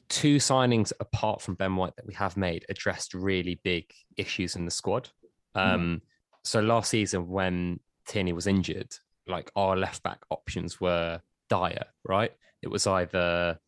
two 0.09 0.37
signings 0.37 0.93
apart 1.01 1.43
from 1.43 1.55
Ben 1.55 1.77
White 1.77 1.97
that 1.97 2.07
we 2.07 2.15
have 2.15 2.37
made 2.37 2.65
addressed 2.69 3.15
really 3.15 3.61
big 3.63 3.85
issues 4.17 4.57
in 4.57 4.65
the 4.65 4.71
squad. 4.71 5.11
Hmm. 5.55 5.61
Um, 5.61 5.81
mm. 5.81 6.01
So 6.45 6.61
last 6.61 6.91
season, 6.91 7.29
when 7.29 7.81
Tierney 8.07 8.33
was 8.33 8.47
injured, 8.47 8.95
like 9.27 9.51
our 9.55 9.77
left 9.77 10.03
back 10.03 10.21
options 10.31 10.81
were 10.81 11.21
dire, 11.51 11.85
right? 12.05 12.33
It 12.63 12.69
was 12.69 12.87
either 12.87 13.59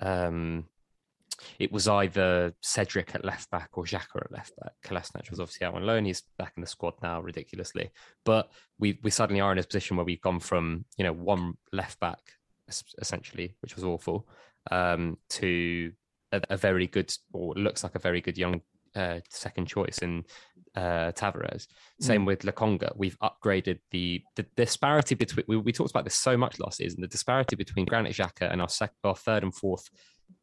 um, 0.00 0.66
it 1.58 1.72
was 1.72 1.88
either 1.88 2.54
Cedric 2.62 3.14
at 3.14 3.24
left 3.24 3.50
back 3.50 3.70
or 3.74 3.84
Xhaka 3.84 4.24
at 4.24 4.32
left 4.32 4.52
back. 4.60 4.72
Kolasinac 4.84 5.30
was 5.30 5.40
obviously 5.40 5.66
out 5.66 5.74
on 5.74 5.84
loan. 5.84 6.04
He's 6.04 6.22
back 6.38 6.52
in 6.56 6.60
the 6.60 6.66
squad 6.66 6.94
now, 7.02 7.20
ridiculously. 7.20 7.90
But 8.24 8.50
we 8.78 8.98
we 9.02 9.10
suddenly 9.10 9.40
are 9.40 9.52
in 9.52 9.58
a 9.58 9.62
position 9.62 9.96
where 9.96 10.06
we've 10.06 10.20
gone 10.20 10.40
from 10.40 10.84
you 10.96 11.04
know 11.04 11.12
one 11.12 11.54
left 11.72 12.00
back 12.00 12.20
essentially, 12.98 13.54
which 13.60 13.76
was 13.76 13.84
awful, 13.84 14.26
um, 14.70 15.16
to 15.30 15.92
a, 16.32 16.42
a, 16.50 16.56
very 16.56 16.86
good 16.88 17.12
or 17.32 17.54
looks 17.54 17.84
like 17.84 17.94
a 17.94 18.00
very 18.00 18.20
good 18.20 18.36
young 18.36 18.60
uh, 18.96 19.20
second 19.30 19.66
choice 19.66 19.98
in 19.98 20.24
uh, 20.74 21.12
Tavares. 21.12 21.66
Same 22.00 22.22
mm. 22.22 22.26
with 22.26 22.40
Lokonga. 22.40 22.92
We've 22.96 23.18
upgraded 23.20 23.78
the 23.90 24.22
the 24.36 24.46
disparity 24.56 25.14
between. 25.14 25.44
We, 25.48 25.56
we, 25.58 25.72
talked 25.72 25.90
about 25.90 26.04
this 26.04 26.16
so 26.16 26.36
much 26.36 26.58
last 26.58 26.78
season. 26.78 27.00
The 27.00 27.08
disparity 27.08 27.56
between 27.56 27.86
Granit 27.86 28.14
Xhaka 28.14 28.50
and 28.50 28.60
our 28.60 28.68
sec, 28.68 28.92
our 29.04 29.14
third 29.14 29.42
and 29.42 29.54
fourth 29.54 29.88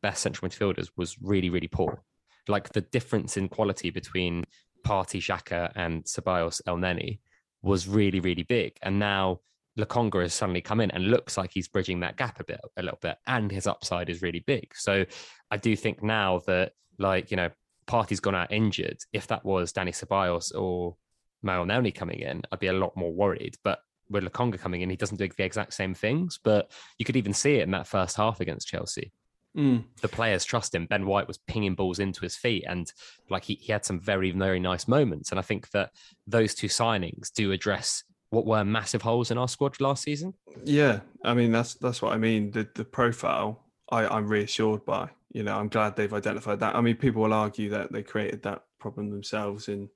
best 0.04 0.22
central 0.22 0.48
midfielders 0.48 0.90
was 0.96 1.18
really, 1.22 1.50
really 1.50 1.68
poor. 1.68 2.04
Like 2.48 2.70
the 2.70 2.82
difference 2.82 3.38
in 3.38 3.50
quality 3.50 3.90
between 3.90 4.44
Partey, 4.86 5.20
Xhaka, 5.20 5.72
and 5.76 6.04
Ceballos 6.04 6.62
Elneny 6.68 7.20
was 7.64 7.88
really, 7.88 8.20
really 8.20 8.44
big. 8.44 8.78
And 8.84 9.00
now 9.00 9.40
Lokonga 9.80 10.22
has 10.22 10.34
suddenly 10.34 10.62
come 10.62 10.82
in 10.82 10.92
and 10.92 11.08
looks 11.08 11.38
like 11.38 11.52
he's 11.52 11.68
bridging 11.68 12.02
that 12.02 12.18
gap 12.18 12.40
a 12.40 12.44
bit, 12.44 12.60
a 12.78 12.84
little 12.84 13.00
bit, 13.02 13.18
and 13.26 13.52
his 13.52 13.66
upside 13.66 14.10
is 14.10 14.22
really 14.22 14.44
big. 14.46 14.76
So 14.76 15.06
I 15.50 15.58
do 15.58 15.76
think 15.76 16.04
now 16.04 16.42
that, 16.48 16.74
like, 17.00 17.32
you 17.32 17.38
know, 17.38 17.50
Partey's 17.88 18.20
gone 18.20 18.36
out 18.36 18.52
injured. 18.52 18.98
If 19.14 19.28
that 19.28 19.44
was 19.44 19.72
Danny 19.72 19.92
Ceballos 19.92 20.54
or 20.54 20.96
Manuel 21.42 21.66
Elneny 21.66 21.96
coming 21.96 22.20
in, 22.20 22.44
I'd 22.52 22.60
be 22.60 22.68
a 22.68 22.74
lot 22.74 22.96
more 22.96 23.14
worried. 23.14 23.56
But 23.64 23.80
with 24.10 24.24
Lokonga 24.24 24.60
coming 24.60 24.82
in, 24.82 24.90
he 24.90 24.96
doesn't 24.96 25.18
do 25.18 25.28
the 25.28 25.44
exact 25.44 25.74
same 25.74 25.94
things. 25.94 26.40
But 26.44 26.72
you 27.00 27.06
could 27.06 27.16
even 27.16 27.34
see 27.34 27.56
it 27.56 27.64
in 27.64 27.72
that 27.72 27.88
first 27.88 28.16
half 28.18 28.42
against 28.42 28.68
Chelsea. 28.68 29.12
Mm. 29.58 29.84
The 30.02 30.08
players 30.08 30.44
trust 30.44 30.74
him. 30.74 30.88
Ben 30.88 31.06
White 31.06 31.28
was 31.28 31.38
pinging 31.38 31.76
balls 31.76 32.00
into 32.00 32.22
his 32.22 32.36
feet, 32.36 32.64
and 32.68 32.92
like 33.30 33.44
he, 33.44 33.56
he 33.56 33.72
had 33.72 33.86
some 33.86 34.00
very 34.00 34.32
very 34.32 34.60
nice 34.60 34.88
moments. 34.88 35.32
And 35.32 35.40
I 35.40 35.44
think 35.44 35.70
that 35.72 35.92
those 36.26 36.56
two 36.56 36.68
signings 36.68 37.32
do 37.32 37.52
address 37.52 38.04
what 38.30 38.48
were 38.48 38.66
massive 38.66 39.04
holes 39.04 39.30
in 39.30 39.38
our 39.38 39.48
squad 39.48 39.80
last 39.80 40.04
season. 40.04 40.34
Yeah, 40.64 41.02
I 41.24 41.34
mean 41.36 41.52
that's 41.52 41.76
that's 41.76 42.02
what 42.02 42.14
I 42.14 42.18
mean. 42.18 42.52
The 42.52 42.68
the 42.74 42.86
profile 42.86 43.64
I, 43.90 44.08
I'm 44.08 44.28
reassured 44.28 44.86
by. 44.86 45.10
You 45.32 45.44
know, 45.44 45.58
I'm 45.58 45.68
glad 45.68 45.96
they've 45.96 46.14
identified 46.14 46.60
that. 46.60 46.76
I 46.76 46.82
mean, 46.82 46.96
people 46.96 47.22
will 47.24 47.34
argue 47.34 47.70
that 47.70 47.92
they 47.92 48.04
created 48.04 48.44
that 48.44 48.64
problem 48.80 49.10
themselves 49.10 49.68
in 49.68 49.90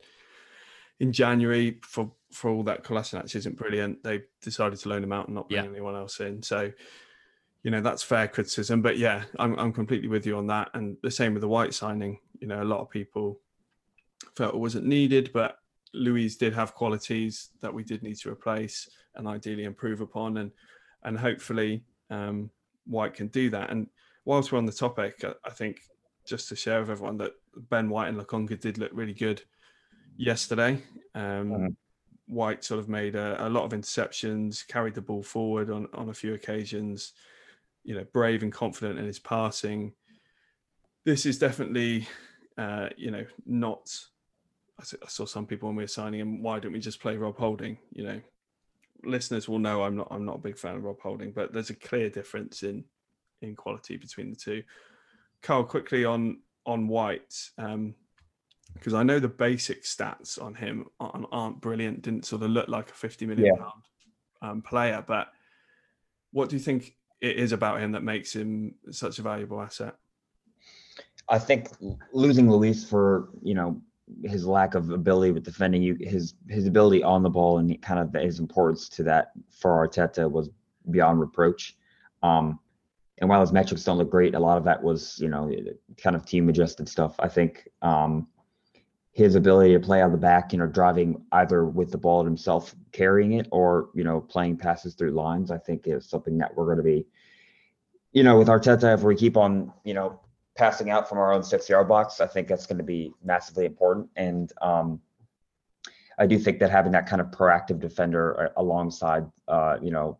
in 1.00 1.12
January 1.12 1.80
for 1.82 2.12
for 2.32 2.52
all 2.52 2.64
that 2.64 2.84
Kolasinac 2.84 3.36
isn't 3.36 3.58
brilliant. 3.58 4.04
They 4.04 4.22
decided 4.42 4.80
to 4.80 4.90
loan 4.90 5.04
him 5.04 5.14
out 5.14 5.28
and 5.28 5.36
not 5.36 5.50
bring 5.50 5.64
yeah. 5.64 5.70
anyone 5.70 5.96
else 5.96 6.20
in. 6.20 6.44
So 6.44 6.72
you 7.64 7.72
know 7.72 7.82
that's 7.82 8.04
fair 8.04 8.28
criticism. 8.28 8.82
But 8.82 8.98
yeah, 8.98 9.24
I'm 9.40 9.58
I'm 9.60 9.74
completely 9.74 10.08
with 10.08 10.26
you 10.26 10.38
on 10.38 10.48
that. 10.48 10.70
And 10.74 10.98
the 11.04 11.12
same 11.12 11.34
with 11.34 11.42
the 11.42 11.48
White 11.48 11.74
signing. 11.74 12.20
You 12.40 12.48
know, 12.48 12.62
a 12.62 12.66
lot 12.66 12.82
of 12.82 12.90
people 12.90 13.40
felt 14.36 14.54
it 14.54 14.60
wasn't 14.60 14.86
needed, 14.86 15.32
but 15.34 15.58
Luiz 15.94 16.36
did 16.36 16.54
have 16.54 16.76
qualities 16.76 17.50
that 17.62 17.74
we 17.74 17.84
did 17.84 18.04
need 18.04 18.18
to 18.18 18.30
replace 18.30 18.90
and 19.16 19.28
ideally 19.28 19.64
improve 19.64 20.02
upon, 20.02 20.38
and 20.38 20.52
and 21.04 21.18
hopefully 21.18 21.84
um, 22.10 22.50
White 22.86 23.14
can 23.14 23.28
do 23.28 23.50
that. 23.50 23.70
And 23.70 23.88
whilst 24.26 24.52
we're 24.52 24.58
on 24.58 24.66
the 24.66 24.72
topic, 24.72 25.24
I, 25.24 25.34
I 25.46 25.50
think 25.52 25.82
just 26.26 26.50
to 26.50 26.56
share 26.56 26.82
with 26.82 26.90
everyone 26.90 27.18
that 27.18 27.34
Ben 27.70 27.90
White 27.90 28.10
and 28.10 28.18
Lokonga 28.18 28.60
did 28.60 28.78
look 28.78 28.92
really 28.94 29.14
good 29.14 29.42
yesterday. 30.18 30.82
Um, 31.16 31.50
Mhm. 31.52 31.76
White 32.28 32.66
sort 32.66 32.82
of 32.82 32.90
made 32.90 33.16
a, 33.16 33.48
a 33.48 33.50
lot 33.50 33.64
of 33.64 33.72
interceptions, 33.72 34.68
carried 34.68 34.94
the 34.94 35.02
ball 35.02 35.24
forward 35.24 35.70
on, 35.70 35.88
on 35.94 36.10
a 36.10 36.14
few 36.14 36.34
occasions, 36.34 37.14
you 37.88 37.96
know, 37.96 38.06
brave 38.12 38.44
and 38.44 38.52
confident 38.52 39.00
in 39.00 39.06
his 39.06 39.18
passing. 39.18 39.94
This 41.06 41.26
is 41.26 41.40
definitely, 41.40 42.06
uh, 42.58 42.90
you 42.98 43.12
know, 43.12 43.26
not. 43.46 43.90
I 44.80 44.84
saw 45.08 45.26
some 45.26 45.48
people 45.48 45.70
when 45.70 45.78
we 45.78 45.84
were 45.84 45.88
signing 45.88 46.20
him. 46.20 46.44
Why 46.44 46.60
don't 46.60 46.74
we 46.74 46.80
just 46.80 47.00
play 47.00 47.16
Rob 47.16 47.38
Holding? 47.38 47.78
You 47.94 48.04
know, 48.04 48.22
listeners 49.06 49.48
will 49.48 49.58
know 49.58 49.84
I'm 49.84 49.96
not. 49.96 50.10
I'm 50.12 50.26
not 50.26 50.36
a 50.36 50.40
big 50.40 50.58
fan 50.58 50.76
of 50.76 50.84
Rob 50.84 51.00
Holding, 51.00 51.32
but 51.32 51.54
there's 51.54 51.70
a 51.70 51.76
clear 51.76 52.10
difference 52.10 52.62
in 52.62 52.84
in 53.42 53.56
quality 53.56 53.96
between 53.96 54.32
the 54.32 54.36
two. 54.36 54.64
Carl, 55.42 55.64
quickly 55.64 56.04
on 56.04 56.42
on 56.66 56.90
White, 56.90 57.52
um, 57.58 57.96
because 58.74 58.94
I 58.94 59.04
know 59.04 59.20
the 59.20 59.30
basic 59.30 59.84
stats 59.84 60.42
on 60.42 60.54
him 60.56 60.88
aren't, 61.00 61.26
aren't 61.32 61.62
brilliant. 61.62 62.02
Didn't 62.02 62.26
sort 62.26 62.44
of 62.44 62.50
look 62.50 62.68
like 62.68 62.90
a 62.90 62.96
fifty 62.96 63.26
million 63.26 63.46
Yeah. 63.56 63.62
pound 63.64 63.84
um, 64.42 64.62
player, 64.62 65.06
but 65.08 65.30
what 66.32 66.50
do 66.50 66.58
you 66.58 66.62
think 66.62 66.97
it 67.22 67.38
is 67.38 67.52
about 67.52 67.82
him 67.82 67.92
that 67.94 68.04
makes 68.04 68.34
him 68.34 68.76
such 68.92 69.20
a 69.20 69.22
valuable 69.22 69.62
asset? 69.62 69.96
I 71.30 71.40
think 71.40 71.70
losing 72.14 72.50
Luiz 72.50 72.88
for 72.88 73.30
you 73.42 73.54
know 73.54 73.82
his 74.24 74.46
lack 74.46 74.76
of 74.76 74.90
ability 74.92 75.32
with 75.32 75.44
defending 75.44 75.82
you, 75.82 75.98
his 76.00 76.36
his 76.48 76.68
ability 76.68 77.04
on 77.04 77.24
the 77.24 77.30
ball, 77.30 77.58
and 77.58 77.82
kind 77.82 78.00
of 78.00 78.14
his 78.22 78.40
importance 78.40 78.88
to 78.90 79.04
that 79.04 79.32
for 79.50 79.88
Arteta 79.88 80.30
was 80.30 80.50
beyond 80.90 81.20
reproach. 81.20 81.76
Um, 82.24 82.60
and 83.20 83.30
while 83.30 83.42
his 83.42 83.52
metrics 83.52 83.84
don't 83.84 83.98
look 83.98 84.12
great, 84.12 84.36
a 84.36 84.40
lot 84.40 84.58
of 84.58 84.64
that 84.64 84.82
was 84.82 85.20
you 85.20 85.28
know 85.28 85.52
kind 85.98 86.16
of 86.16 86.26
team 86.26 86.48
adjusted 86.50 86.88
stuff. 86.88 87.16
I 87.20 87.28
think 87.28 87.68
um, 87.82 88.28
his 89.18 89.36
ability 89.36 89.74
to 89.74 89.80
play 89.80 90.02
of 90.02 90.12
the 90.12 90.18
back, 90.18 90.54
you 90.54 90.60
know, 90.60 90.68
driving 90.68 91.26
either 91.32 91.66
with 91.66 91.92
the 91.92 91.98
ball 91.98 92.24
himself, 92.24 92.76
carrying 92.92 93.34
it, 93.34 93.48
or 93.52 93.90
you 93.94 94.04
know 94.04 94.22
playing 94.22 94.58
passes 94.58 94.94
through 94.94 95.12
lines, 95.12 95.52
I 95.52 95.58
think 95.58 95.88
is 95.88 96.08
something 96.08 96.38
that 96.38 96.56
we're 96.56 96.66
going 96.66 96.78
to 96.78 96.84
be 96.84 97.06
you 98.18 98.24
know, 98.24 98.38
with 98.38 98.48
Arteta, 98.48 98.96
if 98.96 99.04
we 99.04 99.16
keep 99.16 99.38
on, 99.38 99.72
you 99.84 99.94
know, 99.94 100.20
passing 100.56 100.90
out 100.90 101.08
from 101.08 101.20
our 101.20 101.32
own 101.32 101.44
six 101.44 101.70
yard 101.70 101.88
box, 101.88 102.20
I 102.20 102.26
think 102.26 102.48
that's 102.48 102.66
going 102.66 102.80
to 102.80 102.84
be 102.84 103.12
massively 103.24 103.66
important. 103.66 104.10
And 104.16 104.52
um, 104.60 105.00
I 106.18 106.26
do 106.26 106.40
think 106.40 106.58
that 106.60 106.72
having 106.72 106.92
that 106.94 107.08
kind 107.08 107.22
of 107.22 107.28
proactive 107.28 107.80
defender 107.80 108.46
uh, 108.46 108.60
alongside, 108.62 109.28
uh, 109.48 109.78
you 109.84 109.92
know, 109.92 110.18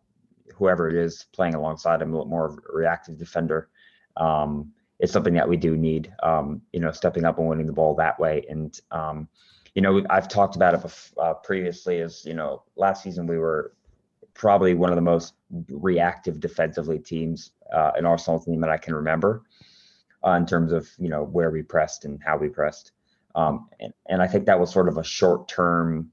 whoever 0.54 0.88
it 0.88 0.94
is 0.94 1.26
playing 1.32 1.54
alongside 1.54 2.00
him, 2.00 2.10
a 2.10 2.12
little 2.12 2.30
more 2.30 2.62
reactive 2.72 3.18
defender, 3.18 3.68
um, 4.16 4.72
is 5.00 5.10
something 5.10 5.34
that 5.34 5.48
we 5.48 5.56
do 5.56 5.76
need. 5.76 6.12
Um, 6.22 6.62
you 6.72 6.80
know, 6.80 6.92
stepping 6.92 7.24
up 7.24 7.38
and 7.38 7.48
winning 7.48 7.66
the 7.66 7.72
ball 7.72 7.94
that 7.96 8.18
way. 8.18 8.44
And 8.48 8.78
um, 8.90 9.28
you 9.74 9.82
know, 9.82 10.02
I've 10.10 10.28
talked 10.28 10.56
about 10.56 10.74
it 10.74 10.80
bef- 10.80 11.12
uh, 11.22 11.34
previously. 11.34 12.00
As 12.00 12.24
you 12.24 12.34
know, 12.34 12.62
last 12.76 13.02
season 13.02 13.26
we 13.26 13.38
were 13.38 13.74
probably 14.34 14.74
one 14.74 14.90
of 14.90 14.96
the 14.96 15.02
most 15.02 15.34
reactive 15.68 16.40
defensively 16.40 16.98
teams 16.98 17.52
uh, 17.72 17.92
an 17.96 18.06
Arsenal 18.06 18.40
team 18.40 18.60
that 18.60 18.70
I 18.70 18.76
can 18.76 18.94
remember 18.94 19.42
uh, 20.26 20.32
in 20.32 20.46
terms 20.46 20.72
of 20.72 20.88
you 20.98 21.08
know 21.08 21.24
where 21.24 21.50
we 21.50 21.62
pressed 21.62 22.04
and 22.04 22.20
how 22.24 22.36
we 22.36 22.48
pressed. 22.48 22.92
Um, 23.34 23.68
and, 23.78 23.92
and 24.08 24.22
I 24.22 24.26
think 24.26 24.46
that 24.46 24.58
was 24.58 24.72
sort 24.72 24.88
of 24.88 24.96
a 24.96 25.04
short 25.04 25.48
term 25.48 26.10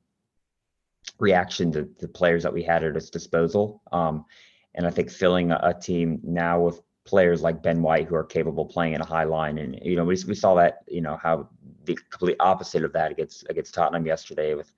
reaction 1.19 1.71
to 1.71 1.87
the 1.99 2.07
players 2.07 2.43
that 2.43 2.53
we 2.53 2.63
had 2.63 2.83
at 2.83 2.95
its 2.95 3.09
disposal. 3.09 3.81
Um, 3.91 4.25
and 4.73 4.85
I 4.85 4.89
think 4.89 5.09
filling 5.09 5.51
a, 5.51 5.59
a 5.63 5.73
team 5.73 6.19
now 6.23 6.59
with 6.59 6.81
players 7.05 7.41
like 7.41 7.61
Ben 7.61 7.81
White 7.81 8.07
who 8.07 8.15
are 8.15 8.23
capable 8.23 8.65
of 8.65 8.71
playing 8.71 8.93
in 8.93 9.01
a 9.01 9.05
high 9.05 9.23
line, 9.23 9.59
and 9.59 9.79
you 9.81 9.95
know 9.95 10.03
we, 10.03 10.17
we 10.27 10.35
saw 10.35 10.55
that 10.55 10.79
you 10.87 11.01
know 11.01 11.17
how 11.21 11.47
the 11.85 11.97
complete 12.09 12.37
opposite 12.39 12.83
of 12.83 12.91
that 12.93 13.11
against 13.11 13.45
against 13.49 13.73
Tottenham 13.73 14.05
yesterday 14.05 14.55
with 14.55 14.71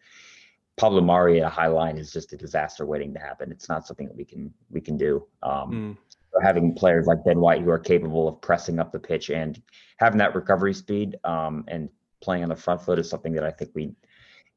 Pablo 0.76 1.02
Mari 1.02 1.42
at 1.42 1.48
a 1.48 1.50
high 1.50 1.68
line 1.68 1.98
is 1.98 2.12
just 2.12 2.34
a 2.34 2.38
disaster 2.38 2.86
waiting 2.86 3.14
to 3.14 3.20
happen. 3.20 3.52
It's 3.52 3.70
not 3.70 3.88
something 3.88 4.08
that 4.08 4.16
we 4.16 4.26
can 4.26 4.54
we 4.70 4.82
can 4.82 4.98
do. 4.98 5.26
Um, 5.42 5.72
Mm. 5.72 5.98
so 6.34 6.40
having 6.42 6.76
players 6.76 7.08
like 7.08 7.24
Ben 7.26 7.40
White 7.40 7.62
who 7.62 7.70
are 7.72 7.80
capable 7.80 8.28
of 8.28 8.42
pressing 8.42 8.78
up 8.80 8.92
the 8.92 9.00
pitch 9.00 9.30
and 9.30 9.62
having 9.98 10.20
that 10.20 10.36
recovery 10.36 10.74
speed 10.74 11.18
um, 11.24 11.64
and 11.68 11.90
playing 12.22 12.44
on 12.44 12.50
the 12.50 12.56
front 12.56 12.82
foot 12.82 13.00
is 13.00 13.10
something 13.10 13.34
that 13.34 13.44
I 13.44 13.52
think 13.52 13.72
we 13.74 13.96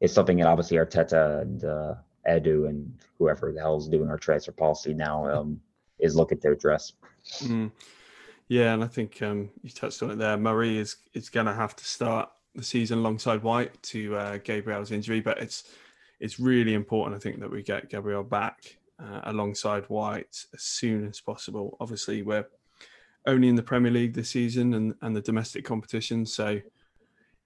is 0.00 0.12
something 0.12 0.38
that 0.38 0.46
obviously 0.46 0.78
Arteta 0.78 1.42
and 1.42 1.64
uh, 1.64 1.94
Edu 2.28 2.68
and 2.68 2.98
whoever 3.18 3.52
the 3.52 3.60
hell 3.60 3.76
is 3.76 3.88
doing 3.88 4.08
our 4.08 4.18
transfer 4.18 4.52
policy 4.52 4.92
now 4.94 5.28
um, 5.30 5.60
is 6.02 6.16
looking 6.16 6.38
to 6.40 6.52
address. 6.52 6.92
Mm. 7.38 7.70
Yeah, 8.48 8.74
and 8.74 8.82
I 8.82 8.88
think 8.88 9.22
um, 9.22 9.50
you 9.62 9.70
touched 9.70 10.02
on 10.02 10.10
it 10.10 10.16
there. 10.16 10.36
Mari 10.36 10.78
is 10.78 10.96
is 11.14 11.28
going 11.28 11.46
to 11.46 11.54
have 11.54 11.76
to 11.76 11.84
start 11.84 12.30
the 12.54 12.64
season 12.64 12.98
alongside 12.98 13.42
White 13.42 13.80
to 13.84 14.16
uh, 14.16 14.38
Gabriel's 14.38 14.90
injury, 14.90 15.20
but 15.20 15.38
it's 15.38 15.72
it's 16.18 16.40
really 16.40 16.74
important. 16.74 17.16
I 17.16 17.20
think 17.20 17.40
that 17.40 17.50
we 17.50 17.62
get 17.62 17.88
Gabriel 17.88 18.24
back 18.24 18.76
uh, 18.98 19.20
alongside 19.24 19.84
White 19.84 20.44
as 20.52 20.62
soon 20.62 21.06
as 21.06 21.20
possible. 21.20 21.76
Obviously, 21.80 22.22
we're 22.22 22.46
only 23.26 23.48
in 23.48 23.54
the 23.54 23.62
Premier 23.62 23.92
League 23.92 24.14
this 24.14 24.30
season 24.30 24.74
and 24.74 24.94
and 25.02 25.14
the 25.14 25.22
domestic 25.22 25.64
competition, 25.64 26.26
so 26.26 26.60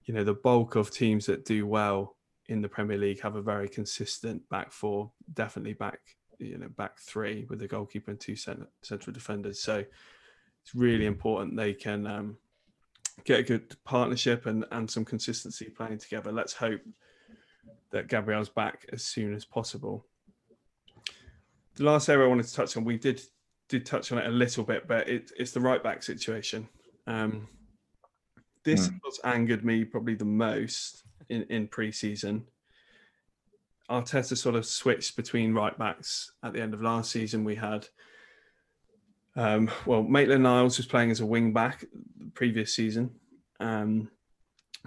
you 0.05 0.13
know 0.13 0.23
the 0.23 0.33
bulk 0.33 0.75
of 0.75 0.89
teams 0.89 1.27
that 1.27 1.45
do 1.45 1.67
well 1.67 2.15
in 2.47 2.61
the 2.61 2.69
Premier 2.69 2.97
League 2.97 3.21
have 3.21 3.35
a 3.35 3.41
very 3.41 3.69
consistent 3.69 4.47
back 4.49 4.71
four, 4.71 5.11
definitely 5.33 5.73
back 5.73 5.99
you 6.39 6.57
know 6.57 6.69
back 6.69 6.99
three 6.99 7.45
with 7.49 7.59
the 7.59 7.67
goalkeeper 7.67 8.11
and 8.11 8.19
two 8.19 8.35
cent- 8.35 8.67
central 8.81 9.13
defenders. 9.13 9.61
So 9.61 9.77
it's 9.77 10.75
really 10.75 11.05
important 11.05 11.55
they 11.55 11.73
can 11.73 12.07
um, 12.07 12.37
get 13.23 13.39
a 13.39 13.43
good 13.43 13.75
partnership 13.83 14.45
and 14.45 14.65
and 14.71 14.89
some 14.89 15.05
consistency 15.05 15.65
playing 15.69 15.99
together. 15.99 16.31
Let's 16.31 16.53
hope 16.53 16.81
that 17.91 18.07
Gabriel's 18.07 18.49
back 18.49 18.85
as 18.91 19.03
soon 19.03 19.33
as 19.33 19.45
possible. 19.45 20.05
The 21.75 21.83
last 21.83 22.09
area 22.09 22.25
I 22.25 22.29
wanted 22.29 22.47
to 22.47 22.53
touch 22.53 22.75
on, 22.77 22.83
we 22.83 22.97
did 22.97 23.21
did 23.67 23.85
touch 23.85 24.11
on 24.11 24.17
it 24.17 24.27
a 24.27 24.31
little 24.31 24.63
bit, 24.63 24.87
but 24.87 25.09
it, 25.09 25.31
it's 25.37 25.51
the 25.51 25.59
right 25.59 25.81
back 25.81 26.03
situation. 26.03 26.67
Um, 27.07 27.47
this 28.63 28.87
Hmm. 28.87 28.97
what's 29.01 29.19
angered 29.23 29.63
me 29.63 29.83
probably 29.85 30.15
the 30.15 30.25
most 30.25 31.03
in 31.29 31.43
in 31.43 31.67
pre-season. 31.67 32.47
Arteta 33.89 34.37
sort 34.37 34.55
of 34.55 34.65
switched 34.65 35.15
between 35.15 35.53
right 35.53 35.77
backs 35.77 36.31
at 36.43 36.53
the 36.53 36.61
end 36.61 36.73
of 36.73 36.81
last 36.81 37.11
season. 37.11 37.43
We 37.43 37.55
had, 37.55 37.87
um, 39.35 39.69
well, 39.85 40.03
Maitland 40.03 40.43
Niles 40.43 40.77
was 40.77 40.87
playing 40.87 41.11
as 41.11 41.19
a 41.19 41.25
wing 41.25 41.53
back 41.53 41.85
the 42.19 42.31
previous 42.33 42.73
season. 42.73 43.11
Um, 43.59 44.09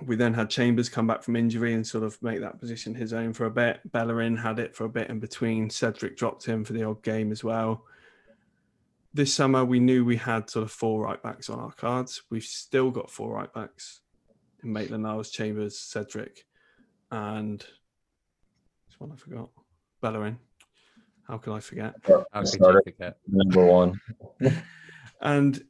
we 0.04 0.16
then 0.16 0.34
had 0.34 0.50
Chambers 0.50 0.88
come 0.88 1.06
back 1.06 1.22
from 1.22 1.36
injury 1.36 1.74
and 1.74 1.86
sort 1.86 2.04
of 2.04 2.20
make 2.22 2.40
that 2.40 2.60
position 2.60 2.94
his 2.94 3.12
own 3.12 3.32
for 3.32 3.46
a 3.46 3.50
bit. 3.50 3.80
Bellerin 3.90 4.36
had 4.36 4.58
it 4.58 4.74
for 4.74 4.84
a 4.84 4.88
bit 4.88 5.10
in 5.10 5.18
between. 5.18 5.70
Cedric 5.70 6.16
dropped 6.16 6.44
him 6.44 6.64
for 6.64 6.72
the 6.72 6.84
odd 6.84 7.02
game 7.02 7.32
as 7.32 7.42
well. 7.42 7.84
This 9.14 9.34
summer, 9.34 9.64
we 9.64 9.80
knew 9.80 10.04
we 10.04 10.16
had 10.16 10.50
sort 10.50 10.64
of 10.64 10.70
four 10.70 11.02
right 11.02 11.20
backs 11.22 11.50
on 11.50 11.58
our 11.58 11.72
cards. 11.72 12.22
We've 12.30 12.44
still 12.44 12.90
got 12.90 13.10
four 13.10 13.34
right 13.34 13.52
backs 13.52 14.00
in 14.62 14.72
Maitland 14.72 15.02
Niles, 15.02 15.30
Chambers, 15.30 15.78
Cedric, 15.78 16.44
and 17.10 17.64
one 18.98 19.12
I 19.12 19.16
forgot. 19.16 19.48
Bellerin. 20.00 20.38
How 21.26 21.38
can 21.38 21.52
I 21.52 21.60
forget? 21.60 21.94
How 22.06 22.24
could 22.42 22.60
you 22.60 22.82
forget? 22.84 23.16
number 23.26 23.64
one. 23.64 24.00
And 25.20 25.64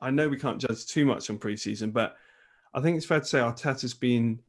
I 0.00 0.10
know 0.10 0.28
we 0.28 0.38
can't 0.38 0.60
judge 0.60 0.86
too 0.86 1.06
much 1.06 1.30
on 1.30 1.38
preseason, 1.38 1.92
but 1.92 2.16
I 2.74 2.80
think 2.80 2.96
it's 2.96 3.06
fair 3.06 3.20
to 3.20 3.26
say 3.26 3.38
Arteta's 3.38 3.94
been 3.94 4.40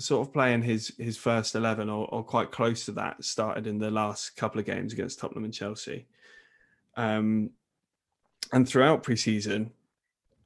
sort 0.00 0.26
of 0.26 0.32
playing 0.32 0.62
his 0.62 0.92
his 0.98 1.16
first 1.16 1.54
eleven 1.54 1.90
or, 1.90 2.08
or 2.08 2.24
quite 2.24 2.50
close 2.50 2.84
to 2.86 2.92
that. 2.92 3.22
Started 3.24 3.66
in 3.66 3.78
the 3.78 3.90
last 3.90 4.36
couple 4.36 4.58
of 4.58 4.66
games 4.66 4.92
against 4.92 5.18
Tottenham 5.18 5.44
and 5.44 5.54
Chelsea, 5.54 6.06
um, 6.96 7.50
and 8.52 8.68
throughout 8.68 9.02
preseason, 9.02 9.70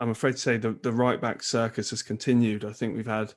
I'm 0.01 0.11
afraid 0.11 0.33
to 0.33 0.39
say 0.39 0.57
the 0.57 0.73
the 0.83 0.93
right 0.93 1.21
back 1.21 1.43
circus 1.43 1.91
has 1.91 2.03
continued. 2.03 2.65
I 2.65 2.73
think 2.73 2.97
we've 2.97 3.07
had 3.07 3.35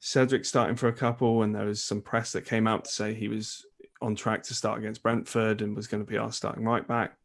Cedric 0.00 0.44
starting 0.44 0.76
for 0.76 0.88
a 0.88 0.92
couple, 0.92 1.42
and 1.42 1.54
there 1.54 1.66
was 1.66 1.82
some 1.82 2.00
press 2.00 2.32
that 2.32 2.44
came 2.44 2.66
out 2.66 2.84
to 2.84 2.90
say 2.90 3.14
he 3.14 3.28
was 3.28 3.64
on 4.00 4.14
track 4.14 4.42
to 4.44 4.54
start 4.54 4.78
against 4.78 5.02
Brentford 5.02 5.60
and 5.60 5.74
was 5.74 5.88
going 5.88 6.04
to 6.04 6.10
be 6.10 6.18
our 6.18 6.32
starting 6.32 6.64
right 6.64 6.86
back. 6.86 7.16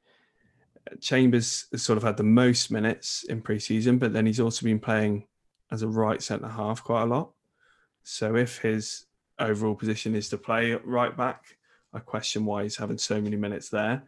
Chambers 0.99 1.67
has 1.71 1.84
sort 1.84 1.97
of 1.97 2.03
had 2.03 2.17
the 2.17 2.24
most 2.24 2.71
minutes 2.71 3.24
in 3.24 3.41
pre-season, 3.41 3.99
but 3.99 4.11
then 4.11 4.26
he's 4.26 4.39
also 4.39 4.65
been 4.65 4.80
playing 4.80 5.26
as 5.71 5.82
a 5.82 5.88
right 5.88 6.21
centre 6.21 6.47
half 6.47 6.84
quite 6.84 7.03
a 7.03 7.05
lot. 7.05 7.32
So 8.03 8.36
if 8.36 8.57
his 8.57 9.05
overall 9.39 9.76
position 9.76 10.15
is 10.15 10.30
to 10.30 10.38
play 10.38 10.74
right 10.74 11.15
back, 11.15 11.45
I 11.93 11.99
question 11.99 12.45
why 12.45 12.63
he's 12.63 12.76
having 12.76 12.97
so 12.97 13.21
many 13.21 13.38
minutes 13.38 13.69
there. 13.69 14.03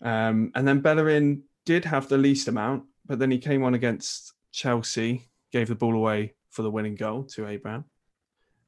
Um, 0.00 0.52
and 0.54 0.66
then 0.66 0.80
Bellerin 0.80 1.42
did 1.66 1.84
have 1.84 2.08
the 2.08 2.18
least 2.18 2.48
amount, 2.48 2.84
but 3.04 3.18
then 3.18 3.30
he 3.30 3.38
came 3.38 3.62
on 3.64 3.74
against 3.74 4.32
Chelsea, 4.52 5.28
gave 5.52 5.68
the 5.68 5.74
ball 5.74 5.94
away 5.94 6.34
for 6.50 6.62
the 6.62 6.70
winning 6.70 6.94
goal 6.94 7.24
to 7.24 7.46
Abraham. 7.46 7.84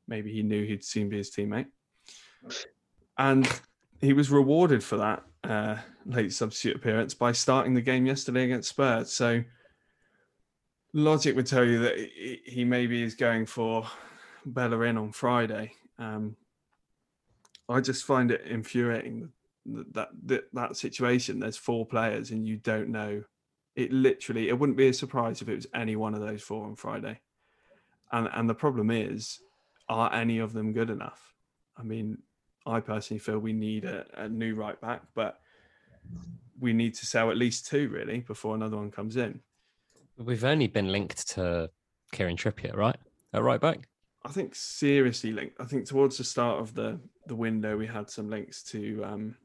Maybe 0.08 0.32
he 0.32 0.42
knew 0.42 0.64
he'd 0.64 0.84
seen 0.84 1.08
be 1.08 1.18
his 1.18 1.30
teammate. 1.30 1.66
And 3.18 3.48
he 4.00 4.12
was 4.12 4.30
rewarded 4.30 4.82
for 4.82 4.96
that 4.96 5.22
uh, 5.44 5.76
late 6.06 6.32
substitute 6.32 6.76
appearance 6.76 7.14
by 7.14 7.32
starting 7.32 7.74
the 7.74 7.80
game 7.80 8.06
yesterday 8.06 8.44
against 8.44 8.68
Spurs. 8.68 9.12
So 9.12 9.42
logic 10.92 11.36
would 11.36 11.46
tell 11.46 11.64
you 11.64 11.80
that 11.80 11.96
he 12.44 12.64
maybe 12.64 13.02
is 13.02 13.14
going 13.14 13.46
for 13.46 13.86
Bellerin 14.44 14.96
on 14.96 15.12
Friday. 15.12 15.72
Um, 15.98 16.36
I 17.68 17.80
just 17.80 18.04
find 18.04 18.30
it 18.30 18.42
infuriating 18.42 19.30
that, 19.66 20.08
that 20.26 20.44
that 20.52 20.76
situation. 20.76 21.38
There's 21.38 21.56
four 21.56 21.86
players 21.86 22.30
and 22.30 22.46
you 22.46 22.56
don't 22.56 22.88
know. 22.88 23.22
It 23.74 23.92
literally, 23.92 24.48
it 24.48 24.58
wouldn't 24.58 24.76
be 24.76 24.88
a 24.88 24.94
surprise 24.94 25.40
if 25.40 25.48
it 25.48 25.54
was 25.54 25.66
any 25.74 25.96
one 25.96 26.14
of 26.14 26.20
those 26.20 26.42
four 26.42 26.66
on 26.66 26.76
Friday. 26.76 27.20
And 28.12 28.28
and 28.32 28.48
the 28.48 28.54
problem 28.54 28.90
is, 28.90 29.40
are 29.88 30.12
any 30.12 30.38
of 30.38 30.52
them 30.52 30.72
good 30.72 30.90
enough? 30.90 31.34
I 31.76 31.82
mean, 31.82 32.18
I 32.66 32.80
personally 32.80 33.18
feel 33.18 33.38
we 33.38 33.52
need 33.52 33.84
a, 33.84 34.04
a 34.14 34.28
new 34.28 34.54
right 34.54 34.80
back, 34.80 35.02
but 35.14 35.40
we 36.60 36.72
need 36.72 36.94
to 36.94 37.06
sell 37.06 37.30
at 37.30 37.36
least 37.36 37.66
two 37.66 37.88
really 37.88 38.20
before 38.20 38.54
another 38.54 38.76
one 38.76 38.90
comes 38.90 39.16
in. 39.16 39.40
We've 40.18 40.44
only 40.44 40.66
been 40.66 40.92
linked 40.92 41.28
to 41.30 41.70
Kieran 42.12 42.36
Trippier, 42.36 42.76
right? 42.76 42.96
At 43.32 43.42
right 43.42 43.60
back. 43.60 43.88
I 44.24 44.28
think 44.28 44.54
seriously 44.54 45.32
linked. 45.32 45.60
I 45.60 45.64
think 45.64 45.86
towards 45.86 46.18
the 46.18 46.24
start 46.24 46.60
of 46.60 46.74
the 46.74 47.00
the 47.26 47.34
window, 47.34 47.76
we 47.76 47.86
had 47.86 48.10
some 48.10 48.28
links 48.28 48.62
to 48.64 49.02
um, 49.04 49.36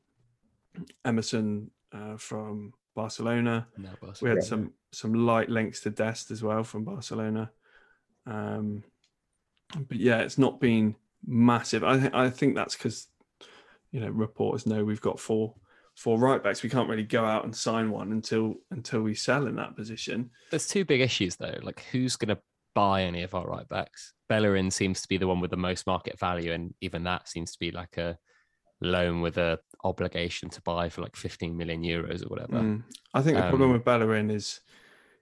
Emerson 1.06 1.72
uh, 1.94 2.18
from 2.18 2.74
Barcelona. 2.96 3.68
No, 3.78 3.90
Barcelona. 4.02 4.18
We 4.22 4.30
had 4.38 4.48
some 4.48 4.74
some 4.92 5.14
light 5.14 5.50
links 5.50 5.82
to 5.82 5.90
Dest 5.90 6.32
as 6.32 6.44
well 6.44 6.64
from 6.64 6.84
Barcelona. 6.84 7.52
Um, 8.28 8.84
but 9.88 9.98
yeah, 9.98 10.20
it's 10.20 10.38
not 10.38 10.60
been 10.60 10.96
massive. 11.26 11.84
I 11.84 12.00
think 12.00 12.14
I 12.14 12.30
think 12.30 12.56
that's 12.56 12.76
because 12.76 13.08
you 13.92 14.00
know 14.00 14.10
reporters 14.10 14.66
know 14.66 14.84
we've 14.84 15.02
got 15.02 15.20
four 15.20 15.54
four 15.96 16.18
right 16.20 16.44
backs. 16.44 16.64
We 16.64 16.70
can't 16.70 16.90
really 16.90 17.04
go 17.04 17.26
out 17.26 17.44
and 17.44 17.56
sign 17.56 17.90
one 17.90 18.12
until 18.12 18.56
until 18.72 19.02
we 19.02 19.16
sell 19.16 19.48
in 19.48 19.56
that 19.56 19.76
position. 19.76 20.30
There's 20.52 20.68
two 20.68 20.86
big 20.86 21.02
issues 21.02 21.36
though. 21.36 21.58
Like 21.62 21.84
who's 21.92 22.16
going 22.16 22.36
to 22.36 22.42
buy 22.76 23.04
any 23.04 23.24
of 23.24 23.34
our 23.36 23.48
right 23.48 23.68
backs? 23.68 24.14
Bellerin 24.30 24.72
seems 24.72 25.02
to 25.02 25.08
be 25.08 25.18
the 25.18 25.28
one 25.28 25.40
with 25.40 25.52
the 25.52 25.58
most 25.58 25.88
market 25.88 26.20
value, 26.20 26.54
and 26.54 26.74
even 26.82 27.04
that 27.04 27.28
seems 27.28 27.52
to 27.52 27.60
be 27.60 27.72
like 27.72 27.98
a 27.98 28.18
loan 28.82 29.22
with 29.22 29.38
a 29.38 29.60
obligation 29.84 30.50
to 30.50 30.62
buy 30.62 30.88
for 30.88 31.02
like 31.02 31.16
15 31.16 31.58
million 31.58 31.82
euros 31.82 32.24
or 32.24 32.30
whatever. 32.30 32.60
Mm. 32.60 32.84
I 33.14 33.22
think 33.22 33.38
the 33.38 33.44
um, 33.44 33.50
problem 33.50 33.72
with 33.72 33.84
Bellerin 33.84 34.30
is 34.30 34.60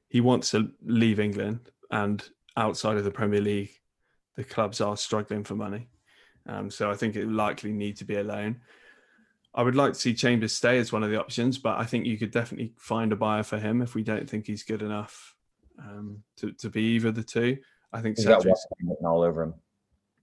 he 0.09 0.21
wants 0.21 0.51
to 0.51 0.71
leave 0.83 1.19
England, 1.19 1.71
and 1.91 2.27
outside 2.57 2.97
of 2.97 3.03
the 3.03 3.11
Premier 3.11 3.41
League, 3.41 3.71
the 4.35 4.43
clubs 4.43 4.81
are 4.81 4.97
struggling 4.97 5.43
for 5.43 5.55
money. 5.55 5.87
Um, 6.47 6.69
so 6.69 6.91
I 6.91 6.95
think 6.95 7.15
it 7.15 7.27
likely 7.27 7.71
need 7.71 7.97
to 7.97 8.05
be 8.05 8.15
a 8.15 8.23
loan. 8.23 8.61
I 9.53 9.63
would 9.63 9.75
like 9.75 9.93
to 9.93 9.99
see 9.99 10.13
Chambers 10.13 10.53
stay 10.53 10.77
as 10.77 10.91
one 10.91 11.03
of 11.03 11.09
the 11.09 11.19
options, 11.19 11.57
but 11.57 11.79
I 11.79 11.85
think 11.85 12.05
you 12.05 12.17
could 12.17 12.31
definitely 12.31 12.73
find 12.77 13.13
a 13.13 13.15
buyer 13.15 13.43
for 13.43 13.57
him 13.57 13.81
if 13.81 13.95
we 13.95 14.03
don't 14.03 14.29
think 14.29 14.45
he's 14.45 14.63
good 14.63 14.81
enough 14.81 15.33
um, 15.79 16.23
to, 16.37 16.51
to 16.53 16.69
be 16.69 16.81
either 16.95 17.11
the 17.11 17.23
two. 17.23 17.57
I 17.93 18.01
think 18.01 18.17
he's 18.17 18.25
got 18.25 18.45
all 19.05 19.21
over 19.21 19.43
him. 19.43 19.53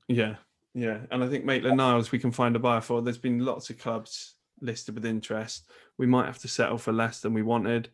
Yeah, 0.08 0.36
yeah, 0.74 0.98
and 1.10 1.24
I 1.24 1.28
think 1.28 1.46
Maitland 1.46 1.78
Niles 1.78 2.12
we 2.12 2.18
can 2.18 2.30
find 2.30 2.54
a 2.56 2.58
buyer 2.58 2.82
for. 2.82 3.00
There's 3.00 3.16
been 3.18 3.38
lots 3.38 3.70
of 3.70 3.78
clubs 3.78 4.34
listed 4.60 4.94
with 4.94 5.06
interest. 5.06 5.70
We 5.96 6.06
might 6.06 6.26
have 6.26 6.38
to 6.40 6.48
settle 6.48 6.78
for 6.78 6.92
less 6.92 7.20
than 7.20 7.32
we 7.32 7.42
wanted. 7.42 7.88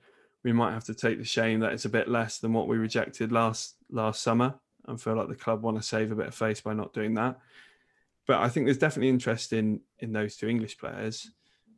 We 0.48 0.54
might 0.54 0.72
have 0.72 0.84
to 0.84 0.94
take 0.94 1.18
the 1.18 1.26
shame 1.26 1.60
that 1.60 1.74
it's 1.74 1.84
a 1.84 1.90
bit 1.90 2.08
less 2.08 2.38
than 2.38 2.54
what 2.54 2.68
we 2.68 2.78
rejected 2.78 3.32
last 3.32 3.74
last 3.90 4.22
summer, 4.22 4.54
and 4.86 4.98
feel 4.98 5.14
like 5.14 5.28
the 5.28 5.34
club 5.34 5.60
want 5.60 5.76
to 5.76 5.82
save 5.82 6.10
a 6.10 6.14
bit 6.14 6.28
of 6.28 6.34
face 6.34 6.62
by 6.62 6.72
not 6.72 6.94
doing 6.94 7.12
that. 7.16 7.38
But 8.26 8.38
I 8.38 8.48
think 8.48 8.64
there's 8.64 8.78
definitely 8.78 9.10
interest 9.10 9.52
in 9.52 9.82
in 9.98 10.14
those 10.14 10.36
two 10.36 10.48
English 10.48 10.78
players. 10.78 11.30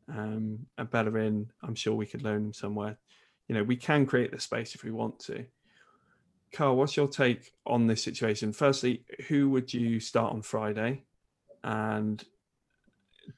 Um, 0.08 0.66
and 0.78 0.88
Bellerin, 0.88 1.50
I'm 1.64 1.74
sure 1.74 1.96
we 1.96 2.06
could 2.06 2.22
loan 2.22 2.44
him 2.44 2.52
somewhere. 2.52 2.96
You 3.48 3.56
know, 3.56 3.64
we 3.64 3.74
can 3.74 4.06
create 4.06 4.30
the 4.30 4.38
space 4.38 4.76
if 4.76 4.84
we 4.84 4.92
want 4.92 5.18
to. 5.24 5.46
Carl, 6.52 6.76
what's 6.76 6.96
your 6.96 7.08
take 7.08 7.52
on 7.66 7.88
this 7.88 8.04
situation? 8.04 8.52
Firstly, 8.52 9.04
who 9.26 9.50
would 9.50 9.74
you 9.74 9.98
start 9.98 10.32
on 10.32 10.42
Friday? 10.42 11.02
And 11.64 12.22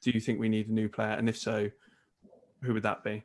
do 0.02 0.10
you 0.10 0.20
think 0.20 0.38
we 0.38 0.50
need 0.50 0.68
a 0.68 0.74
new 0.74 0.90
player? 0.90 1.12
And 1.12 1.30
if 1.30 1.38
so, 1.38 1.70
who 2.60 2.74
would 2.74 2.82
that 2.82 3.02
be? 3.02 3.24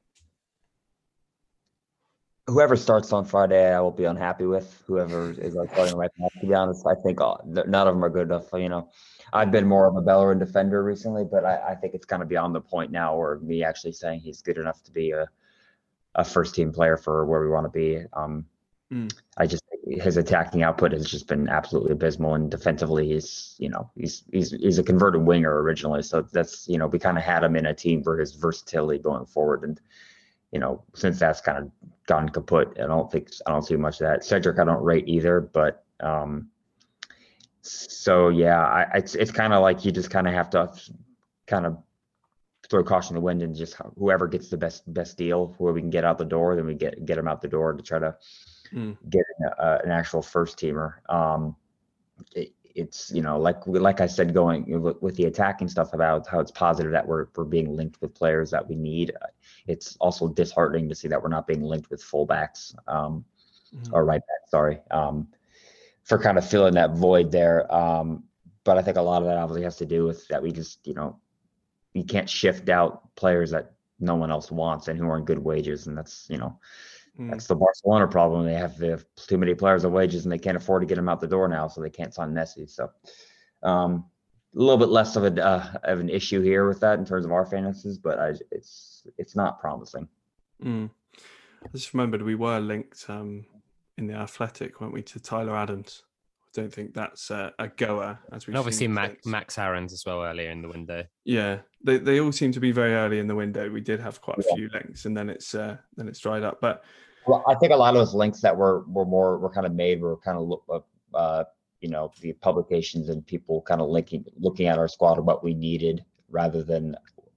Whoever 2.47 2.77
starts 2.77 3.11
on 3.11 3.25
Friday, 3.25 3.73
I 3.73 3.81
will 3.81 3.91
be 3.91 4.05
unhappy 4.05 4.45
with. 4.45 4.81
Whoever 4.87 5.31
is 5.31 5.53
like 5.53 5.69
starting 5.73 5.97
right 5.97 6.11
now, 6.17 6.29
to 6.39 6.47
be 6.47 6.53
honest, 6.53 6.87
I 6.87 6.95
think 6.95 7.19
uh, 7.19 7.35
none 7.45 7.87
of 7.87 7.93
them 7.93 8.03
are 8.03 8.09
good 8.09 8.27
enough. 8.27 8.45
You 8.53 8.69
know, 8.69 8.89
I've 9.33 9.51
been 9.51 9.67
more 9.67 9.87
of 9.87 9.97
a 9.97 10.01
Bellerin 10.01 10.39
defender 10.39 10.81
recently, 10.81 11.25
but 11.29 11.43
I, 11.43 11.71
I 11.71 11.75
think 11.75 11.93
it's 11.93 12.05
kind 12.05 12.23
of 12.23 12.29
beyond 12.29 12.55
the 12.55 12.61
point 12.61 12.89
now 12.89 13.17
where 13.17 13.39
me 13.39 13.63
actually 13.63 13.91
saying 13.91 14.21
he's 14.21 14.41
good 14.41 14.57
enough 14.57 14.81
to 14.83 14.91
be 14.91 15.11
a, 15.11 15.27
a 16.15 16.23
first 16.23 16.55
team 16.55 16.71
player 16.71 16.95
for 16.95 17.25
where 17.25 17.41
we 17.41 17.49
want 17.49 17.65
to 17.65 17.69
be. 17.69 18.05
Um, 18.13 18.45
mm. 18.93 19.13
I 19.37 19.45
just 19.45 19.63
his 19.89 20.17
attacking 20.17 20.63
output 20.63 20.91
has 20.91 21.05
just 21.05 21.27
been 21.27 21.47
absolutely 21.49 21.91
abysmal, 21.91 22.35
and 22.35 22.49
defensively, 22.49 23.09
he's 23.09 23.55
you 23.57 23.69
know 23.69 23.89
he's 23.95 24.23
he's 24.31 24.51
he's 24.51 24.79
a 24.79 24.83
converted 24.83 25.21
winger 25.21 25.61
originally, 25.61 26.03
so 26.03 26.21
that's 26.21 26.67
you 26.67 26.77
know 26.77 26.87
we 26.87 26.99
kind 26.99 27.17
of 27.17 27.23
had 27.23 27.43
him 27.43 27.55
in 27.55 27.65
a 27.65 27.73
team 27.73 28.03
for 28.03 28.17
his 28.17 28.35
versatility 28.35 29.01
going 29.01 29.25
forward, 29.25 29.63
and 29.63 29.79
you 30.51 30.59
know 30.59 30.83
since 30.93 31.19
that's 31.19 31.41
kind 31.41 31.57
of 31.57 31.71
gone 32.07 32.29
kaput, 32.29 32.77
I 32.79 32.87
don't 32.87 33.11
think 33.11 33.29
I 33.45 33.51
don't 33.51 33.63
see 33.63 33.75
much 33.75 34.01
of 34.01 34.07
that. 34.07 34.23
Cedric, 34.23 34.59
I 34.59 34.63
don't 34.63 34.83
rate 34.83 35.07
either, 35.07 35.41
but 35.41 35.83
um, 35.99 36.49
so 37.61 38.29
yeah, 38.29 38.63
I, 38.63 38.87
it's 38.95 39.15
it's 39.15 39.31
kind 39.31 39.53
of 39.53 39.61
like 39.61 39.85
you 39.85 39.91
just 39.91 40.09
kind 40.09 40.27
of 40.27 40.33
have 40.33 40.49
to 40.51 40.71
kind 41.47 41.65
of 41.65 41.77
throw 42.69 42.83
caution 42.83 43.09
to 43.09 43.13
the 43.15 43.21
wind 43.21 43.41
and 43.41 43.55
just 43.55 43.75
whoever 43.97 44.27
gets 44.27 44.49
the 44.49 44.57
best 44.57 44.91
best 44.93 45.17
deal 45.17 45.55
where 45.57 45.73
we 45.73 45.81
can 45.81 45.89
get 45.89 46.03
out 46.03 46.17
the 46.17 46.25
door, 46.25 46.55
then 46.55 46.65
we 46.65 46.73
get 46.73 47.05
get 47.05 47.15
them 47.15 47.27
out 47.27 47.41
the 47.41 47.47
door 47.47 47.73
to 47.73 47.83
try 47.83 47.99
to 47.99 48.15
mm. 48.73 48.97
getting 49.09 49.25
a, 49.59 49.79
an 49.83 49.91
actual 49.91 50.21
first 50.21 50.57
teamer. 50.57 50.93
Um, 51.09 51.55
it, 52.35 52.53
it's 52.77 53.11
you 53.11 53.21
know 53.21 53.39
like 53.39 53.57
like 53.65 54.01
I 54.01 54.05
said, 54.05 54.33
going 54.33 54.81
with, 55.01 55.15
the 55.15 55.25
attacking 55.25 55.67
stuff 55.67 55.93
about 55.93 56.27
how 56.27 56.39
it's 56.39 56.51
positive 56.51 56.91
that 56.91 57.05
we're 57.05 57.27
we're 57.35 57.43
being 57.43 57.75
linked 57.75 57.99
with 58.01 58.13
players 58.13 58.51
that 58.51 58.67
we 58.67 58.75
need. 58.75 59.11
It's 59.65 59.97
also 59.97 60.27
disheartening 60.27 60.87
to 60.87 60.95
see 60.95 61.07
that 61.07 61.21
we're 61.21 61.29
not 61.29 61.47
being 61.47 61.63
linked 61.63 61.89
with 61.89 62.01
fullbacks 62.03 62.75
um, 62.87 63.25
mm. 63.75 63.91
or 63.91 64.05
right 64.05 64.21
back. 64.21 64.49
Sorry, 64.49 64.79
um, 64.91 65.27
for 66.03 66.19
kind 66.19 66.37
of 66.37 66.47
filling 66.47 66.75
that 66.75 66.91
void 66.91 67.31
there. 67.31 67.73
Um, 67.73 68.23
but 68.63 68.77
I 68.77 68.83
think 68.83 68.97
a 68.97 69.01
lot 69.01 69.23
of 69.23 69.27
that 69.27 69.37
obviously 69.37 69.63
has 69.63 69.77
to 69.77 69.85
do 69.85 70.05
with 70.05 70.27
that 70.27 70.41
we 70.41 70.51
just 70.51 70.85
you 70.85 70.93
know 70.93 71.19
we 71.95 72.03
can't 72.03 72.29
shift 72.29 72.69
out 72.69 73.15
players 73.15 73.49
that 73.51 73.71
no 73.99 74.15
one 74.15 74.29
else 74.29 74.51
wants 74.51 74.87
and 74.87 74.99
who 74.99 75.07
are 75.07 75.15
on 75.15 75.25
good 75.25 75.39
wages, 75.39 75.87
and 75.87 75.97
that's 75.97 76.27
you 76.29 76.37
know 76.37 76.59
Mm. 77.19 77.31
That's 77.31 77.47
the 77.47 77.55
Barcelona 77.55 78.07
problem. 78.07 78.45
They 78.45 78.53
have, 78.53 78.77
they 78.77 78.89
have 78.89 79.05
too 79.15 79.37
many 79.37 79.55
players 79.55 79.85
on 79.85 79.91
wages 79.91 80.25
and 80.25 80.31
they 80.31 80.37
can't 80.37 80.57
afford 80.57 80.81
to 80.83 80.85
get 80.85 80.95
them 80.95 81.09
out 81.09 81.19
the 81.19 81.27
door 81.27 81.47
now, 81.47 81.67
so 81.67 81.81
they 81.81 81.89
can't 81.89 82.13
sign 82.13 82.31
Messi. 82.31 82.69
So 82.69 82.89
um, 83.63 84.05
a 84.55 84.59
little 84.59 84.77
bit 84.77 84.89
less 84.89 85.15
of 85.15 85.23
a 85.23 85.45
uh, 85.45 85.73
of 85.83 85.99
an 85.99 86.09
issue 86.09 86.41
here 86.41 86.67
with 86.67 86.79
that 86.81 86.99
in 86.99 87.05
terms 87.05 87.25
of 87.25 87.31
our 87.31 87.45
finances, 87.45 87.97
but 87.97 88.19
I, 88.19 88.33
it's 88.51 89.03
it's 89.17 89.35
not 89.35 89.59
promising. 89.59 90.07
Mm. 90.63 90.89
I 91.63 91.69
just 91.73 91.93
remembered 91.93 92.21
we 92.21 92.35
were 92.35 92.59
linked 92.59 93.05
um, 93.09 93.45
in 93.97 94.07
the 94.07 94.13
Athletic, 94.13 94.79
weren't 94.79 94.93
we, 94.93 95.01
to 95.03 95.19
Tyler 95.19 95.55
Adams? 95.55 96.03
I 96.45 96.61
don't 96.61 96.73
think 96.73 96.93
that's 96.93 97.29
a, 97.29 97.53
a 97.59 97.67
goer. 97.67 98.17
As 98.31 98.47
we 98.47 98.55
obviously 98.55 98.87
Max, 98.87 99.25
Max 99.25 99.57
Aarons 99.57 99.93
as 99.93 100.05
well 100.05 100.23
earlier 100.23 100.49
in 100.49 100.61
the 100.61 100.69
window. 100.69 101.03
Yeah, 101.25 101.59
they 101.83 101.97
they 101.97 102.19
all 102.19 102.31
seem 102.31 102.51
to 102.53 102.59
be 102.59 102.71
very 102.71 102.93
early 102.93 103.19
in 103.19 103.27
the 103.27 103.35
window. 103.35 103.69
We 103.69 103.81
did 103.81 103.99
have 103.99 104.21
quite 104.21 104.39
a 104.39 104.43
yeah. 104.49 104.55
few 104.55 104.69
links, 104.73 105.05
and 105.05 105.15
then 105.15 105.29
it's 105.29 105.53
uh, 105.53 105.77
then 105.95 106.07
it's 106.07 106.19
dried 106.19 106.43
up. 106.43 106.59
But 106.61 106.83
well, 107.27 107.43
I 107.47 107.55
think 107.55 107.73
a 107.73 107.75
lot 107.75 107.95
of 107.95 107.99
those 107.99 108.13
links 108.13 108.41
that 108.41 108.55
were 108.55 108.83
were 108.87 109.05
more 109.05 109.37
were 109.37 109.49
kind 109.49 109.65
of 109.65 109.73
made 109.73 110.01
were 110.01 110.17
kind 110.17 110.37
of 110.37 110.59
uh, 110.69 111.17
uh, 111.17 111.43
you 111.81 111.89
know, 111.89 112.11
the 112.21 112.33
publications 112.33 113.09
and 113.09 113.25
people 113.25 113.61
kind 113.61 113.81
of 113.81 113.89
linking 113.89 114.25
looking 114.39 114.67
at 114.67 114.77
our 114.77 114.87
squad 114.87 115.17
and 115.17 115.25
what 115.25 115.43
we 115.43 115.53
needed 115.53 116.03
rather 116.29 116.63
than 116.63 116.95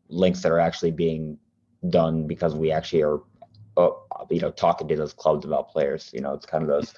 links 0.09 0.43
that 0.43 0.53
are 0.53 0.59
actually 0.61 0.91
being 0.91 1.39
done 1.91 2.27
because 2.27 2.55
we 2.55 2.73
actually 2.73 3.03
are, 3.03 3.21
uh, 3.77 3.91
you 4.31 4.41
know, 4.41 4.51
talking 4.51 4.89
to 4.89 4.97
those 4.97 5.13
clubs 5.13 5.45
about 5.45 5.71
players. 5.71 6.11
You 6.13 6.21
know, 6.21 6.33
it's 6.35 6.47
kind 6.47 6.63
of 6.63 6.69
those 6.69 6.95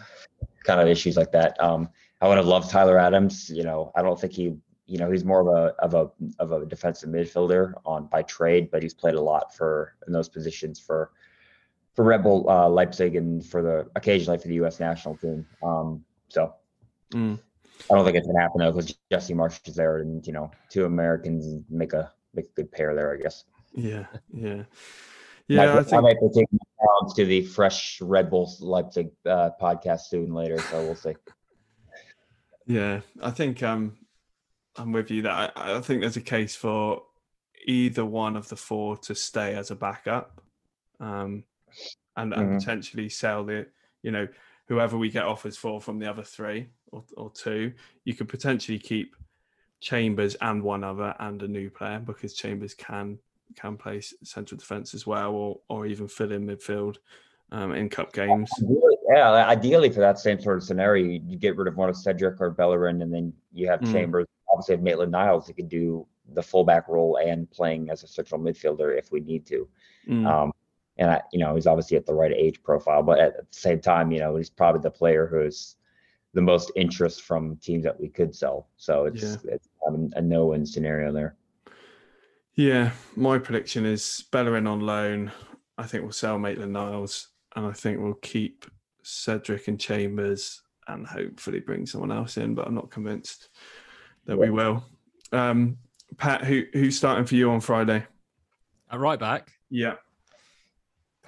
kind 0.64 0.80
of 0.80 0.88
issues 0.88 1.16
like 1.16 1.32
that. 1.32 1.61
Um, 1.62 1.88
I 2.20 2.28
would 2.28 2.36
have 2.36 2.47
loved 2.47 2.70
Tyler 2.70 2.99
Adams. 2.99 3.51
You 3.51 3.64
know, 3.64 3.90
I 3.97 4.03
don't 4.03 4.20
think 4.20 4.32
he 4.32 4.55
you 4.86 4.99
know 4.99 5.11
he's 5.11 5.24
more 5.24 5.40
of 5.40 5.47
a 5.49 5.74
of 5.80 5.95
a 5.95 6.11
of 6.38 6.53
a 6.53 6.66
defensive 6.66 7.09
midfielder 7.09 7.74
on 7.84 8.07
by 8.07 8.22
trade, 8.22 8.70
but 8.70 8.82
he's 8.82 8.95
played 8.95 9.14
a 9.14 9.20
lot 9.20 9.55
for 9.55 9.97
in 10.07 10.12
those 10.12 10.28
positions 10.28 10.78
for 10.78 11.11
for 11.95 12.05
Red 12.05 12.22
Bull 12.22 12.49
uh, 12.49 12.68
Leipzig 12.68 13.16
and 13.16 13.45
for 13.45 13.62
the 13.62 13.90
occasionally 13.97 14.38
for 14.38 14.49
the 14.49 14.55
U.S. 14.55 14.80
national 14.80 15.16
team. 15.16 15.47
Um, 15.62 16.05
so 16.28 16.55
mm. 17.12 17.38
I 17.90 17.95
don't 17.95 18.05
think 18.05 18.16
it's 18.16 18.26
gonna 18.26 18.40
happen 18.40 18.61
though 18.61 18.72
because 18.72 18.95
Jesse 19.11 19.34
Marsch 19.34 19.66
is 19.68 19.74
there, 19.74 19.99
and 19.99 20.26
you 20.26 20.32
know, 20.32 20.51
two 20.70 20.84
Americans 20.84 21.62
make 21.68 21.93
a 21.93 22.12
make 22.34 22.47
a 22.47 22.53
good 22.53 22.72
pair 22.72 22.95
there, 22.95 23.12
I 23.12 23.16
guess. 23.16 23.45
Yeah, 23.74 24.07
yeah, 24.32 24.62
yeah. 25.49 25.62
I, 25.62 25.78
I, 25.78 25.82
think... 25.82 25.95
I 25.95 26.01
might 26.01 26.20
be 26.20 26.28
taking 26.28 26.59
to 27.16 27.24
the 27.24 27.43
fresh 27.43 28.01
Red 28.01 28.30
Bull 28.30 28.55
Leipzig 28.61 29.11
uh, 29.26 29.51
podcast 29.61 30.03
soon 30.03 30.32
later, 30.32 30.59
so 30.59 30.82
we'll 30.82 30.95
see. 30.95 31.14
Yeah, 32.66 33.01
I 33.20 33.30
think 33.30 33.62
um, 33.62 33.97
I'm 34.76 34.93
with 34.93 35.11
you. 35.11 35.22
That 35.22 35.53
I, 35.57 35.76
I 35.76 35.80
think 35.80 36.01
there's 36.01 36.16
a 36.16 36.22
case 36.22 36.55
for 36.55 37.03
either 37.66 38.05
one 38.05 38.36
of 38.36 38.49
the 38.49 38.57
four 38.57 38.97
to 38.99 39.14
stay 39.14 39.55
as 39.55 39.70
a 39.70 39.76
backup. 39.76 40.40
Um, 41.01 41.45
and, 42.16 42.32
and 42.32 42.42
mm-hmm. 42.42 42.58
potentially 42.58 43.08
sell 43.08 43.44
the, 43.44 43.66
you 44.02 44.10
know, 44.10 44.28
whoever 44.68 44.96
we 44.96 45.10
get 45.10 45.24
offers 45.24 45.56
for 45.56 45.80
from 45.80 45.98
the 45.98 46.08
other 46.08 46.22
three 46.22 46.68
or, 46.92 47.04
or 47.16 47.30
two, 47.30 47.72
you 48.04 48.14
could 48.14 48.28
potentially 48.28 48.78
keep 48.78 49.16
Chambers 49.80 50.36
and 50.36 50.62
one 50.62 50.84
other 50.84 51.14
and 51.18 51.42
a 51.42 51.48
new 51.48 51.68
player 51.68 51.98
because 51.98 52.34
Chambers 52.34 52.74
can 52.74 53.18
can 53.56 53.76
play 53.76 54.00
central 54.22 54.58
defence 54.58 54.94
as 54.94 55.06
well, 55.06 55.32
or 55.32 55.60
or 55.68 55.86
even 55.86 56.08
fill 56.08 56.32
in 56.32 56.46
midfield 56.46 56.96
um, 57.50 57.72
in 57.72 57.88
cup 57.88 58.12
games. 58.12 58.50
Yeah, 59.10 59.30
ideally 59.30 59.90
for 59.90 60.00
that 60.00 60.18
same 60.18 60.40
sort 60.40 60.56
of 60.56 60.62
scenario, 60.62 61.04
you 61.04 61.36
get 61.36 61.56
rid 61.56 61.68
of 61.68 61.76
one 61.76 61.88
of 61.88 61.96
Cedric 61.96 62.40
or 62.40 62.50
Bellerin, 62.50 63.02
and 63.02 63.12
then 63.12 63.32
you 63.52 63.68
have 63.68 63.80
mm. 63.80 63.92
Chambers. 63.92 64.26
Obviously, 64.52 64.76
have 64.76 64.82
Maitland 64.82 65.12
Niles 65.12 65.46
who 65.46 65.54
can 65.54 65.68
do 65.68 66.06
the 66.34 66.42
fullback 66.42 66.88
role 66.88 67.16
and 67.16 67.50
playing 67.50 67.90
as 67.90 68.04
a 68.04 68.06
central 68.06 68.40
midfielder 68.40 68.96
if 68.96 69.10
we 69.10 69.20
need 69.20 69.46
to. 69.46 69.68
Mm. 70.08 70.26
Um, 70.26 70.52
and 70.99 71.11
I, 71.11 71.22
you 71.32 71.38
know, 71.38 71.55
he's 71.55 71.66
obviously 71.66 71.97
at 71.97 72.07
the 72.07 72.14
right 72.14 72.32
age 72.32 72.62
profile, 72.62 73.03
but 73.03 73.18
at 73.18 73.36
the 73.36 73.47
same 73.51 73.80
time, 73.80 74.12
you 74.12 74.20
know, 74.20 74.36
he's 74.36 74.51
probably 74.51 74.80
the 74.82 74.90
player 74.90 75.26
who's 75.26 75.76
the 76.34 76.40
most 76.40 76.70
interest 76.76 77.22
from 77.22 77.57
teams 77.57 77.84
that 77.84 77.99
we 77.99 78.09
could 78.09 78.34
sell. 78.34 78.68
So 78.76 79.05
it's 79.07 79.22
yeah. 79.22 79.36
it's 79.45 79.68
a 80.14 80.20
no-win 80.20 80.64
scenario 80.64 81.12
there. 81.12 81.36
Yeah, 82.55 82.90
my 83.16 83.38
prediction 83.38 83.86
is 83.86 84.24
Bellerin 84.30 84.66
on 84.66 84.80
loan. 84.80 85.32
I 85.78 85.84
think 85.84 86.03
we'll 86.03 86.12
sell 86.12 86.38
Maitland 86.38 86.72
Niles, 86.72 87.28
and 87.57 87.66
I 87.66 87.72
think 87.72 87.99
we'll 87.99 88.14
keep 88.14 88.66
Cedric 89.03 89.68
and 89.68 89.80
Chambers, 89.80 90.62
and 90.88 91.07
hopefully 91.07 91.61
bring 91.61 91.86
someone 91.86 92.12
else 92.12 92.36
in. 92.36 92.55
But 92.55 92.66
I'm 92.66 92.74
not 92.74 92.90
convinced 92.90 93.49
that 94.26 94.38
we 94.38 94.51
will. 94.51 94.84
Um, 95.32 95.78
Pet, 96.18 96.45
who 96.45 96.64
who's 96.72 96.97
starting 96.97 97.24
for 97.24 97.34
you 97.34 97.51
on 97.51 97.61
Friday? 97.61 98.05
A 98.90 98.99
right 98.99 99.18
back. 99.18 99.53
Yeah. 99.70 99.95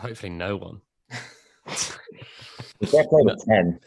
Hopefully, 0.05 0.31
no 0.31 0.57
one. 0.57 0.81
we 2.81 2.87
can't 2.87 3.09
play 3.09 3.23
with 3.23 3.45
ten. 3.47 3.81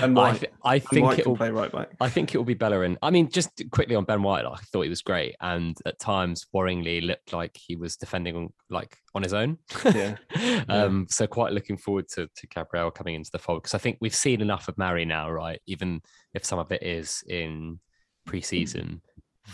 And 0.00 0.18
I, 0.18 0.36
th- 0.36 0.52
I 0.64 0.78
think 0.78 1.18
it 1.18 1.26
will 1.26 1.36
play 1.36 1.50
right 1.50 1.70
back. 1.70 1.90
I 2.00 2.08
think 2.08 2.34
it 2.34 2.38
will 2.38 2.44
be 2.44 2.54
Bellerin. 2.54 2.98
I 3.02 3.10
mean, 3.10 3.28
just 3.28 3.62
quickly 3.70 3.96
on 3.96 4.04
Ben 4.04 4.22
White, 4.22 4.44
I 4.44 4.56
thought 4.56 4.82
he 4.82 4.88
was 4.88 5.02
great, 5.02 5.34
and 5.40 5.76
at 5.86 5.98
times 5.98 6.46
worryingly 6.54 7.04
looked 7.04 7.32
like 7.32 7.56
he 7.56 7.76
was 7.76 7.96
defending 7.96 8.36
on 8.36 8.52
like 8.70 8.96
on 9.14 9.22
his 9.22 9.34
own. 9.34 9.58
Yeah. 9.84 10.16
um. 10.68 11.00
Yeah. 11.00 11.04
So 11.08 11.26
quite 11.26 11.52
looking 11.52 11.76
forward 11.76 12.08
to 12.14 12.28
to 12.28 12.46
Gabriel 12.46 12.90
coming 12.90 13.14
into 13.14 13.30
the 13.30 13.38
fold 13.38 13.62
because 13.62 13.74
I 13.74 13.78
think 13.78 13.98
we've 14.00 14.14
seen 14.14 14.40
enough 14.40 14.68
of 14.68 14.78
Mari 14.78 15.04
now, 15.04 15.30
right? 15.30 15.60
Even 15.66 16.00
if 16.34 16.44
some 16.44 16.58
of 16.58 16.70
it 16.70 16.82
is 16.82 17.24
in 17.28 17.80
preseason, 18.28 19.00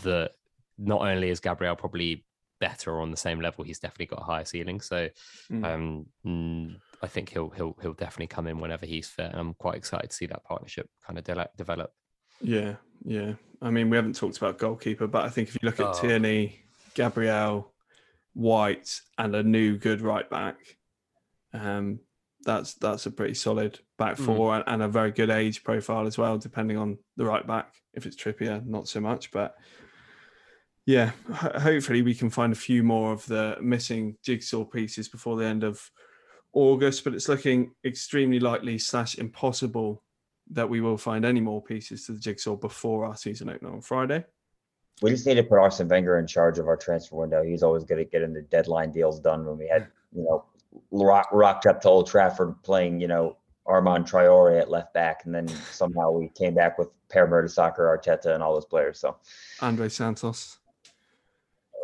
that 0.03 0.33
not 0.79 1.01
only 1.01 1.31
is 1.31 1.41
Gabriel 1.41 1.77
probably 1.77 2.25
better 2.61 2.93
or 2.93 3.01
on 3.01 3.11
the 3.11 3.17
same 3.17 3.41
level, 3.41 3.65
he's 3.65 3.79
definitely 3.79 4.07
got 4.07 4.21
a 4.21 4.25
higher 4.25 4.45
ceiling. 4.45 4.81
So, 4.81 5.09
mm. 5.51 5.65
um, 5.65 6.07
mm, 6.27 6.77
I 7.03 7.07
think 7.07 7.31
he'll 7.31 7.51
he'll 7.51 7.77
he'll 7.81 7.95
definitely 7.95 8.29
come 8.29 8.47
in 8.47 8.61
whenever 8.61 8.87
he's 8.87 9.09
fit. 9.09 9.31
And 9.31 9.41
I'm 9.41 9.55
quite 9.55 9.77
excited 9.77 10.11
to 10.11 10.17
see 10.17 10.27
that 10.27 10.45
partnership 10.45 10.89
kind 11.07 11.19
of 11.19 11.25
de- 11.25 11.51
develop. 11.57 11.93
Yeah, 12.41 12.77
yeah. 13.05 13.35
I 13.61 13.71
mean, 13.71 13.91
we 13.91 13.97
haven't 13.97 14.17
talked 14.17 14.37
about 14.37 14.59
goalkeeper, 14.59 15.07
but 15.07 15.25
I 15.25 15.29
think 15.29 15.49
if 15.49 15.55
you 15.55 15.67
look 15.67 15.81
at 15.81 15.87
oh. 15.87 16.01
Tierney, 16.01 16.61
Gabriel, 16.95 17.73
White, 18.35 19.01
and 19.17 19.35
a 19.35 19.43
new 19.43 19.77
good 19.77 20.01
right 20.01 20.29
back, 20.29 20.57
um, 21.53 22.01
that's 22.45 22.75
that's 22.75 23.07
a 23.07 23.11
pretty 23.11 23.35
solid 23.35 23.79
back 23.99 24.17
hmm. 24.17 24.25
four 24.25 24.53
mm. 24.53 24.65
and, 24.67 24.83
a 24.83 24.89
very 24.89 25.11
good 25.11 25.31
age 25.31 25.65
profile 25.65 26.07
as 26.07 26.17
well, 26.17 26.39
depending 26.39 26.77
on 26.77 26.99
the 27.17 27.25
right 27.25 27.47
back. 27.47 27.75
If 27.95 28.07
it's 28.07 28.17
Trippier, 28.17 28.65
not 28.65 28.89
so 28.89 29.01
much, 29.01 29.31
but 29.33 29.57
yeah, 30.89 31.11
hopefully 31.31 32.01
we 32.01 32.15
can 32.15 32.31
find 32.31 32.51
a 32.51 32.57
few 32.57 32.83
more 32.83 33.13
of 33.13 33.27
the 33.27 33.59
missing 33.61 34.17
jigsaw 34.23 34.65
pieces 34.65 35.07
before 35.07 35.37
the 35.37 35.45
end 35.45 35.63
of 35.63 35.79
August, 36.55 37.05
but 37.05 37.13
it's 37.13 37.29
looking 37.29 37.73
extremely 37.85 38.41
likely 38.41 38.79
slash 38.79 39.19
impossible 39.19 40.03
that 40.51 40.67
we 40.67 40.81
will 40.81 40.97
find 40.97 41.27
any 41.27 41.43
more 41.43 41.63
pieces 41.63 42.07
to 42.07 42.13
the 42.13 42.19
jigsaw 42.19 42.57
before 42.57 43.05
our 43.05 43.15
season 43.15 43.51
opener 43.51 43.71
on 43.71 43.83
Friday. 43.83 44.25
We 45.03 45.11
just 45.11 45.27
need 45.27 45.35
to 45.35 45.43
put 45.43 45.59
Arsene 45.59 45.89
Wenger 45.89 46.19
in 46.21 46.27
charge 46.27 46.59
of 46.59 46.67
our 46.67 46.77
transfer 46.79 47.17
window. 47.17 47.43
He's 47.43 47.63
always 47.63 47.85
good 47.85 47.99
at 47.99 48.11
getting 48.11 48.33
the 48.33 48.41
deadline 48.41 48.91
deals 48.91 49.21
done 49.21 49.45
when 49.45 49.59
we 49.59 49.69
had, 49.69 49.89
you 50.17 50.23
know, 50.23 50.47
rock, 50.91 51.29
rocked 51.33 51.67
up 51.67 51.83
to 51.83 51.89
Old 51.91 52.07
Trafford 52.07 52.55
playing, 52.63 52.99
you 52.99 53.09
know, 53.09 53.37
Armand 53.67 54.07
Traore 54.07 54.59
at 54.59 54.71
left 54.71 54.95
back, 54.95 55.27
and 55.27 55.35
then 55.35 55.49
somehow 55.49 56.13
we 56.13 56.31
came 56.31 56.55
back 56.55 56.79
with 56.79 56.89
Per 57.11 57.29
Mertesacker, 57.29 57.81
Arteta, 57.81 58.33
and 58.33 58.43
all 58.43 58.55
those 58.55 58.65
players. 58.65 58.99
So 58.99 59.19
Andre 59.61 59.91
Santos. 59.91 60.57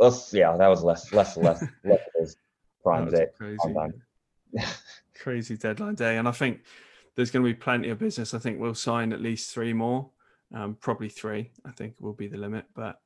Let's 0.00 0.32
yeah, 0.32 0.56
that 0.56 0.68
was 0.68 0.82
less 0.82 1.12
less 1.12 1.36
less 1.36 1.62
less 1.84 2.00
of 2.00 2.20
his 2.20 2.36
prime 2.82 3.10
day. 3.10 3.26
Crazy 3.36 3.58
crazy 5.14 5.56
deadline 5.56 5.94
day. 5.94 6.16
And 6.16 6.28
I 6.28 6.32
think 6.32 6.60
there's 7.16 7.30
going 7.30 7.44
to 7.44 7.50
be 7.50 7.54
plenty 7.54 7.90
of 7.90 7.98
business. 7.98 8.34
I 8.34 8.38
think 8.38 8.60
we'll 8.60 8.74
sign 8.74 9.12
at 9.12 9.20
least 9.20 9.52
three 9.52 9.72
more, 9.72 10.10
um, 10.54 10.76
probably 10.80 11.08
three. 11.08 11.50
I 11.64 11.70
think 11.70 11.94
will 12.00 12.12
be 12.12 12.28
the 12.28 12.36
limit, 12.36 12.66
but 12.74 13.00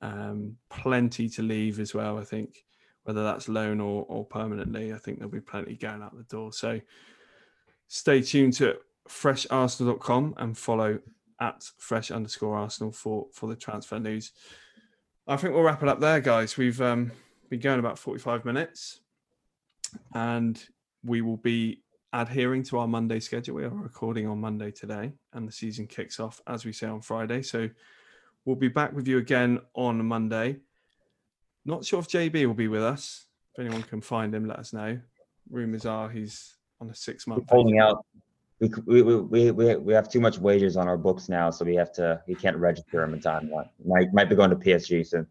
um, 0.00 0.56
plenty 0.70 1.28
to 1.30 1.42
leave 1.42 1.78
as 1.78 1.94
well. 1.94 2.18
I 2.18 2.24
think 2.24 2.64
whether 3.04 3.22
that's 3.22 3.48
loan 3.48 3.80
or, 3.80 4.04
or 4.08 4.24
permanently, 4.24 4.92
I 4.92 4.98
think 4.98 5.18
there'll 5.18 5.30
be 5.30 5.40
plenty 5.40 5.74
going 5.74 6.02
out 6.02 6.16
the 6.16 6.24
door. 6.24 6.52
So 6.52 6.80
stay 7.88 8.22
tuned 8.22 8.54
to 8.54 8.76
fresharsenal.com 9.08 10.34
and 10.38 10.56
follow 10.56 10.98
at 11.40 11.64
fresh 11.78 12.10
underscore 12.10 12.56
arsenal 12.56 12.92
for 12.92 13.26
for 13.32 13.48
the 13.48 13.56
transfer 13.56 13.98
news. 13.98 14.32
I 15.26 15.36
think 15.36 15.54
we'll 15.54 15.62
wrap 15.62 15.82
it 15.82 15.88
up 15.88 16.00
there, 16.00 16.20
guys. 16.20 16.56
We've 16.56 16.80
um, 16.80 17.12
been 17.48 17.60
going 17.60 17.78
about 17.78 17.98
45 17.98 18.44
minutes 18.44 19.00
and 20.14 20.60
we 21.04 21.22
will 21.22 21.36
be 21.36 21.80
adhering 22.12 22.64
to 22.64 22.78
our 22.78 22.88
Monday 22.88 23.20
schedule. 23.20 23.54
We 23.54 23.64
are 23.64 23.68
recording 23.68 24.26
on 24.26 24.40
Monday 24.40 24.72
today, 24.72 25.12
and 25.32 25.46
the 25.46 25.52
season 25.52 25.86
kicks 25.86 26.18
off, 26.18 26.40
as 26.46 26.64
we 26.64 26.72
say, 26.72 26.88
on 26.88 27.00
Friday. 27.00 27.42
So 27.42 27.68
we'll 28.44 28.56
be 28.56 28.68
back 28.68 28.92
with 28.92 29.06
you 29.06 29.18
again 29.18 29.60
on 29.74 30.04
Monday. 30.04 30.56
Not 31.64 31.84
sure 31.84 32.00
if 32.00 32.08
JB 32.08 32.46
will 32.46 32.54
be 32.54 32.68
with 32.68 32.82
us. 32.82 33.26
If 33.54 33.60
anyone 33.60 33.82
can 33.82 34.00
find 34.00 34.34
him, 34.34 34.46
let 34.48 34.58
us 34.58 34.72
know. 34.72 34.98
Rumors 35.48 35.86
are 35.86 36.08
he's 36.10 36.56
on 36.80 36.90
a 36.90 36.94
six 36.94 37.28
month. 37.28 37.48
Holding 37.48 37.78
out. 37.78 38.04
We, 38.62 39.02
we, 39.02 39.02
we, 39.02 39.50
we, 39.50 39.74
we 39.74 39.92
have 39.92 40.08
too 40.08 40.20
much 40.20 40.38
wages 40.38 40.76
on 40.76 40.86
our 40.86 40.96
books 40.96 41.28
now, 41.28 41.50
so 41.50 41.64
we 41.64 41.74
have 41.74 41.92
to. 41.94 42.22
We 42.28 42.36
can't 42.36 42.56
register 42.56 43.02
him 43.02 43.12
in 43.12 43.20
time. 43.20 43.50
Might 43.84 44.12
might 44.14 44.28
be 44.28 44.36
going 44.36 44.50
to 44.50 44.56
PSG 44.56 45.04
soon. 45.04 45.26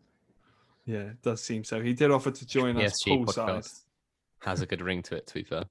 Yeah, 0.86 0.98
it 0.98 1.22
does 1.22 1.42
seem 1.42 1.64
so. 1.64 1.82
He 1.82 1.94
did 1.94 2.12
offer 2.12 2.32
to 2.32 2.46
join 2.46 2.76
PSG 2.76 2.84
us 2.84 3.04
poolside 3.04 3.82
has 4.42 4.62
a 4.62 4.66
good 4.66 4.82
ring 4.82 5.02
to 5.04 5.16
it. 5.16 5.28
To 5.28 5.34
be 5.36 5.44
fair, 5.44 5.64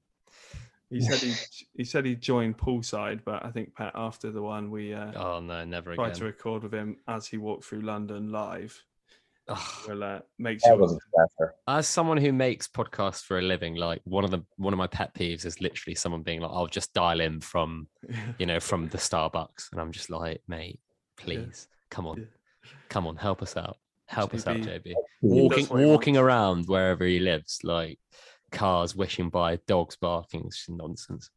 he 0.89 1.01
said 1.01 1.19
he 1.19 1.35
he 1.77 1.85
said 1.85 2.07
he 2.07 2.17
joined 2.17 2.57
poolside, 2.57 3.21
but 3.25 3.45
I 3.45 3.51
think 3.51 3.75
Pet 3.75 3.93
after 3.95 4.31
the 4.31 4.43
one 4.43 4.71
we 4.71 4.95
uh, 4.95 5.13
oh 5.17 5.41
no 5.41 5.65
never 5.65 5.95
tried 5.95 6.09
again. 6.09 6.19
to 6.21 6.25
record 6.25 6.63
with 6.63 6.73
him 6.73 6.97
as 7.09 7.27
he 7.27 7.37
walked 7.37 7.65
through 7.65 7.83
London 7.83 8.33
live. 8.33 8.83
We'll 9.89 10.03
uh, 10.03 10.21
make 10.39 10.61
sure. 10.61 10.99
As 11.67 11.89
someone 11.89 12.17
who 12.17 12.33
makes 12.33 12.69
podcasts 12.69 13.23
for 13.23 13.39
a 13.39 13.43
living, 13.43 13.75
like 13.75 14.01
one 14.05 14.25
of 14.25 14.31
the 14.31 14.45
one 14.57 14.73
of 14.73 14.79
my 14.79 14.87
pet 14.87 15.15
peeves 15.15 15.45
is 15.45 15.61
literally 15.61 15.95
someone 15.95 16.23
being 16.23 16.41
like, 16.41 16.51
"I'll 16.53 16.67
just 16.67 16.93
dial 16.93 17.21
in 17.21 17.41
from, 17.41 17.89
you 18.39 18.47
know, 18.47 18.61
from 18.61 18.89
the 18.89 18.99
Starbucks," 18.99 19.73
and 19.73 19.81
I'm 19.81 19.93
just 19.93 20.11
like, 20.11 20.43
"Mate, 20.49 20.81
please, 21.17 21.69
yeah. 21.69 21.77
come 21.91 22.07
on, 22.07 22.19
yeah. 22.19 22.71
come 22.89 23.07
on, 23.07 23.17
help 23.17 23.43
us 23.43 23.57
out, 23.57 23.79
help 24.07 24.33
JB. 24.33 24.35
us 24.35 24.47
out, 24.47 24.57
JB." 24.57 24.95
Walking 25.23 25.67
walking 25.69 26.17
around 26.17 26.67
wherever 26.67 27.05
he 27.05 27.19
lives, 27.19 27.61
like 27.63 27.99
cars 28.51 28.95
wishing 28.95 29.31
by, 29.31 29.57
dogs 29.67 29.97
barking. 29.97 30.45
It's 30.47 30.69
nonsense. 30.69 31.31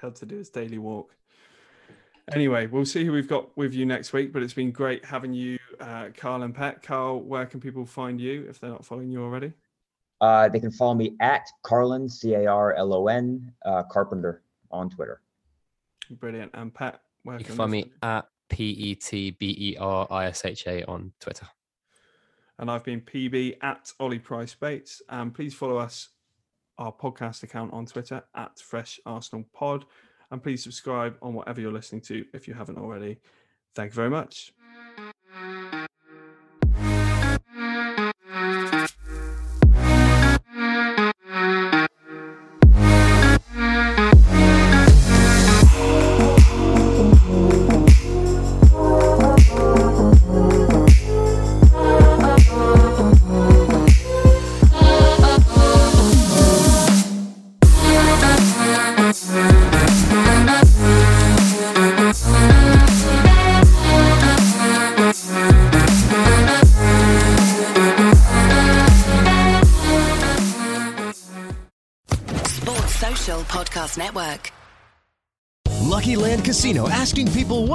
Had 0.00 0.14
to 0.16 0.26
do 0.26 0.36
his 0.36 0.50
daily 0.50 0.78
walk. 0.78 1.14
Anyway, 2.32 2.66
we'll 2.66 2.84
see 2.84 3.04
who 3.04 3.12
we've 3.12 3.28
got 3.28 3.56
with 3.56 3.74
you 3.74 3.86
next 3.86 4.12
week. 4.12 4.32
But 4.32 4.42
it's 4.42 4.52
been 4.52 4.70
great 4.70 5.04
having 5.04 5.32
you, 5.32 5.58
uh, 5.80 6.08
Carl 6.16 6.42
and 6.42 6.54
Pet. 6.54 6.82
Carl, 6.82 7.20
where 7.20 7.46
can 7.46 7.60
people 7.60 7.84
find 7.86 8.20
you 8.20 8.46
if 8.48 8.60
they're 8.60 8.70
not 8.70 8.84
following 8.84 9.10
you 9.10 9.22
already? 9.22 9.52
Uh, 10.20 10.48
they 10.48 10.60
can 10.60 10.70
follow 10.70 10.94
me 10.94 11.16
at 11.20 11.46
Carlin, 11.62 12.08
C 12.08 12.34
A 12.34 12.46
R 12.46 12.74
L 12.74 12.92
O 12.92 13.06
N 13.08 13.52
uh, 13.64 13.82
Carpenter 13.84 14.42
on 14.70 14.90
Twitter. 14.90 15.20
Brilliant. 16.10 16.50
And 16.54 16.74
Pet, 16.74 17.00
where 17.22 17.36
you 17.36 17.44
can, 17.44 17.54
can 17.54 17.56
find 17.56 17.70
me 17.70 17.92
at 18.02 18.26
P 18.48 18.70
E 18.70 18.94
T 18.94 19.30
B 19.32 19.56
E 19.58 19.76
R 19.78 20.06
I 20.10 20.26
S 20.26 20.44
H 20.44 20.66
A 20.66 20.84
on 20.84 21.12
Twitter. 21.20 21.46
And 22.58 22.70
I've 22.70 22.82
been 22.82 23.00
PB 23.00 23.58
at 23.62 23.92
Ollie 24.00 24.18
Price 24.18 24.54
Bates. 24.54 25.00
And 25.08 25.32
please 25.32 25.54
follow 25.54 25.76
us, 25.76 26.08
our 26.78 26.92
podcast 26.92 27.42
account 27.42 27.72
on 27.72 27.86
Twitter 27.86 28.22
at 28.34 28.58
Fresh 28.58 28.98
Arsenal 29.06 29.44
Pod. 29.52 29.84
And 30.30 30.42
please 30.42 30.62
subscribe 30.62 31.16
on 31.22 31.34
whatever 31.34 31.60
you're 31.60 31.72
listening 31.72 32.02
to 32.02 32.24
if 32.34 32.46
you 32.46 32.54
haven't 32.54 32.78
already. 32.78 33.18
Thank 33.74 33.92
you 33.92 33.94
very 33.94 34.10
much. 34.10 34.52